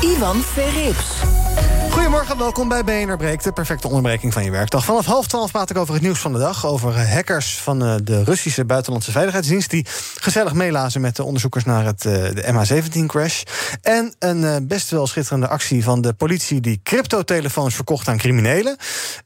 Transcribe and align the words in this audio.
Ivan 0.00 0.42
Verrips. 0.42 1.22
Goedemorgen, 1.90 2.38
welkom 2.38 2.68
bij 2.68 2.84
BNR 2.84 3.18
de 3.42 3.52
perfecte 3.52 3.86
onderbreking 3.86 4.32
van 4.32 4.44
je 4.44 4.50
werkdag. 4.50 4.84
Vanaf 4.84 5.06
half 5.06 5.26
twaalf 5.26 5.50
praat 5.50 5.70
ik 5.70 5.76
over 5.76 5.94
het 5.94 6.02
nieuws 6.02 6.18
van 6.18 6.32
de 6.32 6.38
dag. 6.38 6.66
Over 6.66 6.96
eh, 6.96 7.12
hackers 7.12 7.58
van 7.58 7.84
eh, 7.84 7.94
de 8.02 8.24
Russische 8.24 8.64
Buitenlandse 8.64 9.10
Veiligheidsdienst... 9.10 9.70
die 9.70 9.86
gezellig 10.14 10.52
meelazen 10.52 11.00
met 11.00 11.16
de 11.16 11.24
onderzoekers 11.24 11.64
naar 11.64 11.84
het, 11.84 12.04
eh, 12.04 12.12
de 12.12 12.44
MH17-crash. 12.52 13.42
En 13.82 14.14
een 14.18 14.66
best 14.66 14.90
wel 14.90 15.06
schitterende 15.06 15.48
actie 15.48 15.84
van 15.84 16.00
de 16.00 16.12
politie... 16.12 16.60
die 16.60 16.80
cryptotelefoons 16.82 17.74
verkocht 17.74 18.08
aan 18.08 18.18
criminelen. 18.18 18.76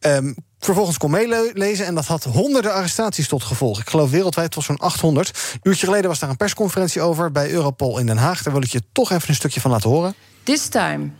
Um, 0.01 0.35
vervolgens 0.59 0.99
kon 0.99 1.11
meelezen. 1.11 1.87
En 1.87 1.95
dat 1.95 2.07
had 2.07 2.25
honderden 2.25 2.73
arrestaties 2.73 3.29
tot 3.29 3.43
gevolg. 3.43 3.81
Ik 3.81 3.91
geloof 3.91 4.11
wereldwijd 4.11 4.51
tot 4.51 4.65
zo'n 4.65 4.79
800. 4.79 5.29
Een 5.29 5.61
uurtje 5.63 5.87
geleden 5.87 6.09
was 6.09 6.19
daar 6.19 6.31
een 6.31 6.37
persconferentie 6.37 7.01
over 7.01 7.33
bij 7.33 7.51
Europol 7.51 7.99
in 7.99 8.07
Den 8.07 8.17
Haag. 8.17 8.43
Daar 8.43 8.53
wil 8.53 8.63
ik 8.63 8.73
je 8.73 8.83
toch 8.93 9.11
even 9.11 9.29
een 9.29 9.35
stukje 9.35 9.61
van 9.61 9.71
laten 9.71 9.91
horen. 9.91 10.15
This 10.45 10.69
time, 10.69 11.17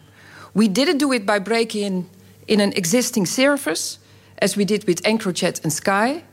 we 0.53 0.69
didn't 0.69 0.99
do 0.99 1.13
it 1.13 1.25
by 1.25 1.39
breaking 1.39 1.83
in, 1.83 2.11
in 2.47 2.61
an 2.61 2.73
existing 2.75 3.27
service, 3.27 3.99
as 4.39 4.57
we 4.57 4.65
did 4.65 4.85
with 4.87 5.03
EncroChat 5.03 5.63
and 5.63 5.73
Sky, 5.73 6.25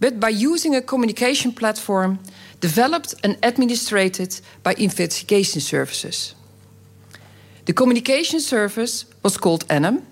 but 0.00 0.18
by 0.18 0.30
using 0.30 0.74
a 0.74 0.82
communication 0.82 1.52
platform 1.52 2.18
developed 2.60 3.14
and 3.22 3.38
administrated 3.42 4.40
by 4.62 4.74
investigation 4.78 5.60
services. 5.60 6.34
The 7.66 7.72
communication 7.72 8.40
service 8.40 9.06
was 9.22 9.36
called 9.36 9.64
ANAM 9.70 10.06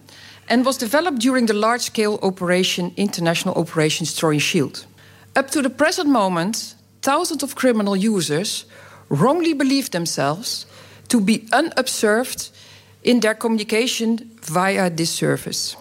and 0.48 0.64
was 0.64 0.78
developed 0.78 1.18
during 1.18 1.46
the 1.46 1.54
large 1.54 1.82
scale 1.82 2.18
operation 2.22 2.92
International 2.96 3.54
Operation 3.54 4.06
Story 4.06 4.38
Shield. 4.38 4.86
Up 5.34 5.50
to 5.50 5.62
the 5.62 5.70
present 5.70 6.08
moment, 6.08 6.74
thousands 7.02 7.42
of 7.42 7.54
criminal 7.54 7.96
users 7.96 8.64
wrongly 9.08 9.52
believe 9.52 9.90
themselves 9.90 10.66
to 11.12 11.20
be 11.20 11.42
unobserved 11.50 12.50
in 13.00 13.20
their 13.20 13.36
communication 13.36 14.36
via 14.40 14.94
this 14.94 15.16
service. 15.16 15.76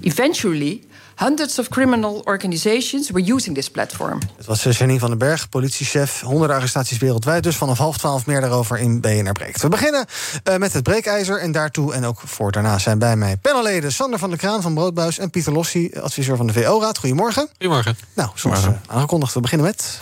Eventually, 0.00 0.82
hundreds 1.14 1.58
of 1.58 1.68
criminal 1.68 2.22
organizations 2.24 3.10
were 3.10 3.32
using 3.32 3.54
this 3.54 3.70
platform. 3.70 4.18
Het 4.36 4.46
was 4.46 4.64
eh, 4.64 4.72
Janine 4.72 4.98
van 4.98 5.08
den 5.08 5.18
Berg, 5.18 5.48
politiechef. 5.48 6.20
Honderden 6.20 6.56
arrestaties 6.56 6.98
wereldwijd. 6.98 7.42
Dus 7.42 7.56
vanaf 7.56 7.78
half 7.78 7.98
twaalf 7.98 8.26
meer 8.26 8.40
daarover 8.40 8.78
in 8.78 9.00
BNR 9.00 9.32
Breekt. 9.32 9.62
We 9.62 9.68
beginnen 9.68 10.06
uh, 10.48 10.56
met 10.56 10.72
het 10.72 10.82
breekijzer. 10.82 11.38
En 11.38 11.52
daartoe 11.52 11.94
en 11.94 12.04
ook 12.04 12.20
voor 12.24 12.52
daarna 12.52 12.78
zijn 12.78 12.98
bij 12.98 13.16
mij 13.16 13.36
panelleden... 13.36 13.92
Sander 13.92 14.18
van 14.18 14.28
der 14.28 14.38
Kraan 14.38 14.62
van 14.62 14.74
Broodbuis 14.74 15.18
en 15.18 15.30
Pieter 15.30 15.52
Lossi, 15.52 15.90
adviseur 16.00 16.36
van 16.36 16.46
de 16.46 16.52
VO-raad. 16.52 16.98
Goedemorgen. 16.98 17.48
Goedemorgen. 17.50 17.96
Nou, 18.14 18.30
zoals 18.34 18.64
uh, 18.64 18.70
aangekondigd, 18.86 19.34
we 19.34 19.40
beginnen 19.40 19.66
met... 19.66 19.98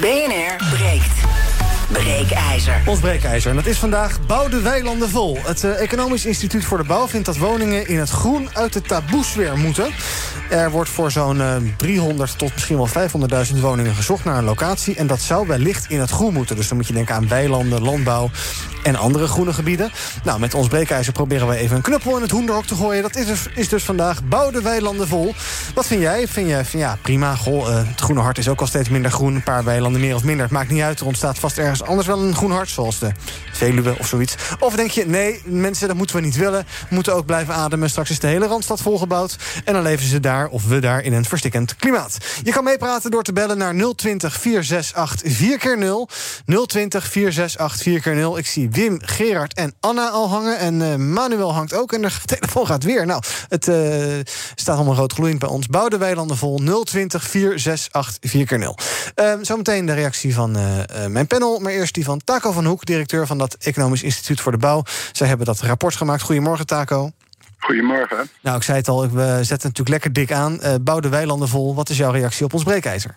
BNR 0.00 0.76
Breekt. 0.76 1.45
Breekijzer. 1.92 2.82
Ons 2.86 3.00
breekijzer. 3.00 3.50
En 3.50 3.56
dat 3.56 3.66
is 3.66 3.78
vandaag 3.78 4.26
Bouw 4.26 4.48
de 4.48 4.60
weilanden 4.60 5.08
vol. 5.08 5.38
Het 5.42 5.64
uh, 5.64 5.80
Economisch 5.80 6.26
Instituut 6.26 6.64
voor 6.64 6.78
de 6.78 6.84
Bouw 6.84 7.08
vindt 7.08 7.26
dat 7.26 7.36
woningen 7.36 7.88
in 7.88 7.98
het 7.98 8.10
groen 8.10 8.48
uit 8.52 8.72
de 8.72 8.80
taboesfeer 8.80 9.56
moeten. 9.56 9.90
Er 10.50 10.70
wordt 10.70 10.90
voor 10.90 11.10
zo'n 11.10 11.36
uh, 11.36 11.56
300 11.76 12.38
tot 12.38 12.52
misschien 12.52 12.76
wel 12.76 12.88
500.000 13.52 13.60
woningen 13.60 13.94
gezocht 13.94 14.24
naar 14.24 14.38
een 14.38 14.44
locatie. 14.44 14.96
En 14.96 15.06
dat 15.06 15.20
zou 15.20 15.46
wellicht 15.46 15.90
in 15.90 16.00
het 16.00 16.10
groen 16.10 16.32
moeten. 16.32 16.56
Dus 16.56 16.68
dan 16.68 16.76
moet 16.76 16.86
je 16.86 16.92
denken 16.92 17.14
aan 17.14 17.28
weilanden, 17.28 17.82
landbouw 17.82 18.30
en 18.82 18.96
andere 18.96 19.26
groene 19.26 19.52
gebieden. 19.52 19.90
Nou, 20.24 20.40
met 20.40 20.54
ons 20.54 20.68
breekijzer 20.68 21.12
proberen 21.12 21.48
we 21.48 21.56
even 21.56 21.76
een 21.76 21.82
knuppel 21.82 22.16
in 22.16 22.22
het 22.22 22.30
hoenderhok 22.30 22.64
te 22.64 22.74
gooien. 22.74 23.02
Dat 23.02 23.16
is 23.16 23.26
dus, 23.26 23.46
is 23.54 23.68
dus 23.68 23.84
vandaag 23.84 24.24
Bouw 24.24 24.50
de 24.50 24.62
weilanden 24.62 25.08
vol. 25.08 25.34
Wat 25.74 25.86
vind 25.86 26.00
jij? 26.00 26.28
Vind 26.28 26.48
je 26.48 26.78
ja, 26.78 26.98
prima. 27.02 27.34
Goh, 27.34 27.68
uh, 27.68 27.76
het 27.76 28.00
groene 28.00 28.20
hart 28.20 28.38
is 28.38 28.48
ook 28.48 28.60
al 28.60 28.66
steeds 28.66 28.88
minder 28.88 29.10
groen. 29.10 29.34
Een 29.34 29.42
paar 29.42 29.64
weilanden 29.64 30.00
meer 30.00 30.14
of 30.14 30.24
minder. 30.24 30.44
Het 30.44 30.54
maakt 30.54 30.70
niet 30.70 30.82
uit. 30.82 31.00
Er 31.00 31.06
ontstaat 31.06 31.38
vast 31.38 31.58
ergens 31.58 31.75
anders 31.82 32.06
wel 32.06 32.18
een 32.18 32.34
groen 32.34 32.50
hart, 32.50 32.68
zoals 32.68 32.98
de 32.98 33.12
Veluwe 33.52 33.96
of 33.98 34.06
zoiets. 34.06 34.34
Of 34.58 34.74
denk 34.74 34.90
je, 34.90 35.06
nee, 35.06 35.42
mensen, 35.44 35.88
dat 35.88 35.96
moeten 35.96 36.16
we 36.16 36.22
niet 36.22 36.36
willen. 36.36 36.66
Moeten 36.90 37.14
ook 37.14 37.26
blijven 37.26 37.54
ademen. 37.54 37.90
Straks 37.90 38.10
is 38.10 38.18
de 38.18 38.26
hele 38.26 38.46
Randstad 38.46 38.80
volgebouwd. 38.80 39.36
En 39.64 39.72
dan 39.72 39.82
leven 39.82 40.06
ze 40.06 40.20
daar, 40.20 40.48
of 40.48 40.66
we 40.66 40.78
daar, 40.78 41.02
in 41.02 41.12
een 41.12 41.24
verstikkend 41.24 41.76
klimaat. 41.76 42.16
Je 42.42 42.52
kan 42.52 42.64
meepraten 42.64 43.10
door 43.10 43.22
te 43.22 43.32
bellen 43.32 43.58
naar 43.58 43.74
020 43.94 44.40
468 44.40 45.32
4 45.32 45.58
keer 45.58 45.78
0 45.78 46.08
020 46.66 47.06
468 47.06 47.82
4 47.82 48.00
keer 48.00 48.14
0 48.14 48.38
Ik 48.38 48.46
zie 48.46 48.70
Wim, 48.70 48.98
Gerard 49.04 49.54
en 49.54 49.74
Anna 49.80 50.08
al 50.08 50.28
hangen. 50.28 50.58
En 50.58 50.80
uh, 50.80 50.94
Manuel 50.94 51.54
hangt 51.54 51.74
ook. 51.74 51.92
En 51.92 52.02
de 52.02 52.10
telefoon 52.24 52.66
gaat 52.66 52.84
weer. 52.84 53.06
Nou, 53.06 53.22
het 53.48 53.68
uh, 53.68 53.76
staat 54.54 54.76
allemaal 54.76 54.94
rood 54.94 55.12
gloeiend 55.12 55.38
bij 55.38 55.48
ons. 55.48 55.66
Bouw 55.66 55.88
de 55.88 55.98
weilanden 55.98 56.36
vol 56.36 56.60
020 56.84 57.24
468 57.24 58.30
4 58.30 58.46
keer 58.46 58.58
0 58.58 58.78
uh, 59.16 59.32
Zometeen 59.42 59.86
de 59.86 59.92
reactie 59.92 60.34
van 60.34 60.58
uh, 60.58 61.06
mijn 61.06 61.26
panel. 61.26 61.60
Maar 61.66 61.74
eerst 61.74 61.94
die 61.94 62.04
van 62.04 62.20
Taco 62.24 62.52
van 62.52 62.64
Hoek, 62.64 62.84
directeur 62.84 63.26
van 63.26 63.38
dat 63.38 63.56
Economisch 63.60 64.02
Instituut 64.02 64.40
voor 64.40 64.52
de 64.52 64.58
Bouw. 64.58 64.82
Zij 65.12 65.26
hebben 65.26 65.46
dat 65.46 65.60
rapport 65.60 65.94
gemaakt. 65.94 66.22
Goedemorgen, 66.22 66.66
Taco. 66.66 67.10
Goedemorgen. 67.58 68.28
Nou, 68.40 68.56
ik 68.56 68.62
zei 68.62 68.78
het 68.78 68.88
al, 68.88 69.10
we 69.10 69.38
zetten 69.42 69.68
natuurlijk 69.68 69.88
lekker 69.88 70.12
dik 70.12 70.32
aan. 70.32 70.58
Uh, 70.62 70.74
bouw 70.80 71.00
de 71.00 71.08
weilanden 71.08 71.48
vol. 71.48 71.74
Wat 71.74 71.88
is 71.88 71.96
jouw 71.96 72.10
reactie 72.12 72.44
op 72.44 72.52
ons 72.52 72.62
breekijzer? 72.62 73.14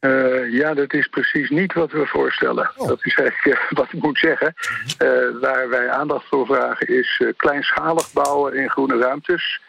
Uh, 0.00 0.52
ja, 0.52 0.74
dat 0.74 0.92
is 0.92 1.06
precies 1.08 1.50
niet 1.50 1.72
wat 1.72 1.92
we 1.92 2.06
voorstellen. 2.06 2.70
Oh. 2.76 2.88
Dat 2.88 3.04
is 3.04 3.14
eigenlijk 3.14 3.60
uh, 3.60 3.70
wat 3.78 3.92
ik 3.92 4.02
moet 4.02 4.18
zeggen. 4.18 4.54
Uh, 5.02 5.08
waar 5.40 5.68
wij 5.68 5.90
aandacht 5.90 6.28
voor 6.28 6.46
vragen 6.46 6.86
is 6.86 7.22
kleinschalig 7.36 8.12
bouwen 8.12 8.54
in 8.54 8.70
groene 8.70 8.98
ruimtes. 8.98 9.60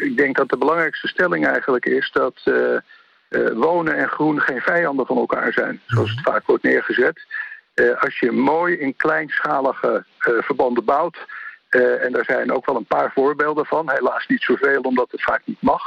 ik 0.00 0.16
denk 0.16 0.36
dat 0.36 0.48
de 0.48 0.58
belangrijkste 0.58 1.08
stelling 1.08 1.46
eigenlijk 1.46 1.86
is 1.86 2.10
dat 2.12 2.34
wonen 3.54 3.96
en 3.96 4.08
groen 4.08 4.40
geen 4.40 4.60
vijanden 4.60 5.06
van 5.06 5.16
elkaar 5.16 5.52
zijn. 5.52 5.80
Zoals 5.86 6.10
het 6.10 6.20
vaak 6.20 6.46
wordt 6.46 6.62
neergezet. 6.62 7.20
als 8.00 8.18
je 8.18 8.32
mooi 8.32 8.76
in 8.76 8.96
kleinschalige 8.96 10.04
verbanden 10.18 10.84
bouwt... 10.84 11.18
en 11.68 12.12
daar 12.12 12.24
zijn 12.24 12.52
ook 12.52 12.66
wel 12.66 12.76
een 12.76 12.84
paar 12.84 13.12
voorbeelden 13.14 13.66
van. 13.66 13.90
Helaas 13.90 14.26
niet 14.26 14.42
zoveel, 14.42 14.80
omdat 14.80 15.10
het 15.10 15.22
vaak 15.22 15.42
niet 15.44 15.62
mag... 15.62 15.82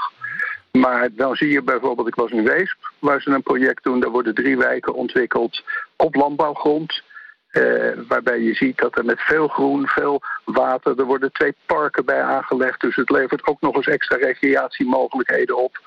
Maar 0.75 1.09
dan 1.11 1.35
zie 1.35 1.49
je 1.49 1.61
bijvoorbeeld, 1.61 2.07
ik 2.07 2.15
was 2.15 2.31
in 2.31 2.43
Weesp, 2.43 2.91
waar 2.99 3.21
ze 3.21 3.29
een 3.29 3.43
project 3.43 3.83
doen. 3.83 3.99
Daar 3.99 4.09
worden 4.09 4.35
drie 4.35 4.57
wijken 4.57 4.93
ontwikkeld 4.93 5.63
op 5.95 6.15
landbouwgrond. 6.15 7.03
Eh, 7.49 7.63
waarbij 8.07 8.39
je 8.39 8.53
ziet 8.53 8.77
dat 8.77 8.97
er 8.97 9.05
met 9.05 9.19
veel 9.19 9.47
groen, 9.47 9.87
veel 9.87 10.21
water... 10.45 10.99
er 10.99 11.05
worden 11.05 11.31
twee 11.31 11.55
parken 11.65 12.05
bij 12.05 12.21
aangelegd. 12.21 12.81
Dus 12.81 12.95
het 12.95 13.09
levert 13.09 13.47
ook 13.47 13.61
nog 13.61 13.75
eens 13.75 13.87
extra 13.87 14.17
recreatiemogelijkheden 14.17 15.57
op. 15.57 15.79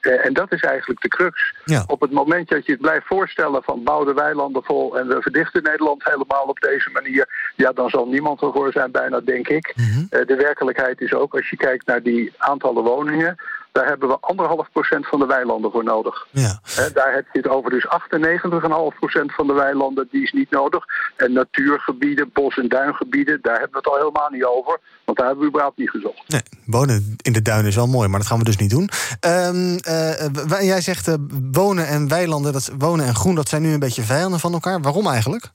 Uh, 0.00 0.26
en 0.26 0.32
dat 0.32 0.52
is 0.52 0.60
eigenlijk 0.60 1.00
de 1.00 1.08
crux. 1.08 1.54
Ja. 1.64 1.84
Op 1.86 2.00
het 2.00 2.10
moment 2.10 2.48
dat 2.48 2.66
je 2.66 2.72
het 2.72 2.80
blijft 2.80 3.06
voorstellen 3.06 3.62
van 3.62 3.82
bouw 3.82 4.04
de 4.04 4.12
weilanden 4.12 4.64
vol... 4.64 4.98
en 4.98 5.08
we 5.08 5.22
verdichten 5.22 5.62
Nederland 5.62 6.04
helemaal 6.04 6.44
op 6.44 6.60
deze 6.60 6.90
manier... 6.90 7.52
ja, 7.56 7.72
dan 7.72 7.90
zal 7.90 8.06
niemand 8.06 8.42
ervoor 8.42 8.72
zijn 8.72 8.90
bijna, 8.90 9.20
denk 9.20 9.48
ik. 9.48 9.72
Mhm. 9.76 9.98
Uh, 9.98 10.26
de 10.26 10.36
werkelijkheid 10.36 11.00
is 11.00 11.14
ook, 11.14 11.34
als 11.34 11.50
je 11.50 11.56
kijkt 11.56 11.86
naar 11.86 12.02
die 12.02 12.32
aantallen 12.36 12.82
woningen... 12.82 13.36
Daar 13.78 13.86
hebben 13.86 14.08
we 14.08 14.18
anderhalf 14.20 14.68
procent 14.72 15.06
van 15.06 15.18
de 15.18 15.26
weilanden 15.26 15.70
voor 15.70 15.84
nodig. 15.84 16.26
Ja. 16.30 16.60
He, 16.62 16.92
daar 16.92 17.14
heb 17.14 17.26
je 17.32 17.38
het 17.38 17.48
over 17.48 17.70
dus 17.70 17.86
98,5 17.86 18.98
procent 18.98 19.34
van 19.34 19.46
de 19.46 19.52
weilanden, 19.52 20.08
die 20.10 20.22
is 20.22 20.32
niet 20.32 20.50
nodig. 20.50 20.84
En 21.16 21.32
natuurgebieden, 21.32 22.30
bos- 22.32 22.58
en 22.58 22.68
duingebieden, 22.68 23.38
daar 23.42 23.58
hebben 23.58 23.72
we 23.72 23.78
het 23.78 23.86
al 23.86 23.96
helemaal 23.96 24.30
niet 24.30 24.44
over. 24.44 24.80
Want 25.04 25.18
daar 25.18 25.26
hebben 25.26 25.44
we 25.44 25.50
überhaupt 25.50 25.78
niet 25.78 25.90
gezocht. 25.90 26.22
Nee, 26.26 26.42
wonen 26.66 27.16
in 27.22 27.32
de 27.32 27.42
duinen 27.42 27.66
is 27.66 27.76
wel 27.76 27.86
mooi, 27.86 28.08
maar 28.08 28.18
dat 28.18 28.28
gaan 28.28 28.38
we 28.38 28.44
dus 28.44 28.56
niet 28.56 28.70
doen. 28.70 28.90
Um, 29.26 29.78
uh, 29.88 30.62
jij 30.72 30.80
zegt 30.80 31.08
uh, 31.08 31.14
wonen 31.52 31.86
en 31.86 32.08
weilanden, 32.08 32.52
dat, 32.52 32.70
wonen 32.78 33.06
en 33.06 33.14
groen, 33.14 33.34
dat 33.34 33.48
zijn 33.48 33.62
nu 33.62 33.72
een 33.72 33.78
beetje 33.78 34.02
vijanden 34.02 34.40
van 34.40 34.52
elkaar. 34.52 34.80
Waarom 34.80 35.06
eigenlijk? 35.06 35.50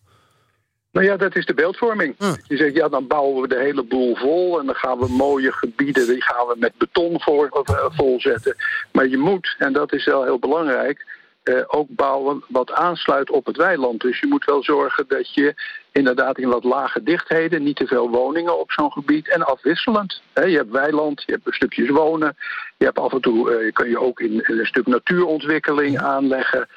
Nou 0.93 1.05
ja, 1.05 1.17
dat 1.17 1.35
is 1.35 1.45
de 1.45 1.53
beeldvorming. 1.53 2.15
Hm. 2.17 2.33
Je 2.47 2.57
zegt, 2.57 2.75
ja, 2.75 2.89
dan 2.89 3.07
bouwen 3.07 3.41
we 3.41 3.47
de 3.47 3.59
hele 3.59 3.83
boel 3.83 4.15
vol... 4.15 4.59
en 4.59 4.65
dan 4.65 4.75
gaan 4.75 4.99
we 4.99 5.07
mooie 5.07 5.51
gebieden, 5.51 6.07
die 6.07 6.23
gaan 6.23 6.47
we 6.47 6.55
met 6.57 6.77
beton 6.77 7.21
voor, 7.21 7.63
uh, 7.69 7.85
volzetten. 7.89 8.55
Maar 8.91 9.07
je 9.07 9.17
moet, 9.17 9.55
en 9.57 9.73
dat 9.73 9.93
is 9.93 10.05
wel 10.05 10.23
heel 10.23 10.39
belangrijk... 10.39 11.21
Uh, 11.43 11.61
ook 11.67 11.87
bouwen 11.89 12.43
wat 12.47 12.71
aansluit 12.71 13.29
op 13.29 13.45
het 13.45 13.57
weiland. 13.57 14.01
Dus 14.01 14.19
je 14.19 14.27
moet 14.27 14.45
wel 14.45 14.63
zorgen 14.63 15.05
dat 15.07 15.33
je 15.33 15.53
inderdaad 15.91 16.37
in 16.37 16.49
wat 16.49 16.63
lage 16.63 17.03
dichtheden... 17.03 17.63
niet 17.63 17.75
te 17.75 17.87
veel 17.87 18.09
woningen 18.09 18.59
op 18.59 18.71
zo'n 18.71 18.91
gebied 18.91 19.29
en 19.29 19.45
afwisselend. 19.45 20.21
He, 20.33 20.43
je 20.43 20.57
hebt 20.57 20.71
weiland, 20.71 21.23
je 21.25 21.31
hebt 21.31 21.55
stukjes 21.55 21.89
wonen... 21.89 22.35
je 22.77 22.85
hebt 22.85 22.99
af 22.99 23.13
en 23.13 23.21
toe 23.21 23.63
uh, 23.63 23.71
kun 23.73 23.89
je 23.89 23.99
ook 23.99 24.19
in, 24.19 24.31
in 24.31 24.59
een 24.59 24.65
stuk 24.65 24.87
natuurontwikkeling 24.87 25.99
aanleggen... 25.99 26.67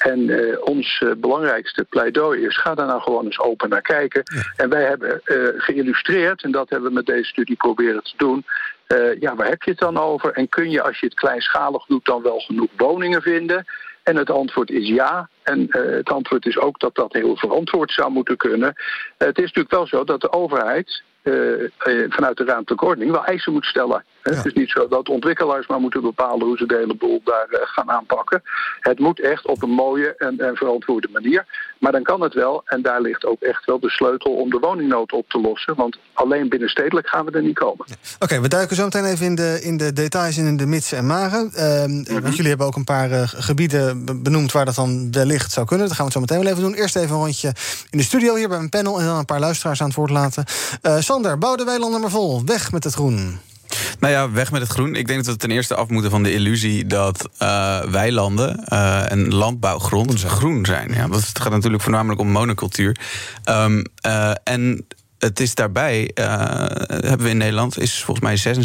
En 0.00 0.58
ons 0.60 1.04
belangrijkste 1.16 1.84
pleidooi 1.84 2.46
is: 2.46 2.56
ga 2.56 2.74
daar 2.74 2.86
nou 2.86 3.00
gewoon 3.00 3.24
eens 3.24 3.40
open 3.40 3.68
naar 3.68 3.82
kijken. 3.82 4.22
En 4.56 4.68
wij 4.68 4.84
hebben 4.84 5.20
geïllustreerd, 5.56 6.42
en 6.42 6.50
dat 6.50 6.70
hebben 6.70 6.88
we 6.88 6.94
met 6.94 7.06
deze 7.06 7.28
studie 7.28 7.56
proberen 7.56 8.02
te 8.02 8.14
doen. 8.16 8.44
ja, 9.20 9.34
waar 9.34 9.48
heb 9.48 9.62
je 9.62 9.70
het 9.70 9.80
dan 9.80 9.98
over? 9.98 10.32
En 10.32 10.48
kun 10.48 10.70
je, 10.70 10.82
als 10.82 11.00
je 11.00 11.06
het 11.06 11.14
kleinschalig 11.14 11.84
doet, 11.86 12.04
dan 12.04 12.22
wel 12.22 12.38
genoeg 12.38 12.70
woningen 12.76 13.22
vinden? 13.22 13.64
En 14.02 14.16
het 14.16 14.30
antwoord 14.30 14.70
is 14.70 14.88
ja. 14.88 15.28
En 15.42 15.66
het 15.70 16.10
antwoord 16.10 16.46
is 16.46 16.58
ook 16.58 16.80
dat 16.80 16.94
dat 16.94 17.12
heel 17.12 17.36
verantwoord 17.36 17.90
zou 17.90 18.10
moeten 18.10 18.36
kunnen. 18.36 18.74
het 19.18 19.38
is 19.38 19.44
natuurlijk 19.44 19.74
wel 19.74 19.86
zo 19.86 20.04
dat 20.04 20.20
de 20.20 20.32
overheid 20.32 21.02
uh, 21.22 21.70
vanuit 22.08 22.36
de 22.36 22.44
ruimtelijke 22.44 22.84
ordening 22.84 23.10
wel 23.10 23.24
eisen 23.24 23.52
moet 23.52 23.64
stellen. 23.64 24.04
Het 24.22 24.46
is 24.46 24.52
niet 24.52 24.70
zo 24.70 24.88
dat 24.88 25.08
ontwikkelaars 25.08 25.66
maar 25.66 25.80
moeten 25.80 26.02
bepalen 26.02 26.46
hoe 26.46 26.56
ze 26.56 26.66
de 26.66 26.76
hele 26.76 26.94
boel 26.94 27.20
daar 27.24 27.46
uh, 27.50 27.58
gaan 27.62 27.90
aanpakken. 27.90 28.42
Het 28.80 28.98
moet 28.98 29.20
echt 29.20 29.46
op 29.46 29.62
een 29.62 29.70
mooie 29.70 30.14
en, 30.16 30.38
en, 30.38 30.56
verantwoorde 30.56 31.08
manier. 31.12 31.46
Maar 31.78 31.92
dan 31.92 32.02
kan 32.02 32.20
het 32.20 32.34
wel, 32.34 32.62
en 32.64 32.82
daar 32.82 33.00
ligt 33.00 33.24
ook 33.24 33.40
echt 33.40 33.64
wel 33.64 33.80
de 33.80 33.90
sleutel 33.90 34.32
om 34.32 34.50
de 34.50 34.58
woningnood 34.58 35.12
op 35.12 35.28
te 35.28 35.40
lossen. 35.40 35.74
Want 35.74 35.98
alleen 36.12 36.48
binnenstedelijk 36.48 37.08
gaan 37.08 37.24
we 37.24 37.30
er 37.30 37.42
niet 37.42 37.58
komen. 37.58 37.86
Oké, 38.18 38.40
we 38.40 38.48
duiken 38.48 38.76
zo 38.76 38.84
meteen 38.84 39.04
even 39.04 39.26
in 39.26 39.34
de, 39.34 39.58
in 39.62 39.76
de 39.76 39.92
details 39.92 40.36
in 40.36 40.56
de 40.56 40.66
mits 40.66 40.92
en 40.92 41.06
maren. 41.06 41.50
Uh, 41.54 42.20
Want 42.20 42.36
jullie 42.36 42.48
hebben 42.48 42.66
ook 42.66 42.76
een 42.76 42.84
paar 42.84 43.28
gebieden 43.28 44.04
benoemd 44.22 44.52
waar 44.52 44.64
dat 44.64 44.74
dan 44.74 45.08
wellicht 45.10 45.52
zou 45.52 45.66
kunnen. 45.66 45.86
Dat 45.86 45.96
gaan 45.96 46.06
we 46.06 46.12
het 46.12 46.20
zo 46.20 46.34
meteen 46.34 46.44
wel 46.44 46.52
even 46.52 46.70
doen. 46.70 46.82
Eerst 46.82 46.96
even 46.96 47.14
een 47.14 47.22
rondje 47.22 47.52
in 47.90 47.98
de 47.98 48.04
studio 48.04 48.34
hier 48.34 48.48
bij 48.48 48.56
mijn 48.56 48.68
panel 48.68 49.00
en 49.00 49.06
dan 49.06 49.18
een 49.18 49.24
paar 49.24 49.40
luisteraars 49.40 49.80
aan 49.80 49.86
het 49.86 49.96
woord 49.96 50.10
laten. 50.10 50.44
Sander, 50.98 51.38
bouw 51.38 51.56
de 51.56 51.64
weilanden 51.64 52.00
maar 52.00 52.10
vol. 52.10 52.44
Weg 52.44 52.72
met 52.72 52.84
het 52.84 52.94
groen. 52.94 53.40
Nou 54.00 54.12
ja, 54.12 54.30
weg 54.30 54.50
met 54.50 54.60
het 54.60 54.70
groen. 54.70 54.94
Ik 54.94 55.06
denk 55.06 55.24
dat 55.24 55.34
we 55.34 55.40
ten 55.40 55.50
eerste 55.50 55.74
af 55.74 55.88
moeten 55.88 56.10
van 56.10 56.22
de 56.22 56.32
illusie 56.32 56.86
dat 56.86 57.28
uh, 57.42 57.80
weilanden 57.82 58.64
uh, 58.72 59.10
en 59.10 59.34
landbouwgrond 59.34 60.22
groen 60.22 60.66
zijn. 60.66 60.92
Ja, 60.92 61.08
want 61.08 61.26
het 61.26 61.40
gaat 61.40 61.52
natuurlijk 61.52 61.82
voornamelijk 61.82 62.20
om 62.20 62.28
monocultuur. 62.28 62.96
Um, 63.44 63.84
uh, 64.06 64.32
en 64.44 64.86
het 65.18 65.40
is 65.40 65.54
daarbij, 65.54 66.10
hebben 66.14 67.22
we 67.22 67.28
in 67.28 67.36
Nederland, 67.36 67.78
is 67.78 68.02
volgens 68.02 68.44
mij 68.44 68.56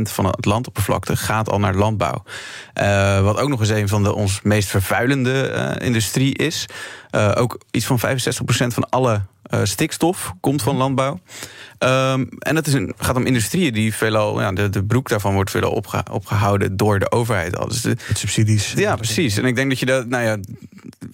66% 0.00 0.12
van 0.12 0.26
het 0.26 0.44
landoppervlakte 0.44 1.16
gaat 1.16 1.50
al 1.50 1.58
naar 1.58 1.74
landbouw. 1.74 2.22
wat 3.22 3.38
ook 3.38 3.48
nog 3.48 3.60
eens 3.60 3.68
een 3.68 3.88
van 3.88 4.02
de 4.02 4.14
ons 4.14 4.40
meest 4.42 4.68
vervuilende 4.68 5.76
industrie 5.78 6.34
is. 6.34 6.66
ook 7.34 7.60
iets 7.70 7.86
van 7.86 8.00
65% 8.00 8.02
van 8.50 8.88
alle 8.88 9.22
stikstof 9.62 10.32
komt 10.40 10.62
van 10.62 10.76
landbouw. 10.76 11.20
Um, 11.78 12.28
en 12.38 12.56
het 12.56 12.66
is 12.66 12.72
een, 12.72 12.92
gaat 12.96 13.16
om 13.16 13.26
industrieën 13.26 13.72
die 13.72 13.94
veelal, 13.94 14.40
ja, 14.40 14.52
de, 14.52 14.68
de 14.68 14.84
broek 14.84 15.08
daarvan 15.08 15.34
wordt 15.34 15.50
veelal 15.50 15.70
opge, 15.70 16.04
opgehouden 16.10 16.76
door 16.76 16.98
de 16.98 17.10
overheid. 17.10 17.56
Dus 17.68 17.80
de, 17.80 17.96
subsidies. 18.14 18.72
Ja, 18.72 18.96
precies. 18.96 19.36
En 19.36 19.44
ik 19.44 19.56
denk 19.56 19.68
dat 19.68 19.78
je 19.78 19.86
dat, 19.86 20.06
nou 20.06 20.24
ja, 20.24 20.38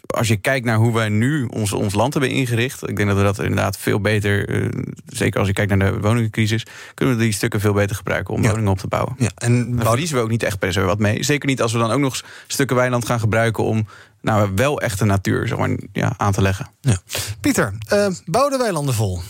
als 0.06 0.28
je 0.28 0.36
kijkt 0.36 0.66
naar 0.66 0.76
hoe 0.76 0.94
wij 0.94 1.08
nu 1.08 1.44
ons, 1.44 1.72
ons 1.72 1.94
land 1.94 2.12
hebben 2.12 2.30
ingericht, 2.30 2.88
ik 2.88 2.96
denk 2.96 3.08
dat 3.08 3.18
we 3.18 3.24
dat 3.24 3.38
inderdaad 3.38 3.76
veel 3.76 4.00
beter, 4.00 4.48
uh, 4.48 4.68
zeker 5.06 5.38
als 5.38 5.48
je 5.48 5.54
kijkt 5.54 5.74
naar 5.74 5.92
de 5.92 6.00
woningcrisis, 6.00 6.66
kunnen 6.94 7.16
we 7.16 7.22
die 7.22 7.32
stukken 7.32 7.60
veel 7.60 7.72
beter 7.72 7.96
gebruiken 7.96 8.34
om 8.34 8.42
woningen 8.42 8.68
op 8.68 8.78
te 8.78 8.88
bouwen. 8.88 9.14
Ja, 9.18 9.30
en 9.34 9.76
daar 9.76 9.86
verliezen 9.86 10.16
we 10.16 10.22
ook 10.22 10.30
niet 10.30 10.42
echt 10.42 10.58
per 10.58 10.72
se 10.72 10.80
wat 10.80 10.98
mee. 10.98 11.22
Zeker 11.22 11.48
niet 11.48 11.62
als 11.62 11.72
we 11.72 11.78
dan 11.78 11.90
ook 11.90 12.00
nog 12.00 12.24
stukken 12.46 12.76
weiland 12.76 13.06
gaan 13.06 13.20
gebruiken 13.20 13.64
om 13.64 13.86
nou, 14.20 14.50
wel 14.54 14.80
echte 14.80 15.04
natuur 15.04 15.48
zeg 15.48 15.58
maar, 15.58 15.70
ja, 15.92 16.14
aan 16.16 16.32
te 16.32 16.42
leggen. 16.42 16.68
Ja. 16.80 16.96
Pieter, 17.40 17.74
uh, 17.92 18.06
bouw 18.24 18.48
de 18.48 18.56
weilanden 18.56 18.94
vol. 18.94 19.20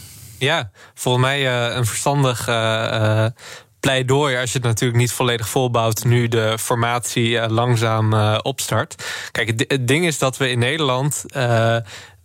Ja, 0.44 0.70
volgens 0.94 1.24
mij 1.24 1.40
uh, 1.40 1.76
een 1.76 1.86
verstandig 1.86 2.48
uh, 2.48 3.26
pleidooi 3.80 4.36
als 4.36 4.52
je 4.52 4.58
het 4.58 4.66
natuurlijk 4.66 4.98
niet 5.00 5.12
volledig 5.12 5.48
volbouwt, 5.48 6.04
nu 6.04 6.28
de 6.28 6.58
formatie 6.58 7.48
langzaam 7.48 8.14
opstart. 8.42 9.04
Kijk, 9.30 9.48
het, 9.48 9.88
ding 9.88 10.06
is 10.06 10.18
dat 10.18 10.36
we 10.36 10.50
in 10.50 10.58
Nederland 10.58 11.24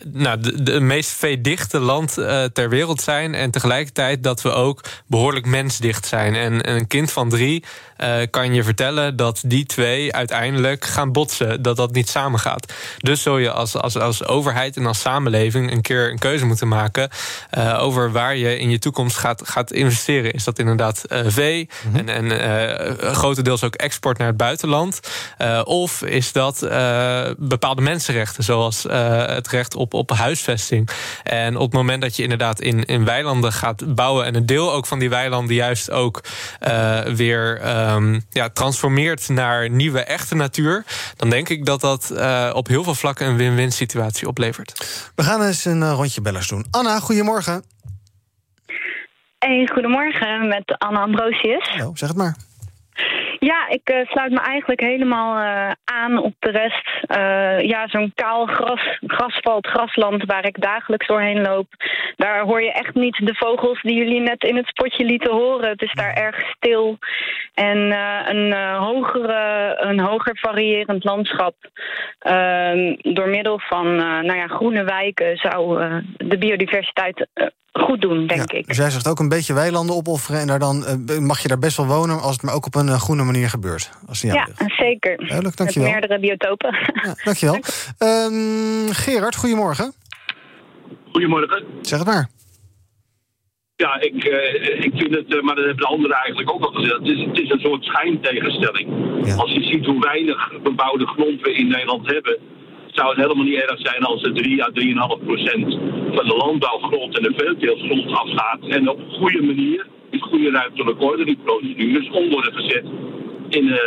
nou, 0.06 0.40
de, 0.40 0.64
de 0.64 0.80
meest 0.80 1.10
veedichte 1.10 1.80
land 1.80 2.18
uh, 2.18 2.44
ter 2.44 2.70
wereld 2.70 3.02
zijn. 3.02 3.36
En 3.36 3.52
tegelijkertijd 3.52 4.24
dat 4.24 4.42
we 4.42 4.52
ook 4.52 4.84
behoorlijk 5.08 5.46
mensdicht 5.46 6.06
zijn. 6.06 6.36
En, 6.36 6.70
een 6.70 6.88
kind 6.88 7.12
van 7.12 7.30
drie 7.30 7.64
uh, 7.98 8.16
kan 8.30 8.54
je 8.54 8.64
vertellen 8.64 9.16
dat 9.16 9.42
die 9.46 9.66
twee 9.66 10.14
uiteindelijk 10.14 10.86
gaan 10.86 11.12
botsen. 11.12 11.62
Dat 11.62 11.76
dat 11.76 11.92
niet 11.92 12.10
samengaat. 12.10 12.74
Dus 12.98 13.22
zul 13.22 13.38
je 13.38 13.52
als, 13.52 13.76
als, 13.76 13.98
als 13.98 14.26
overheid 14.26 14.78
en 14.78 14.86
als 14.86 15.00
samenleving 15.00 15.72
een 15.72 15.82
keer 15.82 16.12
een 16.12 16.20
keuze 16.20 16.46
moeten 16.46 16.68
maken 16.68 17.10
uh, 17.58 17.84
over 17.84 18.12
waar 18.12 18.36
je 18.36 18.60
in 18.60 18.70
je 18.70 18.80
toekomst 18.80 19.18
gaat, 19.18 19.42
gaat 19.48 19.72
investeren. 19.72 20.34
Is 20.34 20.44
dat 20.44 20.60
inderdaad 20.60 21.04
vee 21.26 21.70
mm 21.84 21.92
-hmm. 21.96 22.08
en, 22.08 22.32
en 22.32 23.16
grotendeels 23.16 23.64
ook 23.64 23.76
export 23.76 24.18
naar 24.18 24.28
het 24.28 24.38
buitenland? 24.38 25.00
of 25.64 26.02
is 26.02 26.32
dat 26.32 26.60
bepaalde 27.38 27.82
mensenrechten, 27.82 28.44
zoals 28.44 28.84
het 28.84 29.48
recht 29.48 29.76
op 29.76 29.89
op, 29.94 30.12
huisvesting. 30.12 30.90
En 31.24 31.56
op 31.56 31.62
het 31.62 31.74
moment 31.74 32.02
dat 32.02 32.16
je 32.16 32.24
inderdaad 32.24 32.62
in, 32.62 32.84
in 32.86 33.06
weilanden 33.06 33.52
gaat 33.52 33.96
bouwen... 33.96 34.26
en 34.26 34.36
een 34.36 34.46
deel 34.46 34.74
ook 34.74 34.86
van 34.86 35.00
die 35.00 35.10
weilanden 35.10 35.56
juist 35.56 35.92
ook 35.92 36.24
uh, 36.68 37.00
weer 37.02 37.62
um, 37.94 38.22
ja, 38.30 38.50
transformeert 38.50 39.30
naar 39.30 39.70
nieuwe 39.70 40.04
echte 40.04 40.36
natuur... 40.36 40.86
dan 41.16 41.30
denk 41.30 41.50
ik 41.50 41.66
dat 41.66 41.82
dat 41.82 42.12
uh, 42.14 42.52
op 42.54 42.68
heel 42.68 42.84
veel 42.84 42.96
vlakken 42.96 43.28
een 43.28 43.38
win-win 43.38 43.72
situatie 43.72 44.28
oplevert. 44.28 45.12
We 45.16 45.24
gaan 45.24 45.44
eens 45.44 45.66
een 45.66 45.82
uh, 45.82 45.92
rondje 45.92 46.22
bellers 46.22 46.48
doen. 46.48 46.66
Anna, 46.72 47.00
goedemorgen. 47.00 47.64
Hey, 49.40 49.70
goedemorgen 49.74 50.48
met 50.48 50.76
Anna 50.78 51.02
Ambrosius. 51.02 51.70
Zeg 51.94 52.10
het 52.10 52.18
maar. 52.18 52.36
Ja, 53.40 53.68
ik 53.70 53.90
uh, 53.90 54.06
sluit 54.06 54.32
me 54.32 54.40
eigenlijk 54.40 54.80
helemaal 54.80 55.38
uh, 55.38 55.72
aan 55.84 56.18
op 56.18 56.34
de 56.40 56.52
rest. 56.52 56.99
Uh, 57.18 57.60
ja, 57.62 57.88
zo'n 57.88 58.12
kaal 58.16 58.46
gras, 58.46 59.00
grasveld, 59.02 59.68
grasland 59.68 60.26
waar 60.26 60.46
ik 60.46 60.62
dagelijks 60.62 61.08
doorheen 61.08 61.42
loop. 61.42 61.68
Daar 62.16 62.42
hoor 62.42 62.62
je 62.62 62.72
echt 62.72 62.94
niet 62.94 63.26
de 63.26 63.36
vogels 63.36 63.82
die 63.82 63.96
jullie 63.96 64.20
net 64.20 64.44
in 64.44 64.56
het 64.56 64.68
spotje 64.68 65.06
lieten 65.06 65.32
horen. 65.32 65.70
Het 65.70 65.82
is 65.82 65.94
daar 65.94 66.14
erg 66.14 66.50
stil. 66.56 66.98
En 67.54 67.78
een, 68.36 68.54
hogere, 68.76 69.76
een 69.80 70.00
hoger 70.00 70.38
variërend 70.38 71.04
landschap. 71.04 71.56
Ehm, 72.20 72.96
door 73.02 73.28
middel 73.28 73.60
van 73.60 73.96
nou 73.96 74.36
ja, 74.36 74.48
groene 74.48 74.84
wijken 74.84 75.38
zou 75.38 75.80
de 76.18 76.38
biodiversiteit 76.38 77.28
goed 77.72 78.02
doen, 78.02 78.28
denk 78.28 78.52
ik. 78.52 78.68
Dus 78.68 78.78
jij 78.78 78.90
zegt 78.90 79.08
ook 79.08 79.20
een 79.20 79.30
beetje 79.30 79.54
weilanden 79.54 79.96
opofferen... 79.96 80.42
en 80.42 80.48
daar 80.48 80.60
dan 80.60 81.06
mag 81.20 81.40
je 81.40 81.48
daar 81.48 81.60
best 81.60 81.78
wel 81.78 81.86
wonen... 81.86 82.22
als 82.22 82.32
het 82.32 82.42
maar 82.42 82.54
ook 82.54 82.66
op 82.66 82.76
een 82.76 83.00
groene 83.00 83.24
manier 83.24 83.50
gebeurt. 83.50 83.92
Als 84.08 84.22
ja, 84.22 84.48
zeker. 84.56 85.18
Duidelijk, 85.18 85.58
dankjewel. 85.58 85.92
Met 85.92 86.00
meerdere 86.00 86.20
biotopen. 86.20 86.74
Ja, 87.04 87.16
dankjewel. 87.24 87.60
um, 88.00 88.94
Gerard, 88.94 89.36
goedemorgen. 89.36 89.94
Goedemorgen. 91.12 91.64
Zeg 91.82 92.00
het 92.00 92.08
maar. 92.08 92.30
Ja, 93.76 94.00
ik, 94.00 94.24
uh, 94.26 94.86
ik 94.86 94.92
vind 94.96 95.16
het, 95.16 95.34
uh, 95.34 95.42
maar 95.42 95.56
dat 95.56 95.66
hebben 95.66 95.84
de 95.84 95.94
anderen 95.96 96.16
eigenlijk 96.18 96.52
ook 96.52 96.64
al 96.64 96.72
gezegd. 96.72 97.00
Het 97.00 97.08
is, 97.08 97.26
het 97.26 97.40
is 97.40 97.50
een 97.50 97.60
soort 97.60 97.84
schijntegenstelling. 97.84 98.88
Ja. 99.24 99.36
Als 99.36 99.52
je 99.52 99.64
ziet 99.64 99.86
hoe 99.86 100.00
weinig 100.00 100.62
bebouwde 100.64 101.08
grond 101.08 101.42
we 101.42 101.54
in 101.54 101.68
Nederland 101.68 102.12
hebben, 102.12 102.38
zou 102.88 103.10
het 103.10 103.18
helemaal 103.18 103.46
niet 103.46 103.62
erg 103.62 103.80
zijn 103.82 104.04
als 104.04 104.24
er 104.24 104.34
3 104.34 104.64
à 104.64 104.70
3,5 105.20 105.26
procent 105.26 105.74
van 106.16 106.28
de 106.28 106.36
landbouwgrond 106.38 107.18
en 107.18 107.24
de 107.24 107.34
veelteeltgrond 107.38 108.12
afgaat. 108.12 108.60
En 108.68 108.90
op 108.90 109.00
een 109.00 109.12
goede 109.12 109.42
manier 109.42 109.88
in 110.10 110.20
goede 110.20 110.50
ruimtelijke 110.52 111.04
ordeningsprocedures 111.04 112.10
om 112.10 112.30
worden 112.30 112.54
gezet 112.54 112.86
in, 113.50 113.66
uh, 113.66 113.80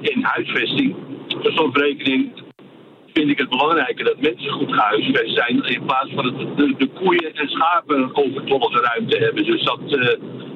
in 0.00 0.22
huisvesting. 0.22 0.94
Dus 1.42 1.54
zo'n 1.54 1.76
rekening 1.76 2.44
vind 3.12 3.30
ik 3.30 3.38
het 3.38 3.48
belangrijker 3.48 4.04
dat 4.04 4.20
mensen 4.20 4.50
goed 4.50 4.72
gehuisvest 4.72 5.34
zijn 5.34 5.64
in 5.64 5.84
plaats 5.84 6.10
van 6.14 6.24
het, 6.24 6.56
de, 6.56 6.74
de, 6.78 6.88
koeien 6.88 7.34
en 7.34 7.48
schapen 7.48 7.98
een 7.98 8.16
overtollige 8.16 8.80
ruimte 8.80 9.16
hebben. 9.16 9.44
Dus 9.44 9.62
dat 9.62 9.80
uh, 9.80 9.96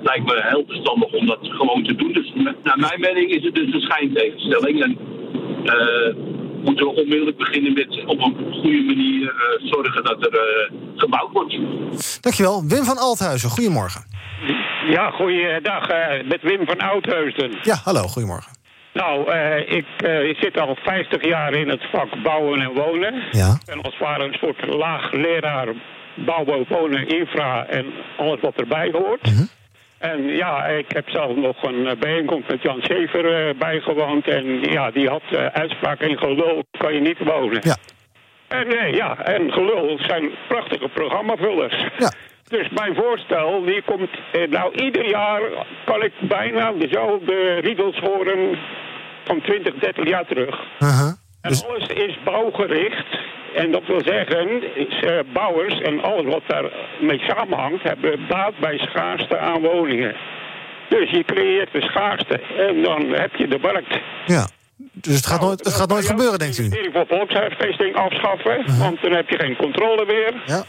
lijkt 0.03 0.25
me 0.25 0.41
heel 0.43 0.65
verstandig 0.67 1.13
om 1.13 1.27
dat 1.27 1.39
gewoon 1.43 1.85
te 1.85 1.95
doen. 1.95 2.13
Dus 2.13 2.33
naar 2.63 2.79
mijn 2.79 3.01
mening 3.01 3.31
is 3.31 3.45
het 3.45 3.55
dus 3.55 3.75
een 3.75 3.81
schijntegenstelling. 3.81 4.83
En, 4.83 4.99
uh, 5.65 6.15
moeten 6.65 6.87
we 6.87 7.01
onmiddellijk 7.01 7.37
beginnen 7.37 7.73
met 7.73 8.05
op 8.07 8.19
een 8.19 8.37
goede 8.53 8.83
manier 8.83 9.23
uh, 9.23 9.71
zorgen 9.73 10.05
dat 10.05 10.27
er 10.27 10.33
uh, 10.33 10.79
gebouwd 10.97 11.33
wordt. 11.33 11.59
Dankjewel. 12.21 12.65
Wim 12.67 12.85
van 12.85 12.99
Althuizen, 12.99 13.51
goedemorgen. 13.51 14.05
Ja, 14.89 15.11
goeiedag. 15.11 15.91
Uh, 15.91 16.29
met 16.29 16.43
Wim 16.43 16.67
van 16.67 16.79
Oudheusden. 16.79 17.59
Ja, 17.63 17.81
hallo, 17.85 18.01
goedemorgen. 18.01 18.60
Nou, 18.93 19.33
ik, 19.67 19.87
ik, 20.03 20.37
zit 20.41 20.61
al 20.61 20.77
50 20.83 21.25
jaar 21.25 21.55
in 21.55 21.69
het 21.69 21.83
vak 21.93 22.23
bouwen 22.23 22.61
en 22.61 22.73
wonen. 22.73 23.15
Ja. 23.31 23.51
Ik 23.61 23.67
ben 23.67 23.83
als 23.83 23.95
het 23.95 24.03
ware 24.03 24.25
een 24.25 24.39
soort 24.41 24.67
laag 24.67 25.13
leraar 25.13 25.69
bouwen, 26.15 26.65
wonen, 26.69 27.09
infra 27.09 27.67
en 27.67 27.87
alles 28.17 28.41
wat 28.41 28.57
erbij 28.57 28.91
hoort. 28.93 29.31
Mm 29.31 29.49
en 30.01 30.25
ja, 30.25 30.67
ik 30.67 30.93
heb 30.93 31.09
zelf 31.09 31.37
nog 31.37 31.63
een 31.63 31.87
eh, 31.87 31.97
bijeenkomst 31.97 32.49
met 32.49 32.63
Jan 32.63 32.81
Schever 32.83 33.49
uh, 33.49 33.59
bijgewoond. 33.59 34.29
En 34.29 34.61
ja, 34.61 34.91
die 34.91 35.09
had 35.09 35.23
uitspraak 35.53 36.01
in 36.01 36.19
gelul 36.19 36.65
kan 36.79 36.95
je 36.95 37.01
niet 37.01 37.19
wonen. 37.19 37.61
Ja. 37.63 37.77
En 38.49 38.69
nee, 38.69 38.95
ja, 38.95 39.19
en 39.19 39.53
gelul 39.53 39.99
zijn 40.01 40.31
prachtige 40.49 40.89
programmavullers. 40.89 41.87
Ja. 41.99 42.13
Dus 42.51 42.69
mijn 42.69 42.95
voorstel, 42.95 43.65
die 43.65 43.83
komt, 43.83 44.11
nou 44.49 44.85
ieder 44.85 45.09
jaar 45.09 45.41
kan 45.85 46.03
ik 46.03 46.13
bijna 46.21 46.73
dezelfde 46.73 47.55
riedels 47.61 47.99
horen 47.99 48.59
van 49.25 49.41
20, 49.41 49.75
30 49.75 50.09
jaar 50.09 50.27
terug. 50.27 50.61
Uh 50.79 51.01
-huh. 51.01 51.13
En 51.41 51.53
alles 51.67 51.87
is 51.87 52.19
bouwgericht. 52.25 53.19
En 53.55 53.71
dat 53.71 53.87
wil 53.87 54.01
zeggen, 54.05 54.63
eh, 55.01 55.19
bouwers 55.33 55.81
en 55.81 56.03
alles 56.03 56.25
wat 56.25 56.43
daarmee 56.47 57.19
samenhangt, 57.19 57.83
hebben 57.83 58.27
baat 58.29 58.59
bij 58.61 58.79
schaarste 58.79 59.39
aan 59.39 59.61
woningen. 59.61 60.17
Dus 60.89 61.11
je 61.11 61.25
creëert 61.25 61.73
de 61.73 61.81
schaarste 61.81 62.41
en 62.57 62.83
dan 62.83 63.09
heb 63.09 63.35
je 63.35 63.49
de 63.49 63.59
markt. 63.59 63.99
Ja. 64.27 64.49
Dus 64.93 65.17
het 65.17 65.27
gaat 65.27 65.41
nooit, 65.41 65.65
het 65.65 65.75
gaat 65.75 65.89
nooit 65.89 66.07
gebeuren, 66.07 66.39
denkt 66.39 66.59
u? 66.59 66.65
Ik 66.65 66.91
voor 66.93 67.07
volkshuisvesting 67.09 67.97
afschaffen, 67.97 68.79
want 68.79 69.03
dan 69.03 69.13
heb 69.13 69.29
je 69.29 69.39
geen 69.39 69.57
controle 69.57 70.05
meer. 70.07 70.43
Ja. 70.47 70.65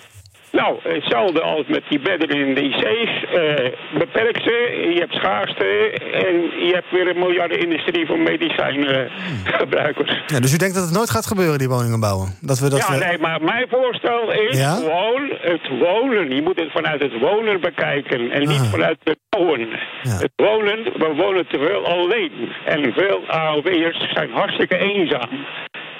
Nou, 0.51 0.79
hetzelfde 0.84 1.41
als 1.41 1.63
met 1.67 1.84
die 1.89 2.00
bedden 2.00 2.29
in 2.29 2.53
de 2.55 2.62
IC's. 2.63 3.24
eh 3.34 4.00
beperk 4.00 4.41
ze, 4.41 4.88
je 4.93 5.00
hebt 5.00 5.13
schaarste 5.13 5.65
en 6.13 6.65
je 6.67 6.72
hebt 6.74 6.91
weer 6.91 7.10
een 7.10 7.20
miljardenindustrie 7.20 8.05
voor 8.05 8.20
medicijngebruikers. 8.20 10.22
Ja, 10.27 10.39
dus 10.39 10.53
u 10.53 10.58
denkt 10.58 10.75
dat 10.75 10.84
het 10.84 10.93
nooit 10.93 11.10
gaat 11.10 11.25
gebeuren, 11.25 11.58
die 11.60 11.70
woningen 11.70 12.00
bouwen? 12.00 12.38
Dat 12.41 12.60
we 12.60 12.70
dat 12.70 12.79
ja, 12.79 12.98
we- 12.98 13.05
nee, 13.05 13.17
maar 13.17 13.41
mijn 13.43 13.65
voorstel 13.70 14.31
is 14.31 14.58
Ja? 14.60 14.75
gewoon 14.75 15.29
het 15.41 15.67
wonen. 15.79 16.36
Je 16.36 16.41
moet 16.41 16.60
het 16.60 16.72
vanuit 16.72 17.01
het 17.01 17.20
wonen 17.20 17.62
bekijken 17.62 18.31
en 18.31 18.39
niet 18.48 18.67
vanuit 18.72 18.98
het 19.03 19.20
bouwen. 19.29 19.67
Het 20.01 20.31
wonen, 20.36 20.84
we 20.84 21.13
wonen 21.15 21.48
te 21.48 21.60
veel 21.60 21.86
alleen. 21.86 22.31
En 22.65 22.93
veel 22.93 23.22
AOW'ers 23.27 24.10
zijn 24.13 24.31
hartstikke 24.31 24.77
eenzaam. 24.77 25.29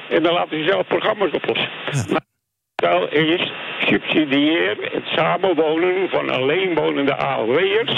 En 0.10 0.24
dan 0.24 0.34
laten 0.34 0.64
ze 0.64 0.70
zelf 0.70 0.88
programma's 0.88 1.32
oplossen. 1.34 1.70
Wel 2.82 3.10
is 3.10 3.52
subsidieer 3.80 4.78
het 4.96 5.06
samenwonen 5.06 6.10
van 6.10 6.30
alleenwonende 6.30 7.16
AOW'ers... 7.16 7.94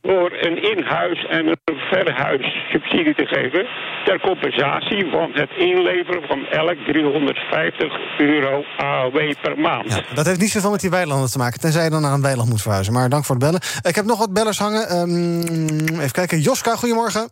door 0.00 0.32
een 0.32 0.62
in-huis 0.72 1.26
en 1.26 1.46
een 1.46 1.78
verhuis 1.90 2.56
subsidie 2.70 3.14
te 3.14 3.26
geven... 3.26 3.66
ter 4.04 4.20
compensatie 4.20 5.10
van 5.10 5.30
het 5.32 5.50
inleveren 5.56 6.22
van 6.26 6.46
elk 6.46 6.76
350 6.86 7.92
euro 8.18 8.64
AOW 8.76 9.32
per 9.42 9.58
maand. 9.58 10.02
Dat 10.14 10.26
heeft 10.26 10.40
niet 10.40 10.50
zoveel 10.50 10.70
met 10.70 10.80
die 10.80 10.90
weilanden 10.90 11.30
te 11.30 11.38
maken, 11.38 11.60
tenzij 11.60 11.84
je 11.84 11.90
dan 11.90 12.02
naar 12.02 12.12
een 12.12 12.22
weiland 12.22 12.48
moet 12.48 12.62
verhuizen. 12.62 12.92
Maar 12.92 13.08
dank 13.08 13.24
voor 13.24 13.34
het 13.34 13.44
bellen. 13.44 13.60
Ik 13.82 13.94
heb 13.94 14.04
nog 14.04 14.18
wat 14.18 14.32
bellers 14.32 14.58
hangen. 14.58 14.88
Ehm, 14.88 16.00
even 16.00 16.10
kijken. 16.10 16.40
Joska, 16.40 16.76
goedemorgen. 16.76 17.28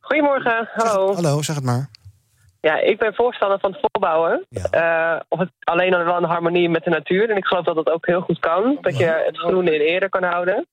Goedemorgen, 0.00 0.68
hallo. 0.72 1.14
Hallo, 1.14 1.42
zeg 1.42 1.56
het 1.56 1.64
maar. 1.64 1.88
Ja, 2.68 2.78
ik 2.78 2.98
ben 2.98 3.14
voorstander 3.14 3.58
van 3.58 3.70
het 3.70 3.80
volbouwen. 3.80 4.46
Eh, 4.70 5.20
of 5.28 5.38
het 5.38 5.50
alleen 5.64 6.04
wel 6.04 6.18
in 6.18 6.24
harmonie 6.24 6.68
met 6.68 6.84
de 6.84 6.90
natuur. 6.90 7.30
En 7.30 7.36
ik 7.36 7.46
geloof 7.46 7.64
dat 7.64 7.74
dat 7.74 7.90
ook 7.90 8.06
heel 8.06 8.20
goed 8.20 8.38
kan. 8.38 8.78
Dat 8.80 8.98
je 8.98 9.22
het 9.26 9.38
groene 9.38 9.74
in 9.74 9.80
ere 9.80 10.08
kan 10.08 10.22
houden. 10.22 10.66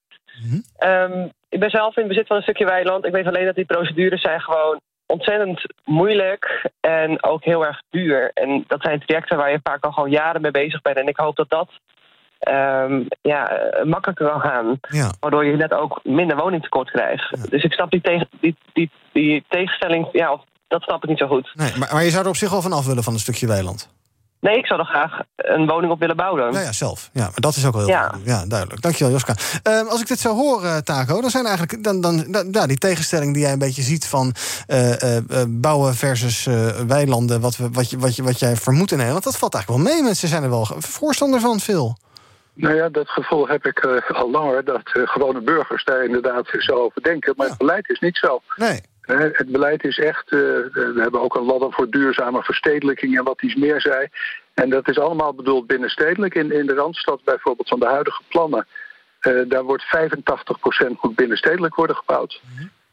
Ehm, 0.78 1.28
ik 1.50 1.60
ben 1.60 1.70
zelf 1.70 1.98
in 1.98 2.08
bezit 2.08 2.28
van 2.28 2.36
een 2.36 2.42
stukje 2.42 2.66
weiland. 2.66 3.06
Ik 3.06 3.12
weet 3.12 3.28
alleen 3.28 3.46
dat 3.46 3.56
die 3.56 3.66
procedures 3.66 4.22
zijn 4.22 4.42
gewoon 4.42 4.80
ontzettend 5.06 5.62
moeilijk 5.86 6.70
en 6.80 7.24
ook 7.24 7.44
heel 7.44 7.66
erg 7.66 7.82
duur. 7.90 8.32
En 8.34 8.64
dat 8.68 8.82
zijn 8.82 9.00
trajecten 9.06 9.38
waar 9.38 9.52
je 9.52 9.60
vaak 9.64 9.84
al 9.84 9.92
gewoon 9.92 10.10
jaren 10.10 10.42
mee 10.42 10.52
bezig 10.52 10.82
bent. 10.82 10.98
En 10.98 11.08
ik 11.08 11.18
hoop 11.18 11.36
dat 11.36 11.50
dat 11.50 11.70
ehm, 12.40 13.04
ja, 13.22 13.50
eh, 13.50 13.86
makkelijker 13.86 14.28
kan 14.28 14.42
gaan. 14.42 14.80
Ja. 14.90 15.12
Waardoor 15.20 15.46
je 15.46 15.56
net 15.56 15.74
ook 15.74 16.00
minder 16.04 16.38
woningtekort 16.38 16.92
krijgt. 16.92 17.52
Dus 17.52 17.64
ik 17.64 17.74
snap 17.74 17.92
die, 17.92 18.02
tegen, 18.02 18.28
die, 18.40 18.56
die, 18.74 18.90
die 19.12 19.44
tegenstelling, 19.48 20.08
ja, 20.12 20.32
of, 20.32 20.44
dat 20.70 20.82
snap 20.82 21.04
ik 21.04 21.10
niet 21.10 21.18
zo 21.18 21.28
goed. 21.28 21.52
Nee, 21.54 21.72
maar, 21.78 21.90
maar 21.94 22.04
je 22.04 22.10
zou 22.10 22.24
er 22.24 22.30
op 22.30 22.36
zich 22.36 22.50
wel 22.50 22.62
van 22.62 22.74
af 22.74 22.86
willen 22.86 23.04
van 23.04 23.14
een 23.14 23.20
stukje 23.20 23.48
weiland. 23.48 23.90
Nee, 24.42 24.58
ik 24.58 24.66
zou 24.66 24.80
er 24.80 24.86
graag 24.86 25.20
een 25.36 25.68
woning 25.68 25.92
op 25.92 26.00
willen 26.00 26.16
bouwen. 26.16 26.52
Ja, 26.54 26.60
ja, 26.60 26.72
zelf. 26.72 27.10
Ja, 27.14 27.22
maar 27.22 27.32
dat 27.36 27.56
is 27.56 27.66
ook 27.66 27.74
wel 27.74 27.82
heel 27.82 27.92
Ja. 27.92 28.08
goed. 28.14 28.22
Ja, 28.26 28.46
duidelijk. 28.46 28.82
Dankjewel, 28.82 29.14
Joska. 29.14 29.34
Ehm, 29.64 29.86
als 29.88 30.02
ik 30.02 30.08
dit 30.08 30.20
zou 30.20 30.36
horen, 30.36 30.84
Taco, 30.84 31.22
dan 31.22 31.30
zijn 31.30 31.46
eigenlijk 31.46 31.84
dan, 31.84 32.02
dan, 32.02 32.32
dan- 32.32 32.48
ja, 32.52 32.68
die 32.68 32.78
tegenstelling 32.78 33.34
die 33.34 33.42
jij 33.44 33.52
een 33.52 33.60
beetje 33.60 33.82
ziet 33.82 34.06
van 34.08 34.34
eh, 34.68 35.02
eh, 35.02 35.18
eh, 35.18 35.46
bouwen 35.50 35.96
versus 35.96 36.46
eh, 36.46 36.68
weilanden, 36.88 37.42
wat, 37.42 37.58
we, 37.58 37.70
wat, 37.72 37.90
je, 37.90 37.98
wat, 37.98 38.16
je, 38.16 38.24
wat 38.24 38.40
jij 38.40 38.56
vermoedt 38.56 38.92
in 38.92 38.98
Nederland, 38.98 39.24
dat 39.24 39.38
valt 39.38 39.54
eigenlijk 39.54 39.84
wel 39.84 39.94
mee. 39.94 40.04
Mensen 40.04 40.28
zijn 40.28 40.44
er 40.44 40.50
wel 40.50 40.66
voorstander 40.78 41.40
van, 41.40 41.60
veel. 41.60 41.98
Nou 42.54 42.76
ja, 42.76 42.90
dat 42.90 43.10
gevoel 43.10 43.48
heb 43.48 43.66
ik 43.66 43.80
eh, 43.80 44.16
al 44.22 44.32
langer, 44.32 44.66
dat 44.66 44.82
eh, 44.94 45.02
gewone 45.08 45.42
burgers 45.42 45.84
daar 45.84 46.04
inderdaad 46.06 46.46
zo 46.58 46.74
over 46.74 47.02
denken. 47.02 47.34
Maar 47.38 47.48
het 47.48 47.58
beleid 47.58 47.90
is 47.90 48.00
niet 48.00 48.18
zo. 48.18 48.42
Nee. 48.56 48.82
Het 49.18 49.52
beleid 49.52 49.84
is 49.84 50.00
echt, 50.00 50.32
eh, 50.32 50.40
we 50.40 50.98
hebben 50.98 51.22
ook 51.22 51.36
een 51.36 51.46
ladder 51.46 51.74
voor 51.74 51.90
duurzame 51.90 52.44
verstedelijking 52.44 53.18
en 53.18 53.24
wat 53.24 53.42
iets 53.42 53.56
meer 53.56 53.82
zei. 53.82 54.08
En 54.54 54.70
dat 54.70 54.90
is 54.90 55.00
allemaal 55.00 55.34
bedoeld 55.34 55.68
binnenstedelijk. 55.68 56.36
In, 56.36 56.52
in 56.52 56.66
de 56.66 56.74
Randstad 56.74 57.24
bijvoorbeeld 57.24 57.68
van 57.68 57.80
de 57.80 57.86
huidige 57.86 58.22
plannen, 58.28 58.68
eh, 59.20 59.42
daar 59.48 59.64
wordt 59.64 59.84
85% 59.84 61.02
moet 61.02 61.16
binnenstedelijk 61.16 61.76
worden 61.76 61.96
gebouwd. 61.96 62.42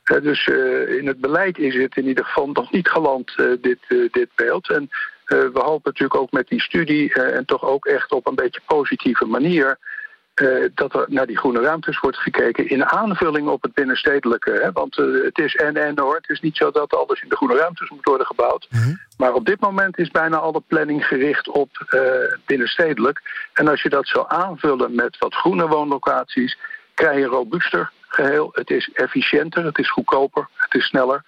Eh, 0.02 0.20
dus 0.22 0.48
eh, 0.48 0.88
in 0.88 1.06
het 1.06 1.20
beleid 1.20 1.58
is 1.58 1.74
het 1.74 1.96
in 1.96 2.06
ieder 2.06 2.24
geval 2.24 2.48
nog 2.48 2.72
niet 2.72 2.88
geland, 2.88 3.36
dit, 3.60 3.78
dit 4.10 4.28
beeld. 4.34 4.70
En 4.70 4.88
we 5.26 5.50
hopen 5.52 5.80
natuurlijk 5.84 6.20
ook 6.20 6.30
met 6.30 6.48
die 6.48 6.60
studie 6.60 7.14
en 7.14 7.44
toch 7.44 7.62
ook 7.62 7.86
echt 7.86 8.12
op 8.12 8.26
een 8.26 8.34
beetje 8.34 8.60
positieve 8.66 9.24
manier 9.24 9.78
eh, 10.36 10.70
dat 10.74 10.94
er 10.94 11.04
naar 11.08 11.26
die 11.26 11.38
groene 11.38 11.60
ruimtes 11.60 12.00
wordt 12.00 12.16
gekeken 12.16 12.68
in 12.68 12.84
aanvulling 12.84 13.48
op 13.48 13.62
het 13.62 13.74
binnenstedelijke. 13.74 14.50
Hè? 14.50 14.72
Want 14.72 14.98
eh, 14.98 15.04
het 15.22 15.38
is 15.38 15.56
en-en 15.56 15.98
hoor. 15.98 16.14
Het 16.14 16.28
is 16.28 16.40
niet 16.40 16.56
zo 16.56 16.70
dat 16.70 16.94
alles 16.94 17.22
in 17.22 17.28
de 17.28 17.36
groene 17.36 17.56
ruimtes 17.56 17.90
moet 17.90 18.04
worden 18.04 18.26
gebouwd. 18.26 18.68
Maar 19.16 19.32
op 19.32 19.46
dit 19.46 19.60
moment 19.60 19.98
is 19.98 20.10
bijna 20.10 20.36
alle 20.36 20.62
planning 20.66 21.06
gericht 21.06 21.48
op 21.48 21.84
eh, 21.88 22.00
binnenstedelijk. 22.46 23.48
En 23.52 23.68
als 23.68 23.82
je 23.82 23.88
dat 23.88 24.06
zou 24.06 24.24
aanvullen 24.28 24.94
met 24.94 25.18
wat 25.18 25.34
groene 25.34 25.66
woonlocaties, 25.66 26.58
krijg 26.94 27.16
je 27.16 27.22
een 27.22 27.28
robuuster 27.28 27.90
geheel. 28.08 28.50
Het 28.52 28.70
is 28.70 28.90
efficiënter, 28.92 29.64
het 29.64 29.78
is 29.78 29.90
goedkoper, 29.90 30.48
het 30.54 30.74
is 30.74 30.86
sneller. 30.86 31.24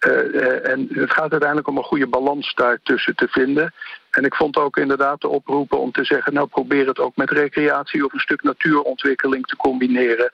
Eh, 0.00 0.34
eh, 0.34 0.70
en 0.70 0.88
het 0.92 1.12
gaat 1.12 1.30
uiteindelijk 1.30 1.68
om 1.68 1.76
een 1.76 1.82
goede 1.82 2.06
balans 2.06 2.54
daartussen 2.54 3.14
te 3.14 3.28
vinden. 3.28 3.74
En 4.10 4.24
ik 4.24 4.34
vond 4.34 4.56
ook 4.56 4.76
inderdaad 4.76 5.20
de 5.20 5.28
oproepen 5.28 5.78
om 5.78 5.92
te 5.92 6.04
zeggen... 6.04 6.32
nou 6.32 6.46
probeer 6.46 6.86
het 6.86 6.98
ook 6.98 7.16
met 7.16 7.30
recreatie 7.30 8.04
of 8.04 8.12
een 8.12 8.20
stuk 8.20 8.42
natuurontwikkeling 8.42 9.46
te 9.46 9.56
combineren. 9.56 10.30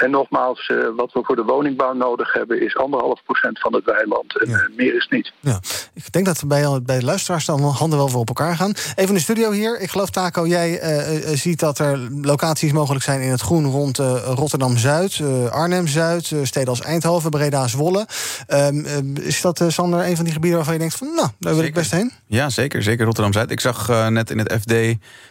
En 0.00 0.10
nogmaals, 0.10 0.66
eh, 0.66 0.76
wat 0.96 1.12
we 1.12 1.20
voor 1.22 1.36
de 1.36 1.44
woningbouw 1.44 1.92
nodig 1.92 2.32
hebben... 2.32 2.62
is 2.62 2.76
anderhalf 2.76 3.22
procent 3.24 3.60
van 3.60 3.74
het 3.74 3.84
weiland. 3.84 4.40
En 4.40 4.54
eh, 4.54 4.76
meer 4.76 4.94
is 4.94 5.06
niet. 5.10 5.32
Ja, 5.40 5.60
ik 5.94 6.12
denk 6.12 6.26
dat 6.26 6.40
we 6.40 6.46
bij, 6.46 6.82
bij 6.82 6.98
de 6.98 7.04
luisteraars 7.04 7.44
dan 7.44 7.62
handen 7.62 7.98
wel 7.98 8.08
voor 8.08 8.20
op 8.20 8.28
elkaar 8.28 8.56
gaan. 8.56 8.70
Even 8.70 9.08
in 9.08 9.14
de 9.14 9.20
studio 9.20 9.50
hier. 9.50 9.80
Ik 9.80 9.90
geloof, 9.90 10.10
Taco, 10.10 10.46
jij 10.46 10.78
eh, 10.78 11.36
ziet 11.36 11.60
dat 11.60 11.78
er 11.78 11.98
locaties 12.22 12.72
mogelijk 12.72 13.04
zijn 13.04 13.20
in 13.20 13.30
het 13.30 13.40
groen 13.40 13.66
rond 13.66 13.98
eh, 13.98 14.32
Rotterdam-Zuid, 14.34 15.18
eh, 15.18 15.50
Arnhem-Zuid, 15.50 16.30
eh, 16.30 16.38
steden 16.42 16.68
als 16.68 16.80
Eindhoven, 16.80 17.30
Breda, 17.30 17.68
Zwolle. 17.68 18.06
Ehm, 18.46 18.84
eh, 18.84 19.26
is 19.26 19.40
dat, 19.40 19.60
eh, 19.60 19.68
Sander, 19.68 20.06
een 20.06 20.16
van 20.16 20.24
die 20.24 20.34
gebieden 20.34 20.56
waarvan 20.56 20.74
je 20.74 20.80
denkt 20.80 20.96
van, 20.96 21.14
nou, 21.14 21.28
daar 21.38 21.54
wil 21.54 21.64
ik 21.64 21.74
best 21.74 21.90
heen? 21.90 22.12
Ja, 22.26 22.48
zeker. 22.48 22.82
Zeker 22.82 23.04
Rotterdam-Zuid. 23.04 23.50
Ik 23.50 23.60
zag 23.60 23.88
net 24.10 24.30
in 24.30 24.38
het 24.38 24.52
FD 24.60 24.74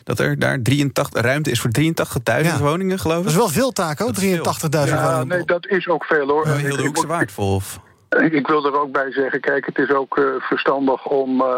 dat 0.04 0.20
er 0.20 0.40
daar 0.40 0.62
83, 0.62 1.22
ruimte 1.22 1.52
is 1.52 1.60
voor 1.60 1.72
83.000 1.72 2.60
woningen, 2.60 3.00
geloof 3.00 3.18
ik. 3.18 3.24
Dat 3.24 3.32
is 3.32 3.38
wel 3.38 3.50
veel, 3.50 3.72
Taco, 3.72 4.12
83.000 4.12 4.59
Ja, 4.86 5.24
nee, 5.24 5.44
dat 5.44 5.68
is 5.68 5.88
ook 5.88 6.06
veel 6.06 6.28
hoor. 6.28 6.48
Heel 6.48 6.76
de. 6.76 7.36
Of... 7.36 7.80
Ik 8.10 8.48
wil 8.48 8.66
er 8.66 8.82
ook 8.82 8.92
bij 8.92 9.12
zeggen, 9.12 9.40
kijk, 9.40 9.66
het 9.66 9.78
is 9.78 9.92
ook 9.92 10.18
eh, 10.18 10.24
verstandig 10.40 11.06
om, 11.06 11.42
eh, 11.42 11.58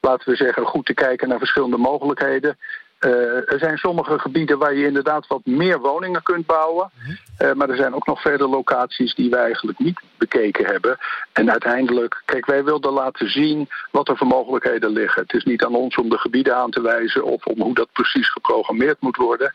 laten 0.00 0.30
we 0.30 0.36
zeggen, 0.36 0.64
goed 0.64 0.86
te 0.86 0.94
kijken 0.94 1.28
naar 1.28 1.38
verschillende 1.38 1.76
mogelijkheden. 1.76 2.58
Eh, 3.06 3.52
er 3.52 3.58
zijn 3.58 3.76
sommige 3.76 4.18
gebieden 4.18 4.58
waar 4.58 4.74
je 4.74 4.86
inderdaad 4.86 5.26
wat 5.26 5.40
meer 5.44 5.80
woningen 5.80 6.22
kunt 6.22 6.46
bouwen. 6.46 6.90
Eh, 7.36 7.52
maar 7.52 7.70
er 7.70 7.76
zijn 7.76 7.94
ook 7.94 8.06
nog 8.06 8.20
vele 8.20 8.48
locaties 8.48 9.14
die 9.14 9.30
wij 9.30 9.40
eigenlijk 9.40 9.78
niet 9.78 10.00
bekeken 10.18 10.66
hebben. 10.66 10.98
En 11.32 11.50
uiteindelijk, 11.50 12.22
kijk, 12.24 12.46
wij 12.46 12.64
wilden 12.64 12.92
laten 12.92 13.30
zien 13.30 13.68
wat 13.90 14.08
er 14.08 14.16
voor 14.16 14.26
mogelijkheden 14.26 14.90
liggen. 14.90 15.22
Het 15.22 15.32
is 15.32 15.44
niet 15.44 15.64
aan 15.64 15.74
ons 15.74 15.96
om 15.96 16.08
de 16.08 16.18
gebieden 16.18 16.56
aan 16.56 16.70
te 16.70 16.80
wijzen 16.80 17.24
of 17.24 17.44
om 17.44 17.60
hoe 17.60 17.74
dat 17.74 17.92
precies 17.92 18.30
geprogrammeerd 18.32 19.00
moet 19.00 19.16
worden. 19.16 19.52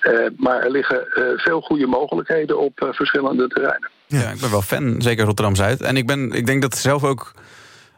Eh, 0.00 0.12
maar 0.36 0.62
er 0.62 0.70
liggen 0.70 1.12
eh, 1.12 1.24
veel 1.36 1.60
goede 1.60 1.86
mogelijkheden 1.86 2.58
op 2.58 2.80
eh, 2.80 2.88
verschillende 2.92 3.48
terreinen. 3.48 3.90
Ja. 4.06 4.30
ik 4.30 4.40
ben 4.40 4.50
wel 4.50 4.62
fan, 4.62 4.94
zeker 4.98 5.24
Rotterdam-Zuid. 5.24 5.80
En 5.80 5.96
ik, 5.96 6.06
ben, 6.06 6.32
ik 6.32 6.46
denk 6.46 6.62
dat 6.62 6.76
zelf 6.76 7.04
ook 7.04 7.32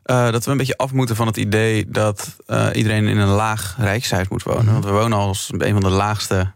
eh, 0.02 0.30
dat 0.30 0.44
we 0.44 0.50
een 0.50 0.56
beetje 0.56 0.76
af 0.76 0.92
moeten 0.92 1.16
van 1.16 1.26
het 1.26 1.36
idee 1.36 1.84
dat 1.88 2.36
eh, 2.46 2.66
iedereen 2.72 3.06
in 3.06 3.18
een 3.18 3.28
laag 3.28 3.76
rijkshuis 3.78 4.28
moet 4.28 4.42
wonen. 4.42 4.72
Want 4.72 4.84
we 4.84 4.90
wonen 4.90 5.18
als 5.18 5.50
een 5.58 5.72
van 5.72 5.80
de 5.80 5.88
laagste. 5.90 6.52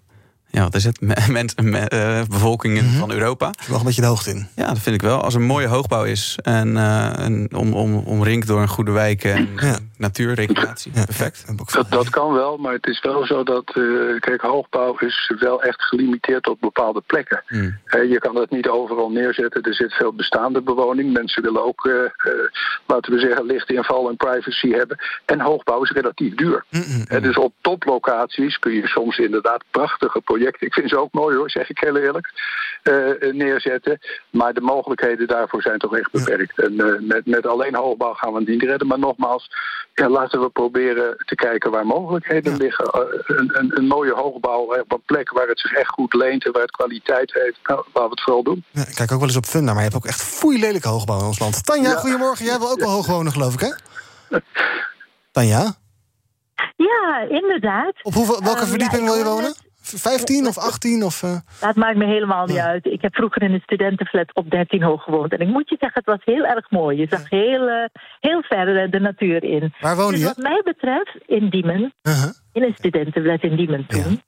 Ja, 0.50 0.62
wat 0.62 0.74
is 0.74 0.84
het? 0.84 1.00
Me- 1.08 1.26
mensen, 1.28 1.70
me- 1.70 1.78
eh, 1.78 2.22
bevolkingen 2.28 2.90
van 2.98 3.10
Europa. 3.12 3.46
Er 3.46 3.52
nog 3.70 3.78
een 3.78 3.84
beetje 3.86 4.00
de 4.00 4.06
hoogte 4.06 4.30
in. 4.30 4.46
Ja, 4.56 4.66
dat 4.66 4.78
vind 4.78 4.94
ik 4.94 5.02
wel. 5.02 5.22
Als 5.22 5.34
er 5.34 5.40
een 5.40 5.46
mooie 5.46 5.66
hoogbouw 5.66 6.04
is 6.04 6.38
en, 6.42 6.76
en 7.16 7.48
om, 7.56 7.72
om, 7.72 7.94
omringd 7.94 8.46
door 8.46 8.60
een 8.60 8.68
goede 8.68 8.90
wijk 8.90 9.24
en 9.24 9.48
natuur, 9.96 10.34
recreatie. 10.34 10.92
Perfect. 10.92 11.56
Dat, 11.72 11.86
dat 11.90 12.10
kan 12.10 12.32
wel, 12.32 12.56
maar 12.56 12.72
het 12.72 12.86
is 12.86 13.00
wel 13.00 13.26
zo 13.26 13.42
dat... 13.42 13.72
Uh, 13.74 14.20
kijk, 14.20 14.40
hoogbouw 14.40 14.96
is 14.98 15.32
wel 15.38 15.62
echt 15.62 15.82
gelimiteerd 15.82 16.42
tot 16.42 16.60
bepaalde 16.60 17.02
plekken. 17.06 17.42
Hmm. 17.46 17.78
je 17.90 18.18
kan 18.18 18.34
dat 18.34 18.50
niet 18.50 18.68
overal 18.68 19.10
neerzetten. 19.10 19.62
Er 19.62 19.74
zit 19.74 19.92
veel 19.92 20.12
bestaande 20.12 20.62
bewoning. 20.62 21.12
Mensen 21.12 21.42
willen 21.42 21.64
ook, 21.64 21.84
uh, 21.84 21.94
laten 22.86 23.12
we 23.12 23.18
zeggen, 23.18 23.44
lichtinval 23.44 24.08
en 24.08 24.16
privacy 24.16 24.70
hebben. 24.70 24.98
En 25.24 25.40
hoogbouw 25.40 25.82
is 25.82 25.90
relatief 25.90 26.34
duur. 26.34 26.64
Hmm, 26.68 27.22
dus 27.22 27.36
op 27.36 27.52
toplocaties 27.60 28.58
kun 28.58 28.72
je 28.72 28.86
soms 28.86 29.18
inderdaad 29.18 29.64
prachtige 29.70 30.20
projecten... 30.20 30.66
ik 30.66 30.74
vind 30.74 30.88
ze 30.88 30.98
ook 30.98 31.12
mooi 31.12 31.36
hoor, 31.36 31.50
zeg 31.50 31.70
ik 31.70 31.78
heel 31.78 31.96
eerlijk, 31.96 32.32
neerzetten. 33.32 33.98
Maar 34.30 34.54
de 34.54 34.60
mogelijkheden 34.60 35.26
daarvoor 35.26 35.62
zijn 35.62 35.78
toch 35.78 35.96
echt 35.96 36.10
beperkt. 36.10 36.58
En 36.58 37.06
met, 37.06 37.26
met 37.26 37.46
alleen 37.46 37.74
hoogbouw 37.74 38.12
gaan 38.12 38.32
we 38.32 38.38
het 38.38 38.48
niet 38.48 38.62
redden. 38.62 38.86
Maar 38.86 38.98
nogmaals, 38.98 39.50
ja, 40.00 40.08
laten 40.08 40.40
we 40.40 40.48
proberen 40.48 41.16
te 41.24 41.34
kijken 41.34 41.70
waar 41.70 41.86
mogelijkheden 41.86 42.56
liggen. 42.56 42.90
Uh, 42.94 43.02
een, 43.38 43.58
een, 43.58 43.78
een, 43.78 43.86
mooie 43.86 44.12
hoogbouw 44.12 44.60
op 44.80 44.92
een 44.92 45.02
plek 45.06 45.30
waar 45.30 45.48
het 45.48 45.60
zich 45.60 45.72
echt 45.72 45.88
goed 45.88 46.14
leent 46.14 46.44
en 46.44 46.52
waar 46.52 46.62
het 46.62 46.70
kwaliteit 46.70 47.32
heeft. 47.32 47.58
Nou, 47.62 47.78
laten 47.78 48.02
we 48.02 48.10
het 48.10 48.22
vooral 48.22 48.42
doen. 48.42 48.64
Ja, 48.70 48.80
ik 48.80 48.94
kijk 48.94 49.12
ook 49.12 49.18
wel 49.18 49.28
eens 49.28 49.36
op 49.36 49.46
Funda, 49.46 49.72
maar 49.72 49.82
je 49.82 49.88
hebt 49.90 49.94
ook 49.94 50.06
echt 50.06 50.22
foei 50.22 50.60
lelijke 50.60 50.88
hoogbouw 50.88 51.18
in 51.18 51.24
ons 51.24 51.38
land. 51.38 51.64
Tanja, 51.64 51.90
ja. 51.90 51.96
goedemorgen. 51.96 52.44
Jij 52.44 52.58
wil 52.58 52.70
ook 52.70 52.80
wel 52.80 52.90
hoog 52.90 53.06
wonen, 53.06 53.32
geloof 53.32 53.54
ik, 53.54 53.60
hè? 53.60 53.72
Tanja? 55.32 55.74
Ja, 56.76 57.26
inderdaad. 57.28 57.94
Op 58.02 58.14
hoeveel, 58.14 58.42
welke 58.42 58.60
Um, 58.60 58.66
verdieping 58.66 59.00
ja, 59.00 59.06
wil 59.06 59.16
je 59.16 59.24
wonen? 59.24 59.54
15 59.94 60.46
of 60.46 60.58
18? 60.58 61.02
Of, 61.02 61.22
uh... 61.22 61.36
Dat 61.60 61.76
maakt 61.76 61.96
me 61.96 62.04
helemaal 62.04 62.46
niet 62.46 62.58
uit. 62.58 62.86
Ik 62.86 63.02
heb 63.02 63.14
vroeger 63.14 63.42
in 63.42 63.52
een 63.52 63.60
studentenflat 63.60 64.34
op 64.34 64.50
13 64.50 64.82
hoog 64.82 65.02
gewoond. 65.02 65.32
En 65.32 65.40
ik 65.40 65.48
moet 65.48 65.68
je 65.68 65.76
zeggen, 65.78 66.02
het 66.04 66.14
was 66.14 66.34
heel 66.34 66.44
erg 66.44 66.70
mooi. 66.70 66.98
Je 66.98 67.06
zag 67.10 67.30
heel, 67.30 67.68
uh, 67.68 67.84
heel 68.20 68.42
ver 68.42 68.84
uh, 68.84 68.90
de 68.90 69.00
natuur 69.00 69.44
in. 69.44 69.74
Waar 69.80 69.96
woon 69.96 70.10
dus 70.10 70.20
je? 70.20 70.26
wat 70.26 70.36
mij 70.36 70.60
betreft, 70.64 71.18
in 71.26 71.48
Diemen. 71.48 71.92
-huh. 72.02 72.30
In 72.52 72.62
een 72.62 72.74
studentenflat 72.78 73.42
in 73.42 73.56
Diemen 73.56 73.86
toen. 73.86 74.22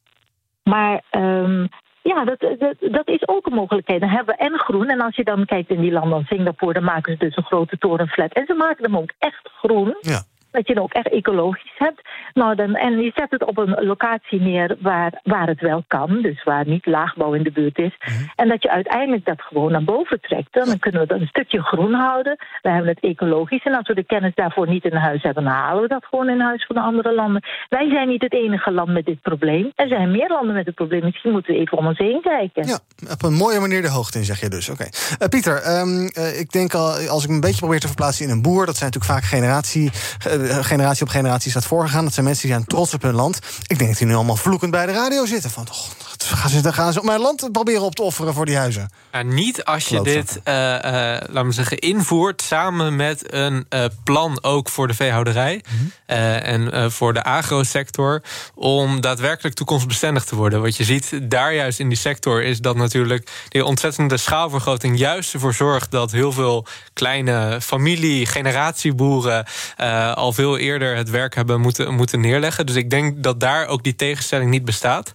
Maar 0.62 1.02
um, 1.10 1.68
ja, 2.02 2.24
dat, 2.24 2.40
dat, 2.40 2.76
dat 2.92 3.08
is 3.08 3.28
ook 3.28 3.46
een 3.46 3.54
mogelijkheid. 3.54 4.00
Dan 4.00 4.08
hebben 4.08 4.34
we 4.34 4.44
en 4.44 4.58
groen. 4.58 4.88
En 4.88 5.00
als 5.00 5.16
je 5.16 5.24
dan 5.24 5.44
kijkt 5.44 5.70
in 5.70 5.80
die 5.80 5.92
landen, 5.92 6.24
Singapore, 6.24 6.72
dan 6.72 6.84
maken 6.84 7.12
ze 7.12 7.18
dus 7.18 7.36
een 7.36 7.44
grote 7.44 7.78
torenflat. 7.78 8.32
En 8.32 8.46
ze 8.46 8.54
maken 8.54 8.84
hem 8.84 8.96
ook 8.96 9.12
echt 9.18 9.50
groen. 9.60 9.96
Ja. 10.00 10.22
Dat 10.50 10.66
je 10.66 10.72
hem 10.72 10.82
ook 10.82 10.92
echt 10.92 11.12
ecologisch 11.12 11.74
hebt. 11.78 12.00
Nou, 12.34 12.54
dan, 12.54 12.74
en 12.74 12.98
je 12.98 13.12
zet 13.14 13.30
het 13.30 13.44
op 13.44 13.58
een 13.58 13.84
locatie 13.84 14.40
neer 14.40 14.76
waar, 14.80 15.20
waar 15.22 15.46
het 15.46 15.60
wel 15.60 15.84
kan. 15.86 16.22
Dus 16.22 16.44
waar 16.44 16.66
niet 16.66 16.86
laagbouw 16.86 17.32
in 17.32 17.42
de 17.42 17.52
buurt 17.52 17.78
is. 17.78 17.96
Mhm. 17.98 18.24
En 18.36 18.48
dat 18.48 18.62
je 18.62 18.70
uiteindelijk 18.70 19.24
dat 19.24 19.42
gewoon 19.42 19.72
naar 19.72 19.84
boven 19.84 20.20
trekt. 20.20 20.52
Dan 20.52 20.78
kunnen 20.78 21.00
we 21.00 21.06
dat 21.06 21.20
een 21.20 21.26
stukje 21.26 21.62
groen 21.62 21.94
houden. 21.94 22.36
We 22.62 22.70
hebben 22.70 22.90
het 22.90 23.00
ecologisch. 23.00 23.64
En 23.64 23.74
als 23.74 23.88
we 23.88 23.94
de 23.94 24.04
kennis 24.04 24.34
daarvoor 24.34 24.68
niet 24.68 24.84
in 24.84 24.94
huis 24.96 25.22
hebben, 25.22 25.44
dan 25.44 25.52
halen 25.52 25.82
we 25.82 25.88
dat 25.88 26.04
gewoon 26.04 26.28
in 26.28 26.40
huis 26.40 26.66
van 26.66 26.76
de 26.76 26.82
andere 26.82 27.14
landen. 27.14 27.42
Wij 27.68 27.88
zijn 27.90 28.08
niet 28.08 28.22
het 28.22 28.32
enige 28.32 28.72
land 28.72 28.88
met 28.88 29.06
dit 29.06 29.20
probleem. 29.20 29.72
Er 29.74 29.88
zijn 29.88 30.10
meer 30.10 30.28
landen 30.28 30.54
met 30.54 30.66
het 30.66 30.74
probleem. 30.74 31.04
Misschien 31.04 31.32
moeten 31.32 31.54
we 31.54 31.60
even 31.60 31.78
om 31.78 31.86
ons 31.86 31.98
heen 31.98 32.20
kijken. 32.22 32.66
Ja, 32.66 32.78
op 33.12 33.22
een 33.22 33.32
mooie 33.32 33.60
manier 33.60 33.82
de 33.82 33.90
hoogte 33.90 34.18
in, 34.18 34.24
zeg 34.24 34.40
je 34.40 34.48
dus. 34.48 34.68
Oké. 34.68 34.86
Okay. 35.12 35.28
Pieter, 35.28 35.80
um, 35.80 36.10
uh, 36.18 36.40
ik 36.40 36.50
denk 36.50 36.74
al, 36.74 37.08
als 37.08 37.22
ik 37.22 37.28
me 37.28 37.34
een 37.34 37.40
beetje 37.40 37.60
probeer 37.60 37.80
te 37.80 37.86
verplaatsen 37.86 38.24
in 38.24 38.30
een 38.30 38.42
boer, 38.42 38.66
dat 38.66 38.76
zijn 38.76 38.90
natuurlijk 38.90 39.20
vaak 39.20 39.30
generatie, 39.30 39.90
uh, 40.26 40.37
generatie 40.64 41.02
op 41.02 41.08
generatie 41.08 41.50
staat 41.50 41.64
voorgegaan. 41.64 42.04
Dat 42.04 42.12
zijn 42.12 42.26
mensen 42.26 42.46
die 42.46 42.54
zijn 42.54 42.66
trots 42.66 42.94
op 42.94 43.02
hun 43.02 43.14
land. 43.14 43.38
Ik 43.66 43.78
denk 43.78 43.90
dat 43.90 43.98
die 43.98 44.06
nu 44.06 44.14
allemaal 44.14 44.36
vloekend 44.36 44.70
bij 44.70 44.86
de 44.86 44.92
radio 44.92 45.26
zitten. 45.26 45.50
Van, 45.50 45.66
oh, 45.70 46.06
gaan, 46.18 46.50
ze, 46.50 46.72
gaan 46.72 46.92
ze 46.92 46.98
op 46.98 47.04
mijn 47.04 47.20
land 47.20 47.52
proberen 47.52 47.82
op 47.82 47.94
te 47.94 48.02
offeren 48.02 48.34
voor 48.34 48.46
die 48.46 48.56
huizen? 48.56 48.90
Ja, 49.12 49.22
niet 49.22 49.64
als 49.64 49.88
je 49.88 50.02
dit, 50.02 50.36
uh, 50.36 50.44
laten 50.44 51.46
we 51.46 51.52
zeggen, 51.52 51.78
invoert 51.78 52.42
samen 52.42 52.96
met 52.96 53.34
een 53.34 53.66
plan 54.04 54.42
ook 54.42 54.68
voor 54.68 54.86
de 54.86 54.94
veehouderij 54.94 55.48
Mhm. 55.48 55.82
mm 55.82 55.90
-hmm. 56.06 56.70
en 56.72 56.92
voor 56.92 57.14
de 57.14 57.22
agrosector 57.22 58.22
om 58.54 59.00
daadwerkelijk 59.00 59.54
toekomstbestendig 59.54 60.24
te 60.24 60.36
worden. 60.36 60.60
Wat 60.60 60.76
je 60.76 60.84
ziet 60.84 61.18
daar 61.22 61.54
juist 61.54 61.78
in 61.78 61.88
die 61.88 61.98
sector 61.98 62.42
is 62.42 62.60
dat 62.60 62.76
natuurlijk 62.76 63.30
die 63.48 63.64
ontzettende 63.64 64.16
schaalvergroting 64.16 64.98
juist 64.98 65.34
ervoor 65.34 65.54
zorgt 65.54 65.90
dat 65.90 66.12
heel 66.12 66.32
veel 66.32 66.66
kleine 66.92 67.60
familie, 67.60 68.26
generatieboeren 68.26 69.46
uh, 69.80 70.12
al 70.28 70.34
veel 70.34 70.58
eerder 70.58 70.96
het 70.96 71.10
werk 71.10 71.34
hebben 71.34 71.60
moeten, 71.60 71.94
moeten 71.94 72.20
neerleggen. 72.20 72.66
Dus 72.66 72.76
ik 72.76 72.90
denk 72.90 73.22
dat 73.22 73.40
daar 73.40 73.66
ook 73.66 73.82
die 73.82 73.94
tegenstelling 73.94 74.50
niet 74.50 74.64
bestaat. 74.64 75.12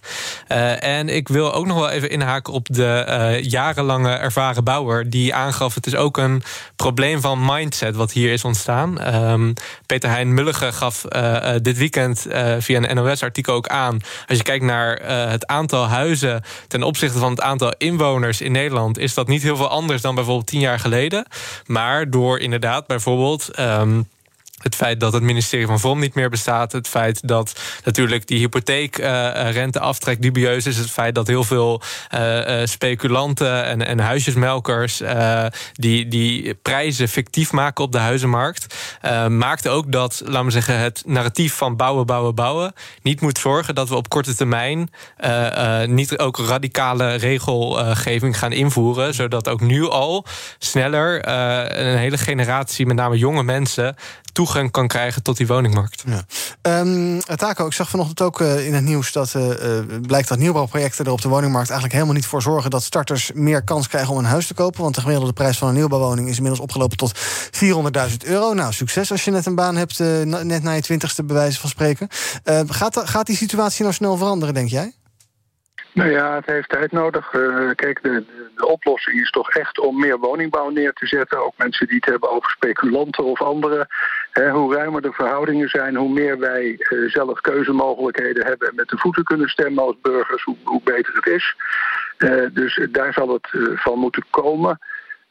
Uh, 0.48 0.82
en 0.82 1.08
ik 1.08 1.28
wil 1.28 1.52
ook 1.52 1.66
nog 1.66 1.78
wel 1.78 1.90
even 1.90 2.10
inhaken 2.10 2.52
op 2.52 2.66
de 2.70 3.06
uh, 3.08 3.42
jarenlange 3.42 4.10
ervaren 4.10 4.64
bouwer 4.64 5.10
die 5.10 5.34
aangaf: 5.34 5.74
het 5.74 5.86
is 5.86 5.94
ook 5.94 6.16
een 6.16 6.42
probleem 6.76 7.20
van 7.20 7.44
mindset 7.44 7.96
wat 7.96 8.12
hier 8.12 8.32
is 8.32 8.44
ontstaan. 8.44 9.14
Um, 9.14 9.52
Peter 9.86 10.10
Hein 10.10 10.34
Mullige 10.34 10.72
gaf 10.72 11.02
dit 11.62 11.78
weekend 11.78 12.26
via 12.58 12.82
een 12.82 12.96
NOS-artikel 12.96 13.54
ook 13.54 13.68
aan. 13.68 13.98
Als 14.26 14.38
je 14.38 14.44
kijkt 14.44 14.64
naar 14.64 15.00
het 15.30 15.46
aantal 15.46 15.86
huizen 15.86 16.42
ten 16.68 16.82
opzichte 16.82 17.18
van 17.18 17.30
het 17.30 17.40
aantal 17.40 17.74
inwoners 17.78 18.40
in 18.40 18.52
Nederland, 18.52 18.98
is 18.98 19.14
dat 19.14 19.28
niet 19.28 19.42
heel 19.42 19.56
veel 19.56 19.68
anders 19.68 20.02
dan 20.02 20.14
bijvoorbeeld 20.14 20.46
tien 20.46 20.60
jaar 20.60 20.78
geleden. 20.78 21.26
Maar 21.66 22.10
door 22.10 22.38
inderdaad 22.38 22.86
bijvoorbeeld. 22.86 23.58
Um, 23.60 24.12
het 24.64 24.74
feit 24.74 25.00
dat 25.00 25.12
het 25.12 25.22
ministerie 25.22 25.66
van 25.66 25.80
VOM 25.80 26.00
niet 26.00 26.14
meer 26.14 26.30
bestaat. 26.30 26.72
Het 26.72 26.88
feit 26.88 27.28
dat 27.28 27.60
natuurlijk 27.84 28.26
die 28.26 28.38
hypotheekrenteaftrek 28.38 30.16
uh, 30.16 30.22
dubieus 30.22 30.66
is. 30.66 30.76
Het 30.76 30.90
feit 30.90 31.14
dat 31.14 31.26
heel 31.26 31.44
veel 31.44 31.82
uh, 32.14 32.60
speculanten 32.64 33.64
en, 33.64 33.86
en 33.86 33.98
huisjesmelkers... 33.98 35.02
Die, 35.72 36.08
die 36.08 36.54
prijzen 36.54 37.08
fictief 37.08 37.52
maken 37.52 37.84
op 37.84 37.92
de 37.92 37.98
huizenmarkt... 37.98 38.74
maakt 39.28 39.68
ook 39.68 39.92
dat, 39.92 40.22
laten 40.24 40.44
we 40.44 40.50
zeggen, 40.50 40.78
het 40.78 41.02
narratief 41.06 41.54
van 41.54 41.76
bouwen, 41.76 42.06
bouwen, 42.06 42.34
bouwen... 42.34 42.72
niet 43.02 43.20
moet 43.20 43.38
zorgen 43.38 43.74
dat 43.74 43.88
we 43.88 43.94
op 43.94 44.08
korte 44.08 44.34
termijn... 44.34 44.90
niet 45.86 46.18
ook 46.18 46.38
radicale 46.38 47.14
regelgeving 47.14 48.38
gaan 48.38 48.52
invoeren... 48.52 49.14
zodat 49.14 49.48
ook 49.48 49.60
nu 49.60 49.88
al 49.88 50.26
sneller 50.58 51.28
een 51.78 51.98
hele 51.98 52.18
generatie, 52.18 52.86
met 52.86 52.96
name 52.96 53.18
jonge 53.18 53.42
mensen 53.42 53.96
toegang 54.34 54.70
kan 54.70 54.88
krijgen 54.88 55.22
tot 55.22 55.36
die 55.36 55.46
woningmarkt. 55.46 56.04
Ja. 56.06 56.24
Taco, 57.36 57.66
ik 57.66 57.72
zag 57.72 57.88
vanochtend 57.88 58.20
ook 58.20 58.40
uh, 58.40 58.66
in 58.66 58.74
het 58.74 58.84
nieuws 58.84 59.12
dat 59.12 59.34
uh, 59.34 59.50
blijkt 60.06 60.28
dat 60.28 60.38
nieuwbouwprojecten 60.38 61.04
er 61.04 61.12
op 61.12 61.20
de 61.20 61.28
woningmarkt 61.28 61.68
eigenlijk 61.68 61.92
helemaal 61.92 62.14
niet 62.14 62.26
voor 62.26 62.42
zorgen 62.42 62.70
dat 62.70 62.82
starters 62.82 63.30
meer 63.34 63.62
kans 63.62 63.88
krijgen 63.88 64.12
om 64.12 64.18
een 64.18 64.24
huis 64.24 64.46
te 64.46 64.54
kopen. 64.54 64.82
Want 64.82 64.94
de 64.94 65.00
gemiddelde 65.00 65.32
prijs 65.32 65.58
van 65.58 65.68
een 65.68 65.74
nieuwbouwwoning 65.74 66.28
is 66.28 66.36
inmiddels 66.36 66.62
opgelopen 66.62 66.96
tot 66.96 67.18
400.000 67.50 68.16
euro. 68.24 68.52
Nou, 68.52 68.72
succes 68.72 69.10
als 69.10 69.24
je 69.24 69.30
net 69.30 69.46
een 69.46 69.54
baan 69.54 69.76
hebt, 69.76 69.98
net 70.24 70.62
na 70.62 70.72
je 70.72 70.82
twintigste 70.82 71.24
bij 71.24 71.36
wijze 71.36 71.60
van 71.60 71.70
spreken. 71.70 72.08
gaat, 72.68 73.00
gaat 73.04 73.26
die 73.26 73.36
situatie 73.36 73.82
nou 73.82 73.94
snel 73.94 74.16
veranderen, 74.16 74.54
denk 74.54 74.68
jij? 74.68 74.92
Nou 75.94 76.10
ja, 76.10 76.34
het 76.34 76.46
heeft 76.46 76.68
tijd 76.68 76.92
nodig. 76.92 77.32
Uh, 77.32 77.70
kijk, 77.74 78.02
de, 78.02 78.24
de, 78.56 78.66
oplossing 78.66 79.20
is 79.20 79.30
toch 79.30 79.50
echt 79.50 79.78
om 79.78 80.00
meer 80.00 80.18
woningbouw 80.18 80.68
neer 80.68 80.92
te 80.92 81.06
zetten. 81.06 81.44
Ook 81.44 81.52
mensen 81.56 81.86
die 81.86 81.96
het 81.96 82.04
hebben 82.04 82.30
over 82.30 82.50
speculanten 82.50 83.24
of 83.24 83.42
anderen. 83.42 83.86
Hoe 84.52 84.74
ruimer 84.74 85.02
de 85.02 85.12
verhoudingen 85.12 85.68
zijn, 85.68 85.96
hoe 85.96 86.12
meer 86.12 86.38
wij 86.38 86.76
uh, 86.78 87.10
zelf 87.10 87.40
keuzemogelijkheden 87.40 88.46
hebben... 88.46 88.68
en 88.68 88.74
met 88.74 88.88
de 88.88 88.98
voeten 88.98 89.24
kunnen 89.24 89.48
stemmen 89.48 89.84
als 89.84 89.96
burgers, 90.02 90.44
hoe, 90.44 90.56
hoe 90.64 90.80
beter 90.84 91.14
het 91.14 91.26
is. 91.26 91.54
Uh, 92.18 92.46
dus 92.52 92.86
daar 92.90 93.12
zal 93.12 93.28
het 93.28 93.48
van 93.74 93.98
moeten 93.98 94.24
komen... 94.30 94.78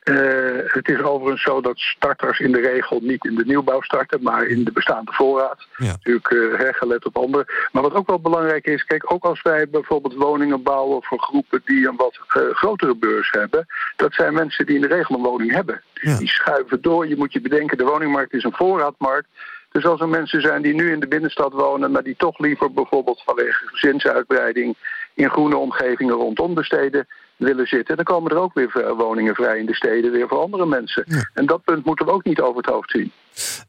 Uh, 0.03 0.59
het 0.65 0.89
is 0.89 1.01
overigens 1.01 1.41
zo 1.41 1.61
dat 1.61 1.79
starters 1.79 2.39
in 2.39 2.51
de 2.51 2.61
regel 2.61 2.99
niet 3.01 3.25
in 3.25 3.35
de 3.35 3.45
nieuwbouw 3.45 3.81
starten, 3.81 4.21
maar 4.21 4.45
in 4.45 4.63
de 4.63 4.71
bestaande 4.71 5.11
voorraad. 5.11 5.67
Ja. 5.77 5.85
Natuurlijk 5.85 6.31
uh, 6.31 6.67
gelet 6.71 7.05
op 7.05 7.17
anderen. 7.17 7.45
Maar 7.71 7.81
wat 7.81 7.93
ook 7.93 8.07
wel 8.07 8.19
belangrijk 8.19 8.65
is, 8.65 8.85
kijk, 8.85 9.11
ook 9.11 9.23
als 9.23 9.41
wij 9.41 9.69
bijvoorbeeld 9.69 10.13
woningen 10.13 10.63
bouwen 10.63 11.03
voor 11.03 11.19
groepen 11.19 11.61
die 11.65 11.87
een 11.87 11.95
wat 11.95 12.19
uh, 12.37 12.43
grotere 12.55 12.95
beurs 12.95 13.31
hebben, 13.31 13.65
dat 13.95 14.13
zijn 14.13 14.33
mensen 14.33 14.65
die 14.65 14.75
in 14.75 14.81
de 14.81 14.87
regel 14.87 15.15
een 15.15 15.21
woning 15.21 15.51
hebben. 15.51 15.81
Dus 15.93 16.11
ja. 16.11 16.17
die 16.17 16.29
schuiven 16.29 16.81
door. 16.81 17.07
Je 17.07 17.17
moet 17.17 17.33
je 17.33 17.41
bedenken, 17.41 17.77
de 17.77 17.83
woningmarkt 17.83 18.33
is 18.33 18.43
een 18.43 18.55
voorraadmarkt. 18.55 19.27
Dus 19.71 19.85
als 19.85 20.01
er 20.01 20.09
mensen 20.09 20.41
zijn 20.41 20.61
die 20.61 20.73
nu 20.73 20.91
in 20.91 20.99
de 20.99 21.07
binnenstad 21.07 21.53
wonen, 21.53 21.91
maar 21.91 22.03
die 22.03 22.15
toch 22.17 22.39
liever 22.39 22.73
bijvoorbeeld 22.73 23.23
vanwege 23.25 23.67
gezinsuitbreiding 23.67 24.75
in 25.13 25.29
groene 25.29 25.57
omgevingen 25.57 26.15
rondom 26.15 26.55
de 26.55 26.63
steden 26.63 27.07
willen 27.35 27.67
zitten, 27.67 27.95
dan 27.95 28.05
komen 28.05 28.31
er 28.31 28.37
ook 28.37 28.53
weer 28.53 28.95
woningen 28.97 29.35
vrij 29.35 29.59
in 29.59 29.65
de 29.65 29.75
steden, 29.75 30.11
weer 30.11 30.27
voor 30.27 30.41
andere 30.41 30.65
mensen. 30.65 31.03
Ja. 31.07 31.29
En 31.33 31.45
dat 31.45 31.63
punt 31.63 31.85
moeten 31.85 32.05
we 32.05 32.11
ook 32.11 32.23
niet 32.23 32.41
over 32.41 32.57
het 32.57 32.65
hoofd 32.65 32.91
zien. 32.91 33.11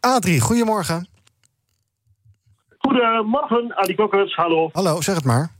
Adrie, 0.01 0.41
goedemorgen. 0.41 1.09
Goedemorgen, 2.79 3.77
Adi 3.77 3.95
Kokkers, 3.95 4.35
hallo. 4.35 4.71
Hallo, 4.73 5.01
zeg 5.01 5.15
het 5.15 5.25
maar. 5.25 5.51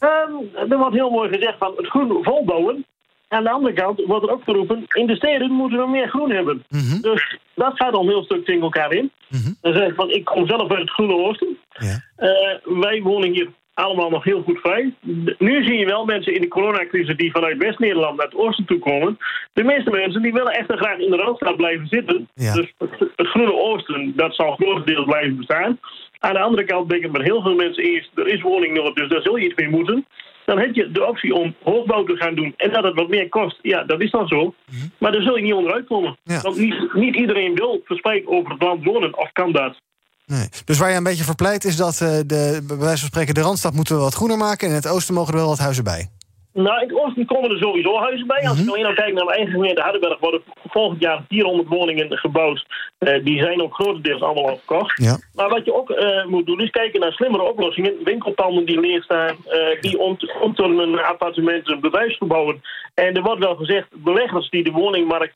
Um, 0.00 0.70
er 0.70 0.78
wordt 0.78 0.94
heel 0.94 1.10
mooi 1.10 1.32
gezegd 1.32 1.58
van 1.58 1.72
het 1.76 1.86
groen 1.86 2.24
volbouwen. 2.24 2.86
Aan 3.28 3.42
de 3.42 3.50
andere 3.50 3.74
kant 3.74 4.02
wordt 4.06 4.26
er 4.26 4.32
ook 4.32 4.44
geroepen, 4.44 4.84
in 4.88 5.06
de 5.06 5.16
steden 5.16 5.50
moeten 5.50 5.78
we 5.78 5.88
meer 5.88 6.08
groen 6.08 6.30
hebben. 6.30 6.64
Mm 6.68 6.80
-hmm. 6.80 7.00
Dus 7.00 7.38
dat 7.54 7.72
gaat 7.76 7.94
al 7.94 8.00
een 8.00 8.08
heel 8.08 8.24
stuk 8.24 8.44
tegen 8.44 8.62
elkaar 8.62 8.92
in. 8.92 9.12
Mm 9.28 9.40
-hmm. 9.40 9.56
Dan 9.60 9.74
zeg 9.74 9.88
ik 9.88 9.94
van, 9.94 10.10
ik 10.10 10.24
kom 10.24 10.46
zelf 10.46 10.70
uit 10.70 10.80
het 10.80 10.90
Groene 10.90 11.14
Oosten. 11.14 11.58
Ja. 11.68 12.02
Uh, 12.18 12.80
wij 12.80 13.02
wonen 13.02 13.32
hier 13.32 13.48
allemaal 13.74 14.10
nog 14.10 14.24
heel 14.24 14.42
goed 14.42 14.58
vrij. 14.58 14.94
Nu 15.38 15.64
zie 15.64 15.78
je 15.78 15.86
wel 15.86 16.04
mensen 16.04 16.34
in 16.34 16.40
de 16.40 16.48
coronacrisis 16.48 17.16
die 17.16 17.30
vanuit 17.30 17.56
West-Nederland 17.56 18.16
naar 18.16 18.26
het 18.26 18.34
oosten 18.34 18.64
toe 18.64 18.78
komen. 18.78 19.18
De 19.52 19.64
meeste 19.64 19.90
mensen 19.90 20.22
die 20.22 20.32
willen 20.32 20.52
echt 20.52 20.72
graag 20.72 20.98
in 20.98 21.10
de 21.10 21.16
Randstad 21.16 21.56
blijven 21.56 21.86
zitten. 21.86 22.28
Dus 22.34 22.72
het, 23.16 23.26
groene 23.28 23.54
oosten, 23.54 24.12
dat 24.16 24.34
zal 24.34 24.54
grotendeels 24.54 25.04
blijven 25.04 25.36
bestaan. 25.36 25.78
Aan 26.18 26.32
de 26.32 26.40
andere 26.40 26.64
kant 26.64 26.88
denk 26.88 27.04
ik 27.04 27.12
met 27.12 27.22
heel 27.22 27.42
veel 27.42 27.54
mensen 27.54 27.84
eerst, 27.84 28.10
er 28.14 28.26
is 28.26 28.42
woningnood, 28.42 28.96
dus 28.96 29.08
daar 29.08 29.22
zul 29.22 29.36
je 29.36 29.44
iets 29.44 29.54
mee 29.54 29.68
moeten. 29.68 30.06
Dan 30.44 30.58
heb 30.58 30.74
je 30.74 30.90
de 30.90 31.06
optie 31.06 31.34
om 31.34 31.54
hoogbouw 31.62 32.04
te 32.04 32.16
gaan 32.16 32.34
doen 32.34 32.54
en 32.56 32.72
dat 32.72 32.84
het 32.84 32.94
wat 32.94 33.08
meer 33.08 33.28
kost. 33.28 33.58
Ja, 33.62 33.84
dat 33.84 34.00
is 34.00 34.10
dan 34.10 34.28
zo. 34.28 34.54
Maar 34.98 35.12
daar 35.12 35.22
zul 35.22 35.36
je 35.36 35.42
niet 35.42 35.52
onderuit 35.52 35.86
komen. 35.86 36.16
Want 36.42 36.56
niet, 36.56 36.92
niet 36.92 37.16
iedereen 37.16 37.54
wil 37.54 37.80
verspreid 37.84 38.26
over 38.26 38.50
het 38.50 38.62
land 38.62 38.84
wonen 38.84 39.18
of 39.18 39.32
kan 39.32 39.52
dat. 39.52 39.80
Nee. 40.26 40.48
Dus 40.64 40.78
waar 40.78 40.90
je 40.90 40.96
een 40.96 41.02
beetje 41.02 41.24
voor 41.24 41.34
pleit 41.34 41.64
is 41.64 41.76
dat 41.76 42.00
uh, 42.00 42.08
de, 42.26 42.62
bij 42.62 42.76
wijze 42.76 42.98
van 42.98 43.08
spreken 43.08 43.34
de 43.34 43.40
Randstad 43.40 43.74
moeten 43.74 43.96
we 43.96 44.02
wat 44.02 44.14
groener 44.14 44.36
maken... 44.36 44.66
en 44.66 44.68
in 44.68 44.80
het 44.80 44.86
oosten 44.86 45.14
mogen 45.14 45.32
er 45.32 45.38
wel 45.38 45.48
wat 45.48 45.58
huizen 45.58 45.84
bij. 45.84 46.10
Nou, 46.54 46.80
in 46.80 46.88
het 46.88 46.98
oosten 46.98 47.26
komen 47.26 47.50
er 47.50 47.58
sowieso 47.58 47.98
huizen 47.98 48.26
bij. 48.26 48.48
Als 48.48 48.60
ik 48.60 48.68
alleen 48.68 48.86
al 48.86 48.94
kijk 48.94 49.14
naar 49.14 49.24
mijn 49.24 49.36
eigen 49.36 49.54
gemeente 49.54 49.80
Hardenberg... 49.80 50.18
worden 50.18 50.42
volgend 50.68 51.00
jaar 51.00 51.24
400 51.28 51.68
woningen 51.68 52.18
gebouwd. 52.18 52.66
Uh, 52.98 53.24
die 53.24 53.42
zijn 53.42 53.62
ook 53.62 53.74
grotendeels 53.74 54.22
allemaal 54.22 54.48
al 54.48 54.56
verkocht. 54.56 55.02
Ja. 55.02 55.18
Maar 55.34 55.48
wat 55.48 55.64
je 55.64 55.74
ook 55.74 55.90
uh, 55.90 56.24
moet 56.24 56.46
doen, 56.46 56.60
is 56.60 56.70
kijken 56.70 57.00
naar 57.00 57.12
slimmere 57.12 57.42
oplossingen. 57.42 57.94
Winkelpanden 58.04 58.64
die 58.64 58.80
leeg 58.80 59.04
staan, 59.04 59.36
uh, 59.46 59.80
die 59.80 59.98
omturnen 60.40 60.90
naar 60.90 61.04
appartementen, 61.04 61.80
bedrijfsgebouwen. 61.80 62.62
En 62.94 63.14
er 63.14 63.22
wordt 63.22 63.44
wel 63.44 63.56
gezegd, 63.56 63.88
beleggers 63.92 64.50
die 64.50 64.64
de 64.64 64.70
woningmarkt 64.70 65.34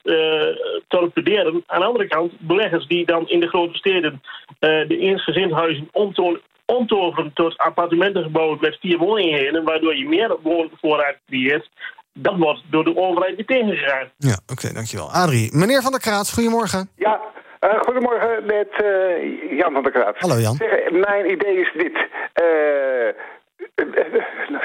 torpederen. 0.88 1.62
Aan 1.66 1.80
de 1.80 1.86
andere 1.86 2.06
kant, 2.06 2.32
beleggers 2.38 2.86
die 2.86 3.06
dan 3.06 3.28
in 3.28 3.40
de 3.40 3.48
grote 3.48 3.78
steden... 3.78 4.22
de 4.58 4.98
eensgezinshuizen 4.98 5.88
omtonen 5.92 6.40
omtoveren 6.76 7.30
tot 7.34 7.58
appartementengebouwen 7.58 8.58
met 8.60 8.78
vier 8.80 8.98
woningen, 8.98 9.64
waardoor 9.64 9.96
je 9.96 10.08
meer 10.08 10.36
woonvoorraad 10.42 11.16
creëert. 11.26 11.70
Dat 12.12 12.36
wordt 12.36 12.62
door 12.70 12.84
de 12.84 12.96
overheid 12.96 13.36
weer 13.36 13.46
tegengegaan. 13.46 14.08
Ja, 14.16 14.38
oké, 14.52 14.72
dankjewel. 14.72 15.10
Adrie, 15.10 15.56
meneer 15.56 15.82
Van 15.82 15.90
der 15.90 16.00
Kraat, 16.00 16.32
goedemorgen. 16.32 16.90
Ja, 16.96 17.20
uh, 17.60 17.80
goedemorgen 17.80 18.46
met 18.46 18.68
uh, 18.82 19.58
Jan 19.58 19.72
van 19.72 19.82
der 19.82 19.92
Kraat. 19.92 20.18
Hallo 20.18 20.38
Jan. 20.40 20.54
Zeg, 20.54 20.90
mijn 20.90 21.30
idee 21.30 21.60
is 21.60 21.72
dit. 21.76 21.96
Uh, 22.42 23.08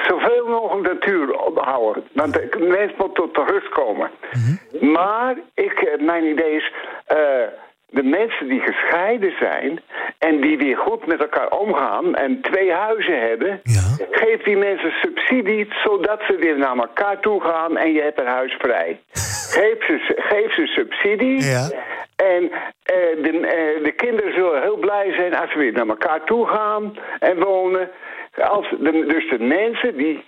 zoveel 0.07 0.47
mogelijk 0.47 0.93
natuur 0.93 1.37
ophouden. 1.37 2.03
Want 2.13 2.33
de 2.33 2.67
mens 2.77 2.91
moet 2.97 3.15
tot 3.15 3.35
de 3.35 3.43
rust 3.43 3.69
komen. 3.69 4.11
-hmm. 4.31 4.91
Maar 4.91 5.35
ik, 5.53 5.97
mijn 5.99 6.23
idee 6.23 6.55
is 6.55 6.71
de 7.93 8.03
mensen 8.03 8.47
die 8.47 8.59
gescheiden 8.59 9.33
zijn 9.39 9.81
en 10.23 10.41
die 10.41 10.57
weer 10.57 10.77
goed 10.77 11.05
met 11.05 11.19
elkaar 11.19 11.49
omgaan 11.49 12.15
en 12.15 12.41
twee 12.41 12.71
huizen 12.71 13.19
hebben, 13.19 13.59
ja. 13.63 13.81
geef 14.11 14.43
die 14.43 14.57
mensen 14.57 14.91
subsidie 14.91 15.67
zodat 15.83 16.21
ze 16.27 16.35
weer 16.35 16.57
naar 16.57 16.77
elkaar 16.77 17.19
toe 17.19 17.41
gaan 17.41 17.77
en 17.77 17.93
je 17.93 18.01
hebt 18.01 18.19
een 18.19 18.27
huis 18.27 18.53
vrij. 18.53 18.99
geef, 19.57 19.85
ze, 19.85 20.13
geef 20.15 20.53
ze 20.53 20.65
subsidie 20.65 21.43
ja. 21.43 21.69
en 22.15 22.43
uh, 22.43 23.23
de, 23.23 23.31
uh, 23.33 23.83
de 23.83 23.93
kinderen 23.95 24.33
zullen 24.33 24.61
heel 24.61 24.77
blij 24.77 25.13
zijn 25.17 25.35
als 25.35 25.51
ze 25.51 25.57
weer 25.57 25.71
naar 25.71 25.87
elkaar 25.87 26.23
toe 26.23 26.47
gaan 26.47 26.97
en 27.19 27.39
wonen. 27.39 27.89
Als 28.41 28.69
de, 28.79 29.05
dus 29.07 29.29
de 29.29 29.43
mensen 29.43 29.97
die 29.97 30.23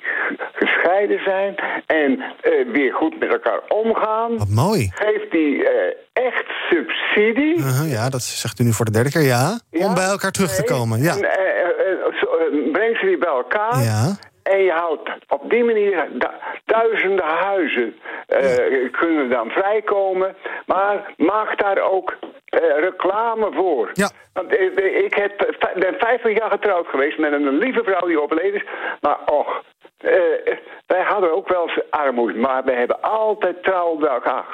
gescheiden 0.53 1.19
zijn 1.23 1.55
en 1.85 2.11
uh, 2.11 2.73
weer 2.73 2.93
goed 2.93 3.19
met 3.19 3.29
elkaar 3.29 3.59
omgaan... 3.67 4.37
Wat 4.37 4.49
mooi. 4.49 4.91
Geeft 4.93 5.31
die 5.31 5.55
uh, 5.55 5.69
echt 6.13 6.45
subsidie. 6.69 7.57
Uh 7.57 7.79
-huh, 7.79 7.91
ja, 7.91 8.09
dat 8.09 8.21
zegt 8.21 8.59
u 8.59 8.63
nu 8.63 8.71
voor 8.71 8.85
de 8.85 8.91
derde 8.91 9.09
keer, 9.09 9.21
ja. 9.21 9.59
ja? 9.69 9.85
Om 9.87 9.93
bij 9.93 10.09
elkaar 10.09 10.31
terug 10.31 10.55
te 10.55 10.63
komen, 10.63 11.01
ja. 11.01 11.15
En, 11.15 11.21
uh, 11.21 12.71
breng 12.71 12.97
ze 12.97 13.05
weer 13.05 13.19
bij 13.19 13.29
elkaar. 13.29 13.83
Ja. 13.83 14.15
En 14.43 14.63
je 14.63 14.71
houdt 14.71 15.09
op 15.27 15.49
die 15.49 15.63
manier 15.63 16.07
du 16.11 16.27
duizenden 16.65 17.25
huizen 17.25 17.95
ja. 18.27 18.89
kunnen 18.91 19.29
dan 19.29 19.49
vrijkomen. 19.49 20.35
Maar 20.65 21.13
maak 21.17 21.59
daar 21.59 21.79
ook 21.79 22.17
reclame 22.59 23.51
voor. 23.51 23.89
Ja. 23.93 24.09
Want 24.33 24.59
uh, 24.59 25.03
ik 25.03 25.13
heb, 25.13 25.55
ben 25.75 25.95
50 25.97 26.37
jaar 26.37 26.49
getrouwd 26.49 26.87
geweest 26.87 27.17
met 27.17 27.31
een 27.33 27.57
lieve 27.57 27.83
vrouw 27.83 28.07
die 28.07 28.21
overleden 28.21 28.53
is. 28.53 28.65
Maar 29.01 29.17
och, 29.25 29.63
uh, 30.03 30.11
wij 30.85 31.03
hadden 31.03 31.35
ook 31.35 31.47
wel 31.47 31.61
eens 31.61 31.79
armoede, 31.89 32.39
maar 32.39 32.63
we 32.63 32.71
hebben 32.71 33.01
altijd 33.01 33.63
trouw 33.63 33.95
bij 33.95 34.09
elkaar. 34.09 34.45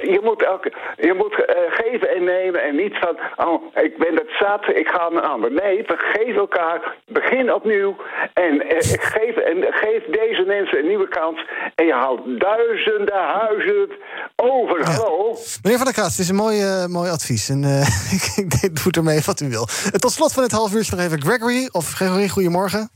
Je 0.00 0.20
moet, 0.22 0.42
elke, 0.42 0.72
je 0.96 1.14
moet 1.14 1.34
geven 1.68 2.08
en 2.08 2.24
nemen 2.24 2.62
en 2.62 2.76
niet 2.76 2.98
van, 2.98 3.46
oh, 3.46 3.62
ik 3.74 3.98
ben 3.98 4.14
het 4.14 4.30
zat, 4.38 4.68
ik 4.68 4.88
ga 4.88 5.08
naar 5.08 5.22
een 5.22 5.30
ander. 5.30 5.52
Nee, 5.52 5.82
we 5.86 5.96
geven 5.96 6.40
elkaar, 6.40 6.96
begin 7.06 7.54
opnieuw 7.54 7.96
en 8.32 8.62
geef, 9.00 9.36
en 9.36 9.64
geef 9.70 10.04
deze 10.04 10.42
mensen 10.46 10.78
een 10.78 10.86
nieuwe 10.86 11.08
kans. 11.08 11.46
En 11.74 11.86
je 11.86 11.92
houdt 11.92 12.40
duizenden 12.40 13.24
huizen 13.24 13.88
over. 14.36 14.78
Ja. 14.78 14.84
Hallo? 14.84 15.36
Meneer 15.62 15.78
Van 15.78 15.86
der 15.86 15.94
Kraat, 15.94 16.10
het 16.10 16.18
is 16.18 16.28
een 16.28 16.34
mooi, 16.34 16.86
mooi 16.88 17.10
advies. 17.10 17.48
En 17.48 17.64
ik 18.62 18.82
doe 18.82 18.92
ermee 18.92 19.20
wat 19.26 19.40
u 19.40 19.48
wil. 19.48 19.66
Tot 19.98 20.12
slot 20.12 20.32
van 20.32 20.42
het 20.42 20.52
half 20.52 20.74
uurtje 20.74 20.96
nog 20.96 21.04
even 21.04 21.22
Gregory. 21.22 21.68
Of 21.72 21.92
Gregory, 21.92 22.28
goedemorgen. 22.28 22.90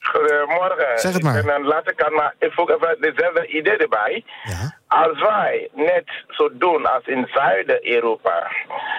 Goedemorgen. 0.00 0.98
Zeg 0.98 1.12
het 1.12 1.22
maar. 1.22 1.36
Ik 1.36 1.44
ben 1.44 1.54
aan 1.54 1.62
de 1.62 1.68
laatste 1.68 1.94
kant, 1.94 2.14
maar 2.14 2.34
ik 2.38 2.52
voeg 2.52 2.70
even 2.70 2.96
dezelfde 3.00 3.46
idee 3.46 3.76
erbij. 3.76 4.24
Ja. 4.42 4.76
Als 4.88 5.20
wij 5.20 5.68
net 5.72 6.10
zo 6.28 6.48
doen 6.52 6.86
als 6.86 7.06
in 7.06 7.28
Zuid-Europa, 7.32 8.50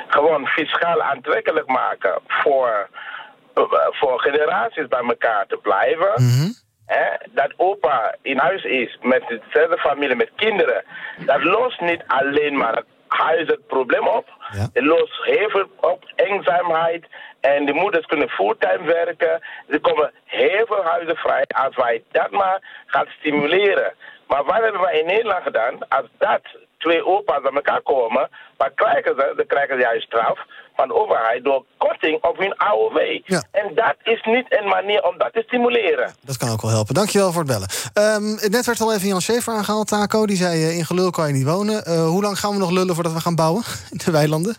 gewoon 0.08 0.48
fiscaal 0.48 1.02
aantrekkelijk 1.02 1.68
maken 1.68 2.20
voor, 2.28 2.90
voor 3.92 4.20
generaties 4.20 4.88
bij 4.88 5.04
elkaar 5.08 5.46
te 5.48 5.58
blijven. 5.58 6.12
Mm 6.16 6.30
-hmm. 6.30 6.54
Hè, 6.86 7.06
dat 7.30 7.54
opa 7.58 8.16
in 8.22 8.38
huis 8.38 8.64
is 8.64 8.98
met 9.02 9.24
dezelfde 9.28 9.78
familie, 9.78 10.16
met 10.16 10.32
kinderen, 10.36 10.84
dat 11.26 11.44
lost 11.44 11.82
niet 11.82 12.04
alleen 12.08 12.58
maar 12.58 12.76
het 12.76 12.86
huis 13.08 13.48
het 13.48 13.68
probleem 13.68 14.08
op. 14.08 14.28
Ja. 14.52 14.68
Het 14.74 14.84
lost 14.84 15.24
heel 15.24 15.50
veel 15.50 15.70
op 15.80 16.04
eenzaamheid. 16.16 17.06
En 17.42 17.66
de 17.66 17.74
moeders 17.74 18.06
kunnen 18.06 18.30
fulltime 18.30 18.84
werken. 18.84 19.42
Er 19.68 19.80
komen 19.82 20.12
heel 20.26 20.66
veel 20.66 20.84
huizen 20.84 21.16
vrij 21.16 21.46
als 21.48 21.76
wij 21.76 22.04
dat 22.12 22.32
maar 22.32 22.84
gaan 22.86 23.08
stimuleren. 23.20 23.94
Maar 24.28 24.44
wat 24.44 24.62
hebben 24.64 24.82
wij 24.82 25.00
in 25.00 25.06
Nederland 25.06 25.44
gedaan? 25.44 25.88
Als 25.88 26.08
dat 26.18 26.42
twee 26.78 27.06
opa's 27.06 27.42
bij 27.42 27.52
elkaar 27.52 27.82
komen, 27.82 28.30
wat 28.58 28.72
krijgen 28.76 29.16
ze? 29.18 29.34
Dan 29.36 29.46
krijgen 29.46 29.76
ze 29.76 29.82
juist 29.82 30.06
straf 30.06 30.40
van 30.76 30.88
de 30.88 30.94
overheid 30.94 31.44
door 31.44 31.66
korting 31.78 32.24
op 32.24 32.38
hun 32.38 32.58
AOW. 32.58 33.00
Ja. 33.26 33.44
En 33.52 33.76
dat 33.76 33.96
is 34.04 34.22
niet 34.24 34.46
een 34.60 34.68
manier 34.68 35.04
om 35.04 35.18
dat 35.18 35.34
te 35.34 35.44
stimuleren. 35.48 36.14
Dat 36.22 36.38
kan 36.38 36.50
ook 36.50 36.62
wel 36.62 36.72
helpen. 36.72 36.94
Dankjewel 36.94 37.32
voor 37.32 37.44
het 37.44 37.52
bellen. 37.52 37.70
Um, 38.16 38.52
net 38.52 38.66
werd 38.66 38.82
al 38.82 38.94
even 38.94 39.08
Jan 39.08 39.22
Schaefer 39.22 39.54
aangehaald, 39.54 39.88
Taco. 39.88 40.26
Die 40.26 40.38
zei, 40.38 40.60
uh, 40.60 40.78
in 40.78 40.86
gelul 40.86 41.10
kan 41.10 41.28
je 41.28 41.34
niet 41.34 41.46
wonen. 41.46 41.84
Uh, 41.88 42.06
hoe 42.08 42.22
lang 42.22 42.40
gaan 42.40 42.52
we 42.52 42.58
nog 42.58 42.72
lullen 42.72 42.96
voordat 42.96 43.14
we 43.14 43.20
gaan 43.20 43.36
bouwen 43.36 43.64
in 43.92 44.02
de 44.06 44.12
weilanden? 44.12 44.56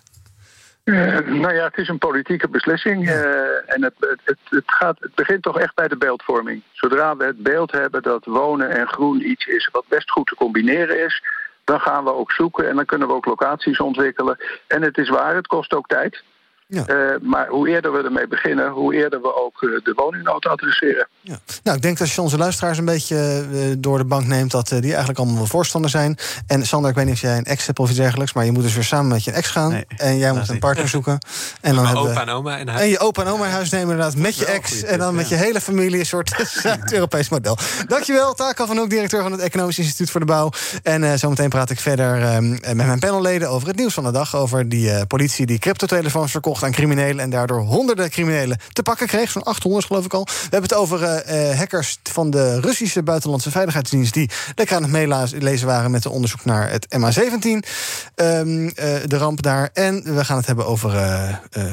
Uh, 0.85 1.19
nou 1.19 1.55
ja, 1.55 1.65
het 1.65 1.79
is 1.79 1.89
een 1.89 1.99
politieke 1.99 2.49
beslissing. 2.49 3.09
Ja. 3.09 3.23
en 3.67 3.83
het, 3.83 3.95
het, 4.25 4.39
het, 4.45 4.65
gaat, 4.67 4.97
het 5.01 5.15
begint 5.15 5.43
toch 5.43 5.59
echt 5.59 5.75
bij 5.75 5.89
de 5.89 5.97
beeldvorming. 5.97 6.63
Zodra 6.73 7.17
we 7.17 7.25
het 7.25 7.43
beeld 7.43 7.73
hebben 7.73 8.03
dat 8.03 8.25
wonen 8.25 8.71
en 8.71 8.89
groen 8.89 9.29
iets 9.31 9.47
is 9.47 9.69
wat 9.73 9.85
best 9.89 10.11
goed 10.11 10.27
te 10.27 10.35
combineren 10.35 11.05
is 11.05 11.23
dan 11.65 11.81
gaan 11.81 12.05
we 12.05 12.15
ook 12.15 12.33
zoeken 12.33 12.69
en 12.69 12.77
dan 12.77 12.85
kunnen 12.85 13.09
we 13.09 13.15
ook 13.15 13.27
locaties 13.27 13.81
ontwikkelen. 13.81 14.39
En 14.67 14.83
het 14.83 14.99
is 14.99 15.09
waar, 15.09 15.35
het 15.35 15.47
kost 15.47 15.75
ook 15.75 15.87
tijd. 15.87 16.23
Ja. 16.73 16.85
Uh, 16.89 17.21
maar 17.23 17.49
hoe 17.49 17.69
eerder 17.69 17.93
we 17.93 18.03
ermee 18.03 18.29
beginnen, 18.29 18.71
hoe 18.71 18.95
eerder 18.95 19.21
we 19.21 19.37
ook 19.45 19.63
uh, 19.63 19.85
de 19.85 19.93
woningnood 19.97 20.47
adresseren. 20.47 21.09
Ja. 21.21 21.39
Nou, 21.63 21.77
ik 21.77 21.83
denk 21.83 21.99
dat 21.99 22.07
als 22.07 22.15
je 22.15 22.21
onze 22.21 22.39
luisteraars 22.39 22.79
een 22.79 22.85
beetje 22.85 23.47
uh, 23.53 23.61
door 23.79 23.99
de 23.99 24.05
bank 24.05 24.27
neemt... 24.27 24.51
dat 24.51 24.69
die 24.69 24.83
eigenlijk 24.83 25.19
allemaal 25.19 25.37
wel 25.37 25.47
voorstander 25.47 25.91
zijn. 25.91 26.19
En 26.47 26.67
Sander, 26.67 26.91
ik 26.91 26.97
weet 26.97 27.05
niet 27.05 27.15
of 27.15 27.21
jij 27.21 27.37
een 27.37 27.45
ex 27.45 27.67
hebt 27.67 27.79
of 27.79 27.89
iets 27.89 27.99
dergelijks... 27.99 28.33
maar 28.33 28.45
je 28.45 28.53
moet 28.53 28.63
dus 28.63 28.75
weer 28.75 28.85
samen 28.85 29.09
met 29.09 29.25
je 29.25 29.31
ex 29.31 29.49
gaan. 29.49 29.71
Nee, 29.71 29.85
en 29.97 30.19
jij 30.19 30.33
moet 30.33 30.49
een 30.49 30.59
partner 30.59 30.89
zoeken. 30.89 31.19
En 31.61 31.75
dan 31.75 31.87
hebben 31.87 32.11
opa 32.11 32.21
en 32.21 32.29
oma 32.29 32.57
in 32.57 32.69
huis. 32.69 32.83
En 32.83 32.89
je 32.89 32.99
opa 32.99 33.23
en 33.23 33.29
oma 33.29 33.45
in 33.45 33.53
huis 33.53 33.71
nemen 33.71 33.91
inderdaad 33.91 34.17
met 34.17 34.37
je 34.37 34.45
ex... 34.45 34.83
en 34.83 34.99
dan 34.99 35.15
met 35.15 35.29
je 35.29 35.35
hele 35.35 35.61
familie 35.61 35.99
een 35.99 36.07
soort 36.07 36.37
het 36.37 36.93
Europees 36.93 37.29
model. 37.29 37.59
Dankjewel, 37.87 38.35
Taco 38.35 38.67
van 38.67 38.77
Hoek, 38.77 38.91
directeur 38.91 39.23
van 39.23 39.33
het 39.33 39.41
Economisch 39.41 39.79
Instituut 39.79 40.11
voor 40.11 40.21
de 40.21 40.27
Bouw. 40.27 40.51
En 40.83 41.19
zometeen 41.19 41.49
praat 41.49 41.71
ik 41.71 41.81
verder 41.81 42.43
met 42.43 42.75
mijn 42.75 42.99
panelleden 42.99 43.51
over 43.51 43.69
het 43.69 43.77
nieuws 43.77 43.95
van 43.95 44.05
de 44.05 44.13
dag... 44.13 44.37
over 44.37 44.69
die 44.69 45.07
politie 45.07 45.47
die 45.47 45.59
cryptotelefoons 45.59 46.31
verkocht 46.31 46.62
aan 46.63 46.73
criminelen... 46.73 47.21
en 47.21 47.31
daardoor 47.31 47.61
honderden 47.61 48.11
criminelen 48.11 48.59
te 48.73 48.83
pakken 48.83 49.07
kreeg. 49.07 49.31
Zo'n 49.31 49.43
800 49.43 49.87
geloof 49.87 50.05
ik 50.05 50.15
al. 50.15 50.25
We 50.25 50.41
hebben 50.41 50.63
het 50.63 50.75
over 50.75 51.01
uh, 51.01 51.59
hackers 51.59 51.99
van 52.03 52.31
de 52.31 52.61
Russische 52.61 53.03
Buitenlandse 53.03 53.51
Veiligheidsdienst... 53.51 54.15
die 54.15 54.31
lekker 54.55 54.77
aan 54.77 54.83
het 54.83 54.93
meelezen 54.93 55.67
waren 55.67 55.91
met 55.91 56.05
een 56.05 56.11
onderzoek 56.11 56.45
naar 56.45 56.71
het 56.71 56.87
MH17. 56.97 57.69
Um, 58.15 58.65
uh, 58.65 58.73
de 59.07 59.17
ramp 59.17 59.43
daar. 59.43 59.71
En 59.73 60.15
we 60.15 60.25
gaan 60.25 60.37
het 60.37 60.47
hebben 60.47 60.67
over 60.67 60.91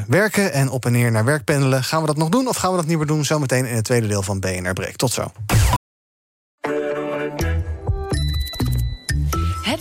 werken 0.07 0.53
en 0.53 0.69
op 0.69 0.85
en 0.85 0.91
neer 0.91 1.11
naar 1.11 1.25
werk 1.25 1.43
pendelen. 1.43 1.83
Gaan 1.83 2.01
we 2.01 2.07
dat 2.07 2.17
nog 2.17 2.29
doen 2.29 2.47
of 2.47 2.57
gaan 2.57 2.71
we 2.71 2.77
dat 2.77 2.85
niet 2.85 2.97
meer 2.97 3.07
doen? 3.07 3.25
Zometeen 3.25 3.65
in 3.65 3.75
het 3.75 3.85
tweede 3.85 4.07
deel 4.07 4.21
van 4.21 4.39
BNR 4.39 4.73
Breek. 4.73 4.95
Tot 4.95 5.11
zo. 5.11 5.31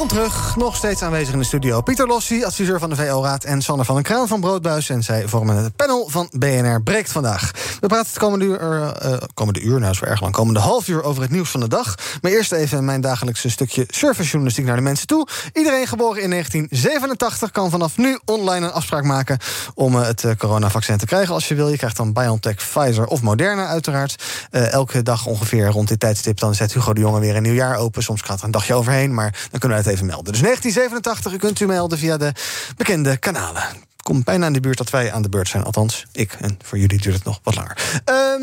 Welkom 0.00 0.18
terug, 0.18 0.56
nog 0.56 0.76
steeds 0.76 1.02
aanwezig 1.02 1.32
in 1.32 1.38
de 1.38 1.44
studio. 1.44 1.80
Pieter 1.80 2.06
Lossi, 2.06 2.44
adviseur 2.44 2.78
van 2.78 2.90
de 2.90 2.96
VO-raad... 2.96 3.44
en 3.44 3.62
Sander 3.62 3.86
van 3.86 3.94
den 3.94 4.04
Kraan 4.04 4.28
van 4.28 4.40
Broodbuis. 4.40 4.88
En 4.88 5.02
zij 5.02 5.28
vormen 5.28 5.56
het 5.56 5.76
panel 5.76 6.08
van 6.08 6.28
BNR 6.30 6.82
Breekt 6.82 7.12
vandaag. 7.12 7.50
We 7.80 7.86
praten 7.86 8.06
het 8.06 8.18
komende 8.18 8.44
uur, 8.44 8.58
eh, 8.58 9.16
komende 9.34 9.60
uur 9.60 9.80
nou 9.80 9.92
is 9.92 10.00
erg 10.00 10.20
lang... 10.20 10.32
komende 10.32 10.60
half 10.60 10.88
uur 10.88 11.02
over 11.02 11.22
het 11.22 11.30
nieuws 11.30 11.50
van 11.50 11.60
de 11.60 11.68
dag. 11.68 11.94
Maar 12.20 12.30
eerst 12.30 12.52
even 12.52 12.84
mijn 12.84 13.00
dagelijkse 13.00 13.50
stukje 13.50 13.84
servicejournalistiek 13.88 14.64
naar 14.64 14.76
de 14.76 14.82
mensen 14.82 15.06
toe. 15.06 15.26
Iedereen 15.52 15.86
geboren 15.86 16.22
in 16.22 16.30
1987 16.30 17.50
kan 17.50 17.70
vanaf 17.70 17.96
nu 17.96 18.18
online 18.24 18.66
een 18.66 18.72
afspraak 18.72 19.04
maken... 19.04 19.38
om 19.74 19.96
eh, 19.96 20.06
het 20.06 20.24
eh, 20.24 20.30
coronavaccin 20.38 20.96
te 20.96 21.06
krijgen 21.06 21.34
als 21.34 21.48
je 21.48 21.54
wil. 21.54 21.68
Je 21.68 21.76
krijgt 21.76 21.96
dan 21.96 22.12
BioNTech, 22.12 22.54
Pfizer 22.54 23.06
of 23.06 23.22
Moderna 23.22 23.66
uiteraard. 23.66 24.22
Elke 24.50 25.02
dag 25.02 25.26
ongeveer 25.26 25.66
rond 25.66 25.88
dit 25.88 26.00
tijdstip... 26.00 26.38
dan 26.38 26.54
zet 26.54 26.72
Hugo 26.72 26.92
de 26.92 27.00
Jonge 27.00 27.20
weer 27.20 27.36
een 27.36 27.42
nieuw 27.42 27.52
jaar 27.52 27.76
open. 27.76 28.02
Soms 28.02 28.22
gaat 28.22 28.38
er 28.38 28.44
een 28.44 28.50
dagje 28.50 28.74
overheen, 28.74 29.14
maar 29.14 29.48
dan 29.50 29.60
kunnen 29.60 29.78
we 29.78 29.84
het 29.84 29.89
even 29.90 30.06
melden. 30.06 30.32
Dus 30.32 30.42
1987, 30.42 31.32
u 31.32 31.36
kunt 31.36 31.60
u 31.60 31.66
melden 31.66 31.98
via 31.98 32.16
de 32.16 32.32
bekende 32.76 33.16
kanalen. 33.16 33.89
Kom 34.10 34.24
bijna 34.24 34.46
aan 34.46 34.52
de 34.52 34.60
buurt 34.60 34.78
dat 34.78 34.90
wij 34.90 35.12
aan 35.12 35.22
de 35.22 35.28
beurt 35.28 35.48
zijn. 35.48 35.64
Althans, 35.64 36.06
ik. 36.12 36.36
En 36.40 36.58
voor 36.64 36.78
jullie 36.78 37.00
duurt 37.00 37.14
het 37.14 37.24
nog 37.24 37.40
wat 37.42 37.54
langer. 37.54 37.76
Ehm, 38.04 38.40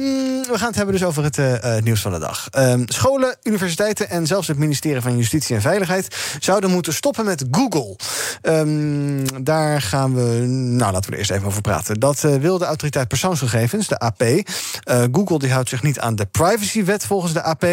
we 0.51 0.53
gaan 0.53 0.67
het 0.67 0.75
hebben 0.75 0.95
dus 0.95 1.03
over 1.03 1.23
het 1.23 1.37
eh, 1.37 1.77
eh, 1.77 1.83
nieuws 1.83 2.01
van 2.01 2.11
de 2.11 2.19
dag. 2.19 2.47
Ehm, 2.49 2.83
scholen, 2.85 3.37
universiteiten 3.43 4.09
en 4.09 4.27
zelfs 4.27 4.47
het 4.47 4.57
ministerie 4.57 5.01
van 5.01 5.17
Justitie 5.17 5.55
en 5.55 5.61
Veiligheid... 5.61 6.15
zouden 6.39 6.71
moeten 6.71 6.93
stoppen 6.93 7.25
met 7.25 7.45
Google. 7.51 7.95
Ehm, 8.41 9.43
daar 9.43 9.81
gaan 9.81 10.15
we... 10.15 10.45
Nou, 10.47 10.91
laten 10.91 11.05
we 11.09 11.11
er 11.11 11.17
eerst 11.17 11.31
even 11.31 11.47
over 11.47 11.61
praten. 11.61 11.99
Dat 11.99 12.23
eh, 12.23 12.35
wil 12.35 12.57
de 12.57 12.65
autoriteit 12.65 13.07
persoonsgegevens, 13.07 13.87
de 13.87 13.99
AP. 13.99 14.23
Google 15.11 15.39
die 15.39 15.51
houdt 15.51 15.69
zich 15.69 15.83
niet 15.83 15.99
aan 15.99 16.15
de 16.15 16.25
privacywet 16.25 17.05
volgens 17.05 17.33
de 17.33 17.43
AP. 17.43 17.63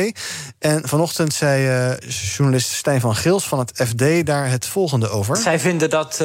En 0.58 0.88
vanochtend 0.88 1.34
zei 1.34 1.96
journalist 2.08 2.72
Stijn 2.72 3.00
van 3.00 3.16
Gils 3.16 3.48
van 3.48 3.58
het 3.58 3.82
FD... 3.86 4.26
daar 4.26 4.50
het 4.50 4.66
volgende 4.66 5.08
over. 5.08 5.36
Zij 5.36 5.60
vinden 5.60 5.90
dat, 5.90 6.16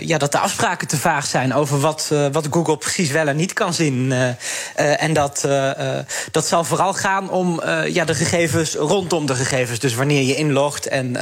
ja, 0.00 0.18
dat 0.18 0.32
de 0.32 0.38
te 0.82 0.98
vaag 0.98 1.26
zijn 1.26 1.54
over 1.54 1.80
wat, 1.80 2.08
eh, 2.12 2.26
wat 2.32 2.46
Google 2.50 2.76
precies 2.76 3.10
wel 3.10 3.28
en 3.28 3.36
niet 3.36 3.52
kan 3.52 3.74
zien. 3.74 4.12
Eh, 4.12 4.28
eh, 4.28 5.02
en 5.02 5.12
dat, 5.12 5.48
dat 6.30 6.46
zal 6.46 6.64
vooral 6.64 6.94
gaan 6.94 7.30
om 7.30 7.62
ja, 7.86 8.04
de 8.04 8.14
gegevens 8.14 8.74
rondom 8.74 9.26
de 9.26 9.34
gegevens. 9.34 9.78
Dus 9.78 9.94
wanneer 9.94 10.22
je 10.22 10.34
inlogt 10.34 10.86
en 10.86 11.16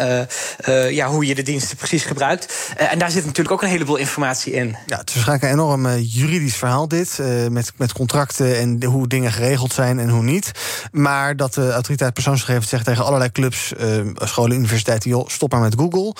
ja, 0.90 1.08
hoe 1.08 1.26
je 1.26 1.34
de 1.34 1.42
diensten 1.42 1.76
precies 1.76 2.04
gebruikt. 2.04 2.72
En 2.76 2.98
daar 2.98 3.10
zit 3.10 3.24
natuurlijk 3.24 3.54
ook 3.54 3.62
een 3.62 3.68
heleboel 3.68 3.96
informatie 3.96 4.52
in. 4.52 4.76
Ja, 4.86 4.98
het 4.98 5.08
is 5.08 5.14
waarschijnlijk 5.14 5.42
een 5.42 5.58
enorm 5.58 5.98
juridisch 5.98 6.56
verhaal 6.56 6.88
dit. 6.88 7.18
met, 7.50 7.72
met 7.76 7.92
contracten 7.92 8.58
en 8.58 8.84
hoe 8.84 9.08
dingen 9.08 9.32
geregeld 9.32 9.72
zijn 9.72 9.98
en 9.98 10.08
hoe 10.08 10.22
niet. 10.22 10.52
Maar 10.92 11.36
dat 11.36 11.54
de 11.54 11.72
autoriteit 11.72 12.14
persoonsgegevens 12.14 12.68
zegt 12.68 12.84
tegen 12.84 13.04
allerlei 13.04 13.32
clubs, 13.32 13.72
scholen, 14.14 14.56
universiteiten... 14.56 15.10
joh, 15.10 15.28
stop 15.28 15.52
maar 15.52 15.60
met 15.60 15.74
Google. 15.74 16.14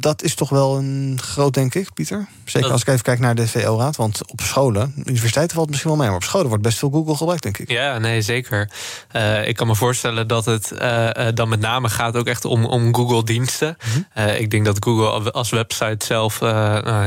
Dat 0.00 0.22
is 0.22 0.34
toch 0.34 0.48
wel 0.48 0.76
een 0.76 1.18
groot, 1.22 1.54
denk 1.54 1.74
ik, 1.74 1.92
Pieter? 1.94 2.28
Zeker 2.44 2.70
als 2.70 2.80
ik 2.80 2.88
even 2.88 3.02
kijk 3.02 3.18
naar 3.18 3.34
de 3.34 3.48
VO-raad. 3.48 3.96
Want 3.96 4.30
op 4.30 4.40
scholen, 4.40 4.92
universiteiten 5.04 5.56
valt 5.56 5.68
misschien 5.68 5.90
wel 5.90 5.98
mee... 5.98 6.08
maar 6.08 6.16
op 6.16 6.24
scholen 6.24 6.48
wordt 6.48 6.62
best 6.62 6.78
veel 6.78 6.90
Google 6.90 7.16
gebruikt, 7.16 7.42
denk 7.42 7.58
ik. 7.58 7.70
Ja, 7.70 7.98
nee, 7.98 8.22
zeker. 8.22 8.70
Eh, 9.10 9.48
ik 9.48 9.56
kan 9.56 9.66
me 9.66 9.74
voorstellen 9.74 10.28
dat 10.28 10.44
het 10.44 10.72
eh, 10.72 11.26
eh, 11.26 11.34
dan 11.34 11.48
met 11.48 11.60
name 11.60 11.88
gaat 11.88 12.16
ook 12.16 12.26
echt 12.26 12.44
om, 12.44 12.64
om 12.64 12.94
Google-diensten. 12.94 13.76
Eh, 14.12 14.40
ik 14.40 14.50
denk 14.50 14.64
dat 14.64 14.76
Google 14.84 15.32
als 15.32 15.50
website 15.50 16.06
zelf 16.06 16.40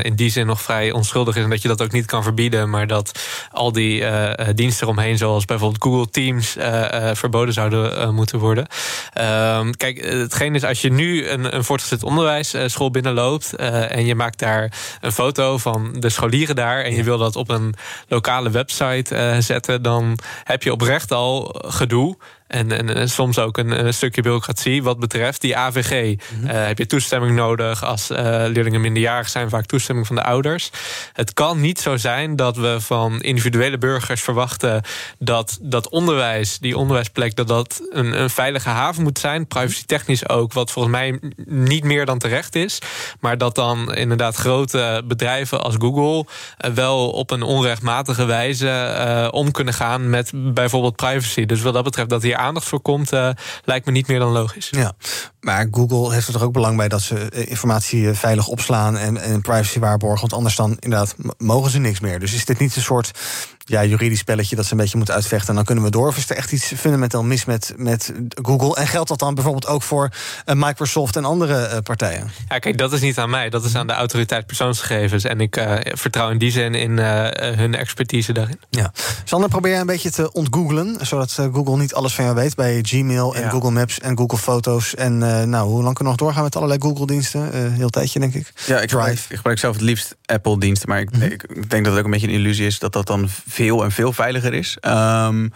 in 0.02 0.16
die 0.16 0.30
zin 0.30 0.46
nog 0.46 0.62
vrij 0.62 0.92
onschuldig 0.92 1.36
is... 1.36 1.44
en 1.44 1.50
dat 1.50 1.62
je 1.62 1.68
dat 1.68 1.82
ook 1.82 1.92
niet 1.92 2.06
kan 2.06 2.24
verbieden, 2.24 2.70
maar 2.70 2.88
dat 2.88 3.20
al 3.52 3.72
die 3.72 4.04
diensten 4.54 4.88
eromheen... 4.88 5.18
zoals 5.18 5.46
bijvoorbeeld 5.46 5.84
Google 5.84 6.10
Teams 6.10 6.56
verboden 7.20 7.54
zouden 7.54 8.14
moeten 8.14 8.40
worden. 8.40 8.68
Ehm, 9.14 9.72
kijk, 9.72 10.04
hetgeen 10.04 10.56
is 10.56 10.64
als 10.64 10.82
je 10.82 10.92
nu 10.92 11.28
een, 11.28 11.56
een 11.56 11.64
voortgezet 11.64 12.04
binnenloopt... 12.90 13.56
eh, 13.56 13.96
en 13.96 14.06
je 14.06 14.16
maakt 14.16 14.40
daar 14.40 14.74
een 15.02 15.12
foto 15.12 15.58
van 15.58 15.96
de 16.00 16.10
scholieren 16.10 16.56
daar... 16.56 16.84
en 16.84 16.96
je 16.96 17.04
wil 17.04 17.18
dat 17.18 17.36
op 17.36 17.50
een 17.50 17.74
lokale 18.08 18.50
website 18.50 19.16
eh, 19.16 19.38
zetten... 19.40 19.82
dan 19.82 20.18
heb 20.44 20.64
je 20.64 20.72
oprecht 20.72 21.12
al 21.12 21.56
gedoe... 21.68 22.18
En, 22.52 22.72
en, 22.72 22.96
en 22.96 23.10
soms 23.10 23.40
ook 23.40 23.58
een, 23.58 23.86
een 23.86 23.94
stukje 23.94 24.22
bureaucratie 24.22 24.84
wat 24.84 25.00
betreft 25.00 25.42
die 25.42 25.58
AVG. 25.58 25.92
Eh, 25.92 26.66
heb 26.66 26.78
je 26.78 26.86
toestemming 26.86 27.36
nodig 27.36 27.84
als 27.84 28.10
eh, 28.10 28.24
leerlingen 28.26 28.82
minderjarig 28.82 29.30
zijn, 29.30 29.50
vaak 29.50 29.66
toestemming 29.66 30.08
van 30.08 30.16
de 30.16 30.24
ouders. 30.24 30.70
Het 31.14 31.34
kan 31.34 31.62
niet 31.62 31.80
zo 31.80 31.98
zijn 31.98 32.36
dat 32.36 32.58
we 32.58 32.78
van 32.80 33.22
individuele 33.22 33.78
burgers 33.78 34.22
verwachten 34.22 34.82
dat 35.20 35.58
dat 35.62 35.90
onderwijs, 35.90 36.60
die 36.60 36.78
onderwijsplek, 36.78 37.36
dat 37.36 37.48
dat 37.48 37.82
een, 37.90 38.22
een 38.22 38.30
veilige 38.30 38.70
haven 38.70 39.04
moet 39.04 39.20
zijn. 39.20 39.48
Privacy 39.48 39.86
technisch 39.86 40.30
ook, 40.30 40.54
wat 40.54 40.72
volgens 40.72 40.96
mij 40.96 41.20
niet 41.46 41.84
meer 41.84 42.06
dan 42.06 42.20
terecht 42.20 42.56
is. 42.56 42.80
Maar 43.20 43.38
dat 43.38 43.56
dan 43.56 43.94
inderdaad 43.94 44.36
grote 44.36 45.04
bedrijven 45.06 45.62
als 45.62 45.76
Google 45.78 46.26
eh, 46.58 46.72
wel 46.72 47.10
op 47.10 47.32
een 47.32 47.44
onrechtmatige 47.44 48.26
wijze 48.26 49.30
om 49.32 49.52
kunnen 49.52 49.74
gaan 49.74 50.10
met 50.10 50.32
bijvoorbeeld 50.34 50.96
privacy. 50.96 51.46
Dus 51.46 51.62
wat 51.62 51.74
dat 51.74 51.84
betreft 51.84 52.10
dat 52.10 52.22
hier 52.22 52.40
aandacht 52.42 52.68
voor 52.68 52.82
komt, 52.82 53.12
eh, 53.12 53.30
lijkt 53.64 53.86
me 53.86 53.92
niet 53.92 54.08
meer 54.08 54.20
dan 54.20 54.32
logisch. 54.32 54.68
Ja, 54.72 54.94
maar 55.40 55.68
Google 55.72 56.14
heeft 56.14 56.28
er 56.28 56.34
toch 56.34 56.44
ook 56.44 56.54
belang 56.54 56.78
bij 56.78 56.88
dat 56.88 57.02
ze 57.02 57.16
eh, 57.16 57.50
informatie 57.50 58.10
eh, 58.10 58.16
veilig 58.16 58.48
opslaan 58.48 58.98
en, 58.98 59.18
en 59.18 59.42
privacy 59.42 59.80
waarborgen. 59.80 60.20
Want 60.20 60.34
anders 60.34 60.56
dan 60.56 60.78
inderdaad 60.80 61.16
mogen 61.38 61.72
ze 61.72 61.80
niks 61.80 62.00
meer. 62.00 62.20
Dus 62.20 62.34
is 62.34 62.46
dit 62.46 62.60
niet 62.60 62.76
een 62.76 62.82
soort 62.82 63.12
ja, 63.66 63.86
juridisch 63.86 64.20
spelletje 64.20 64.56
dat 64.56 64.66
ze 64.66 64.72
een 64.72 64.78
beetje 64.78 64.98
moeten 64.98 65.16
uitvechten 65.16 65.50
en 65.50 65.56
dan 65.56 65.64
kunnen 65.64 65.84
we 65.84 65.90
door? 65.90 66.08
Of 66.08 66.18
is 66.18 66.30
er 66.30 66.36
echt 66.36 66.52
iets 66.52 66.66
fundamenteel 66.66 67.24
mis 67.24 67.46
met, 67.46 67.74
met 67.78 68.14
Google? 68.42 68.76
En 68.76 68.88
geldt 68.88 69.10
dat 69.10 69.20
dan 69.20 69.34
bijvoorbeeld 69.36 69.68
ook 69.68 69.84
voor 69.84 70.10
eh, 70.46 70.56
Microsoft 70.56 71.16
en 71.16 71.26
andere 71.26 71.56
eh, 71.56 71.78
partijen? 71.84 72.32
Ja, 72.50 72.60
kijk, 72.60 72.78
dat 72.78 72.94
is 72.94 73.02
niet 73.02 73.18
aan 73.18 73.30
mij. 73.30 73.50
Dat 73.50 73.66
is 73.66 73.76
aan 73.76 73.88
de 73.88 73.94
autoriteit 73.94 74.46
persoonsgegevens. 74.46 75.24
En 75.24 75.42
ik 75.42 75.58
eh, 75.58 75.94
vertrouw 75.96 76.30
in 76.30 76.38
die 76.38 76.52
zin 76.52 76.76
in 76.76 76.98
hun 76.98 77.76
expertise 77.76 78.34
daarin. 78.34 78.60
Ja. 78.70 78.92
Sander, 79.24 79.50
probeer 79.50 79.80
een 79.80 79.86
beetje 79.86 80.12
te 80.12 80.32
ontgooglen, 80.32 80.98
zodat 81.02 81.32
Google 81.32 81.78
niet 81.78 81.94
alles 81.94 82.14
van 82.14 82.24
jou 82.24 82.36
weet 82.36 82.56
bij 82.56 82.80
Gmail 82.82 83.36
en 83.36 83.42
Ja. 83.42 83.50
Google 83.50 83.72
Maps 83.72 84.00
en 84.00 84.18
Google 84.18 84.38
Foto's. 84.38 84.96
En 84.96 85.24
eh, 85.24 85.44
nou, 85.44 85.70
hoe 85.70 85.84
lang 85.84 85.96
kunnen 85.96 85.98
we 85.98 86.04
nog 86.04 86.16
doorgaan 86.16 86.44
met 86.44 86.56
allerlei 86.56 86.80
Google-diensten? 86.82 87.54
Eh 87.54 87.60
heel 87.74 87.90
tijdje, 87.90 88.20
denk 88.20 88.34
ik. 88.34 88.54
Ja, 88.66 88.80
ik 88.80 88.90
gebruik, 88.90 89.20
ik 89.30 89.36
gebruik 89.36 89.60
zelf 89.60 89.76
het 89.76 89.84
liefst 89.84 90.16
Apple-diensten. 90.26 90.90
Maar 90.90 91.00
ik, 91.00 91.10
ik 91.12 91.70
denk 91.70 91.84
dat 91.84 91.86
het 91.86 91.98
ook 91.98 92.06
een 92.06 92.12
beetje 92.12 92.28
een 92.28 92.34
illusie 92.34 92.66
is 92.66 92.80
dat 92.80 92.94
dat 92.94 93.08
dan 93.08 93.30
veel 93.62 93.84
en 93.84 93.92
veel 93.92 94.14
veiliger 94.14 94.54
is. 94.54 94.78
Ehm, 94.80 95.48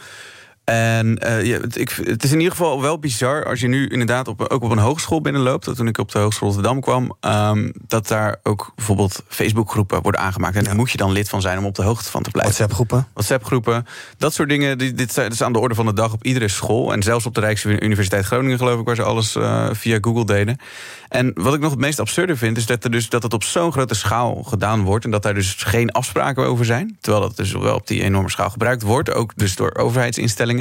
En 0.66 1.20
uh, 1.24 1.46
ja, 1.46 1.60
het, 1.60 1.78
ik, 1.78 1.90
het 1.90 2.24
is 2.24 2.32
in 2.32 2.38
ieder 2.38 2.52
geval 2.52 2.82
wel 2.82 3.00
bizar 3.00 3.46
als 3.46 3.60
je 3.60 3.68
nu 3.68 3.88
inderdaad 3.88 4.28
op, 4.28 4.42
ook 4.42 4.64
op 4.64 4.72
een 4.72 4.78
hogeschool 4.78 5.22
binnenloopt. 5.22 5.76
Toen 5.76 5.88
ik 5.88 5.98
op 5.98 6.12
de 6.12 6.20
Hogeschool 6.20 6.48
Rotterdam 6.48 6.82
kwam, 6.82 7.16
um, 7.22 7.74
dat 7.88 8.08
daar 8.08 8.40
ook 8.44 8.72
bijvoorbeeld 8.76 9.24
Facebookgroepen 9.28 10.02
worden 10.02 10.22
aangemaakt. 10.22 10.56
En 10.56 10.64
daar 10.64 10.76
moet 10.76 10.92
je 10.92 10.98
dan 10.98 11.12
lid 11.12 11.30
van 11.30 11.42
zijn 11.42 11.58
om 11.58 11.66
op 11.66 11.76
de 11.76 11.84
hoogte 11.84 12.12
van 12.12 12.24
te 12.24 12.30
blijven. 12.30 12.54
WhatsApp-groepen. 12.54 13.08
WhatsApp-groepen. 13.14 13.86
Dat 14.18 14.34
soort 14.34 14.50
dingen, 14.50 14.78
dit, 14.78 14.98
dit 14.98 15.18
is 15.18 15.44
aan 15.44 15.54
de 15.54 15.60
orde 15.60 15.76
van 15.76 15.86
de 15.86 15.94
dag 15.94 16.14
op 16.14 16.24
iedere 16.24 16.48
school. 16.48 16.94
En 16.94 17.04
zelfs 17.04 17.26
op 17.26 17.34
de 17.34 17.42
Rijksuniversiteit 17.42 18.26
Groningen, 18.26 18.58
geloof 18.58 18.80
ik, 18.80 18.86
waar 18.86 18.96
ze 18.96 19.04
alles 19.04 19.36
uh, 19.36 19.68
via 19.72 19.98
Google 20.02 20.26
deden. 20.26 20.58
En 21.10 21.32
wat 21.34 21.54
ik 21.54 21.60
nog 21.60 21.72
het 21.72 21.80
meest 21.80 22.00
absurde 22.00 22.36
vind, 22.36 22.58
is 22.58 22.66
dat, 22.66 22.84
er 22.84 22.92
dus, 22.92 23.10
dat 23.10 23.24
het 23.24 23.34
op 23.34 23.44
zo'n 23.44 23.72
grote 23.72 23.96
schaal 23.96 24.44
gedaan 24.44 24.82
wordt. 24.82 25.06
En 25.06 25.12
dat 25.12 25.24
daar 25.24 25.34
dus 25.34 25.54
geen 25.54 25.92
afspraken 25.92 26.46
over 26.46 26.66
zijn. 26.66 26.98
Terwijl 27.02 27.24
dat 27.24 27.38
dus 27.38 27.52
wel 27.52 27.76
op 27.76 27.88
die 27.88 28.04
enorme 28.04 28.30
schaal 28.30 28.50
gebruikt 28.50 28.82
wordt. 28.82 29.14
Ook 29.14 29.32
dus 29.36 29.56
door 29.56 29.76
overheidsinstellingen. 29.76 30.55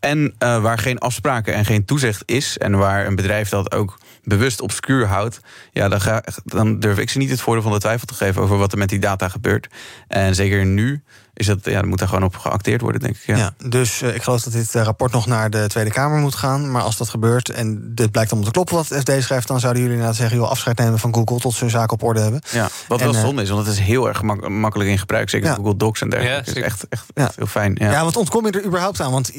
En 0.00 0.34
uh, 0.38 0.62
waar 0.62 0.78
geen 0.78 0.98
afspraken 0.98 1.54
en 1.54 1.64
geen 1.64 1.84
toezicht 1.84 2.22
is. 2.26 2.58
En 2.58 2.78
waar 2.78 3.06
een 3.06 3.16
bedrijf 3.16 3.48
dat 3.48 3.74
ook 3.74 3.98
bewust 4.22 4.60
obscuur 4.60 5.06
houdt. 5.06 5.40
Ja, 5.72 5.88
dan, 5.88 6.22
dan 6.44 6.80
durf 6.80 6.98
ik 6.98 7.10
ze 7.10 7.18
niet 7.18 7.30
het 7.30 7.40
voordeel 7.40 7.62
van 7.62 7.72
de 7.72 7.78
twijfel 7.78 8.06
te 8.06 8.14
geven 8.14 8.42
over 8.42 8.58
wat 8.58 8.72
er 8.72 8.78
met 8.78 8.88
die 8.88 8.98
data 8.98 9.28
gebeurt. 9.28 9.68
En 10.08 10.34
zeker 10.34 10.66
nu 10.66 11.02
is 11.34 11.46
dat, 11.46 11.58
ja, 11.62 11.82
moet 11.82 11.98
daar 11.98 12.08
gewoon 12.08 12.24
op 12.24 12.36
geacteerd 12.36 12.80
worden, 12.80 13.00
denk 13.00 13.14
ik. 13.16 13.22
Ja, 13.26 13.36
ja 13.36 13.54
dus 13.68 14.02
uh, 14.02 14.14
ik 14.14 14.22
geloof 14.22 14.42
dat 14.42 14.52
dit 14.52 14.74
uh, 14.74 14.82
rapport 14.82 15.12
nog 15.12 15.26
naar 15.26 15.50
de 15.50 15.66
Tweede 15.66 15.90
Kamer 15.90 16.18
moet 16.18 16.34
gaan. 16.34 16.70
Maar 16.70 16.82
als 16.82 16.96
dat 16.96 17.08
gebeurt 17.08 17.48
en 17.50 17.94
dit 17.94 18.10
blijkt 18.10 18.32
om 18.32 18.44
te 18.44 18.50
kloppen 18.50 18.74
wat 18.74 18.86
FD 18.86 19.10
schrijft... 19.18 19.48
dan 19.48 19.60
zouden 19.60 19.82
jullie 19.82 19.96
inderdaad 19.96 20.20
zeggen, 20.20 20.36
joh, 20.36 20.48
afscheid 20.48 20.78
nemen 20.78 20.98
van 20.98 21.14
Google... 21.14 21.38
tot 21.38 21.54
ze 21.54 21.60
hun 21.60 21.70
zaak 21.70 21.92
op 21.92 22.02
orde 22.02 22.20
hebben. 22.20 22.42
Ja, 22.50 22.68
wat 22.88 23.00
wel 23.00 23.12
zonde 23.12 23.42
is, 23.42 23.50
want 23.50 23.66
het 23.66 23.74
is 23.74 23.80
heel 23.80 24.08
erg 24.08 24.22
makkelijk 24.48 24.90
in 24.90 24.98
gebruik. 24.98 25.30
Zeker 25.30 25.48
ja. 25.48 25.54
Google 25.54 25.76
Docs 25.76 26.00
en 26.00 26.10
dergelijke. 26.10 26.50
Ja, 26.50 26.56
is 26.56 26.62
echt, 26.62 26.88
echt 26.88 27.04
ja. 27.14 27.30
heel 27.36 27.46
fijn. 27.46 27.76
Ja. 27.78 27.90
ja, 27.90 28.02
want 28.02 28.16
ontkom 28.16 28.46
je 28.46 28.52
er 28.52 28.64
überhaupt 28.64 29.00
aan? 29.00 29.12
Want 29.12 29.32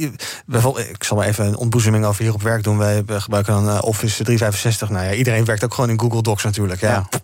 bijvoorbeeld, 0.46 0.90
ik 0.90 1.04
zal 1.04 1.18
maar 1.18 1.28
even 1.28 1.46
een 1.46 1.58
ontboezeming 1.58 2.06
over 2.06 2.24
hier 2.24 2.34
op 2.34 2.42
werk 2.42 2.64
doen. 2.64 2.78
Wij 2.78 3.04
gebruiken 3.08 3.54
dan 3.54 3.82
Office 3.82 4.24
365. 4.24 4.90
Nou 4.90 5.06
ja, 5.06 5.14
iedereen 5.14 5.46
werkt 5.46 5.64
ook 5.64 5.74
gewoon 5.74 5.90
in 5.90 6.00
Google 6.00 6.22
Docs 6.22 6.44
natuurlijk. 6.44 6.82
Ja, 6.82 6.90
ja. 6.90 7.20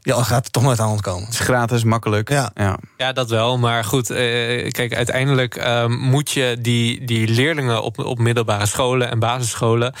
ja 0.00 0.22
gaat 0.22 0.44
er 0.44 0.50
toch 0.50 0.62
nooit 0.62 0.80
aan 0.80 0.90
ontkomen. 0.90 1.24
Het 1.24 1.32
is 1.32 1.40
gratis, 1.40 1.84
makkelijk. 1.84 2.28
Ja, 2.28 2.50
ja. 2.54 2.78
ja 2.96 3.12
dat 3.12 3.30
wel. 3.30 3.58
Maar 3.58 3.84
goed, 3.84 4.10
kijk 4.70 4.94
uiteindelijk 4.94 5.66
um, 5.66 5.92
moet 5.92 6.30
je 6.30 6.56
die, 6.60 7.04
die 7.04 7.28
leerlingen 7.28 7.82
op, 7.82 7.98
op 7.98 8.18
middelbare 8.18 8.66
scholen 8.66 9.10
en 9.10 9.18
basisscholen 9.18 9.94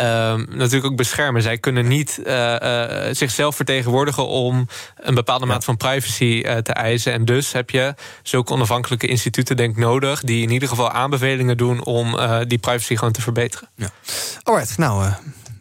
um, 0.00 0.46
natuurlijk 0.50 0.84
ook 0.84 0.96
beschermen. 0.96 1.42
Zij 1.42 1.58
kunnen 1.58 1.88
niet 1.88 2.20
uh, 2.26 2.54
uh, 2.62 2.88
zichzelf 3.10 3.56
vertegenwoordigen 3.56 4.26
om 4.26 4.68
een 4.96 5.14
bepaalde 5.14 5.46
maat 5.46 5.64
van 5.64 5.76
privacy 5.76 6.42
te 6.42 6.72
eisen. 6.72 7.12
En 7.12 7.24
dus 7.24 7.52
heb 7.52 7.70
je 7.70 7.94
zulke 8.22 8.52
onafhankelijke 8.52 9.06
instituten, 9.06 9.56
denk 9.56 9.70
ik, 9.70 9.76
nodig, 9.76 10.20
die 10.20 10.42
in 10.42 10.50
ieder 10.50 10.68
geval 10.68 10.90
aanbevelingen 10.90 11.56
doen 11.56 11.84
om 11.84 12.16
die 12.46 12.58
privacy 12.58 12.96
gewoon 12.96 13.12
te 13.12 13.22
verbeteren. 13.22 13.68
Ja. 13.74 13.88
Alright, 14.42 14.78
nou 14.78 15.10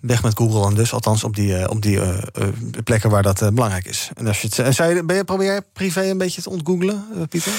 weg 0.07 0.23
met 0.23 0.37
Google 0.37 0.67
en 0.67 0.73
dus. 0.73 0.93
Althans 0.93 1.23
op 1.23 1.35
die, 1.35 1.59
uh, 1.59 1.63
op 1.67 1.81
die 1.81 1.95
uh, 1.95 2.09
plekken 2.83 3.09
waar 3.09 3.23
dat 3.23 3.49
belangrijk 3.53 3.85
is. 3.85 4.09
En 4.15 4.27
als 4.27 4.41
je 4.41 4.47
het, 4.47 4.75
je, 4.75 5.03
ben 5.05 5.15
je, 5.15 5.23
probeer 5.23 5.45
jij 5.45 5.61
privé 5.73 6.09
een 6.09 6.17
beetje 6.17 6.41
te 6.41 6.49
ontgoogelen, 6.49 7.05
Pieter? 7.29 7.51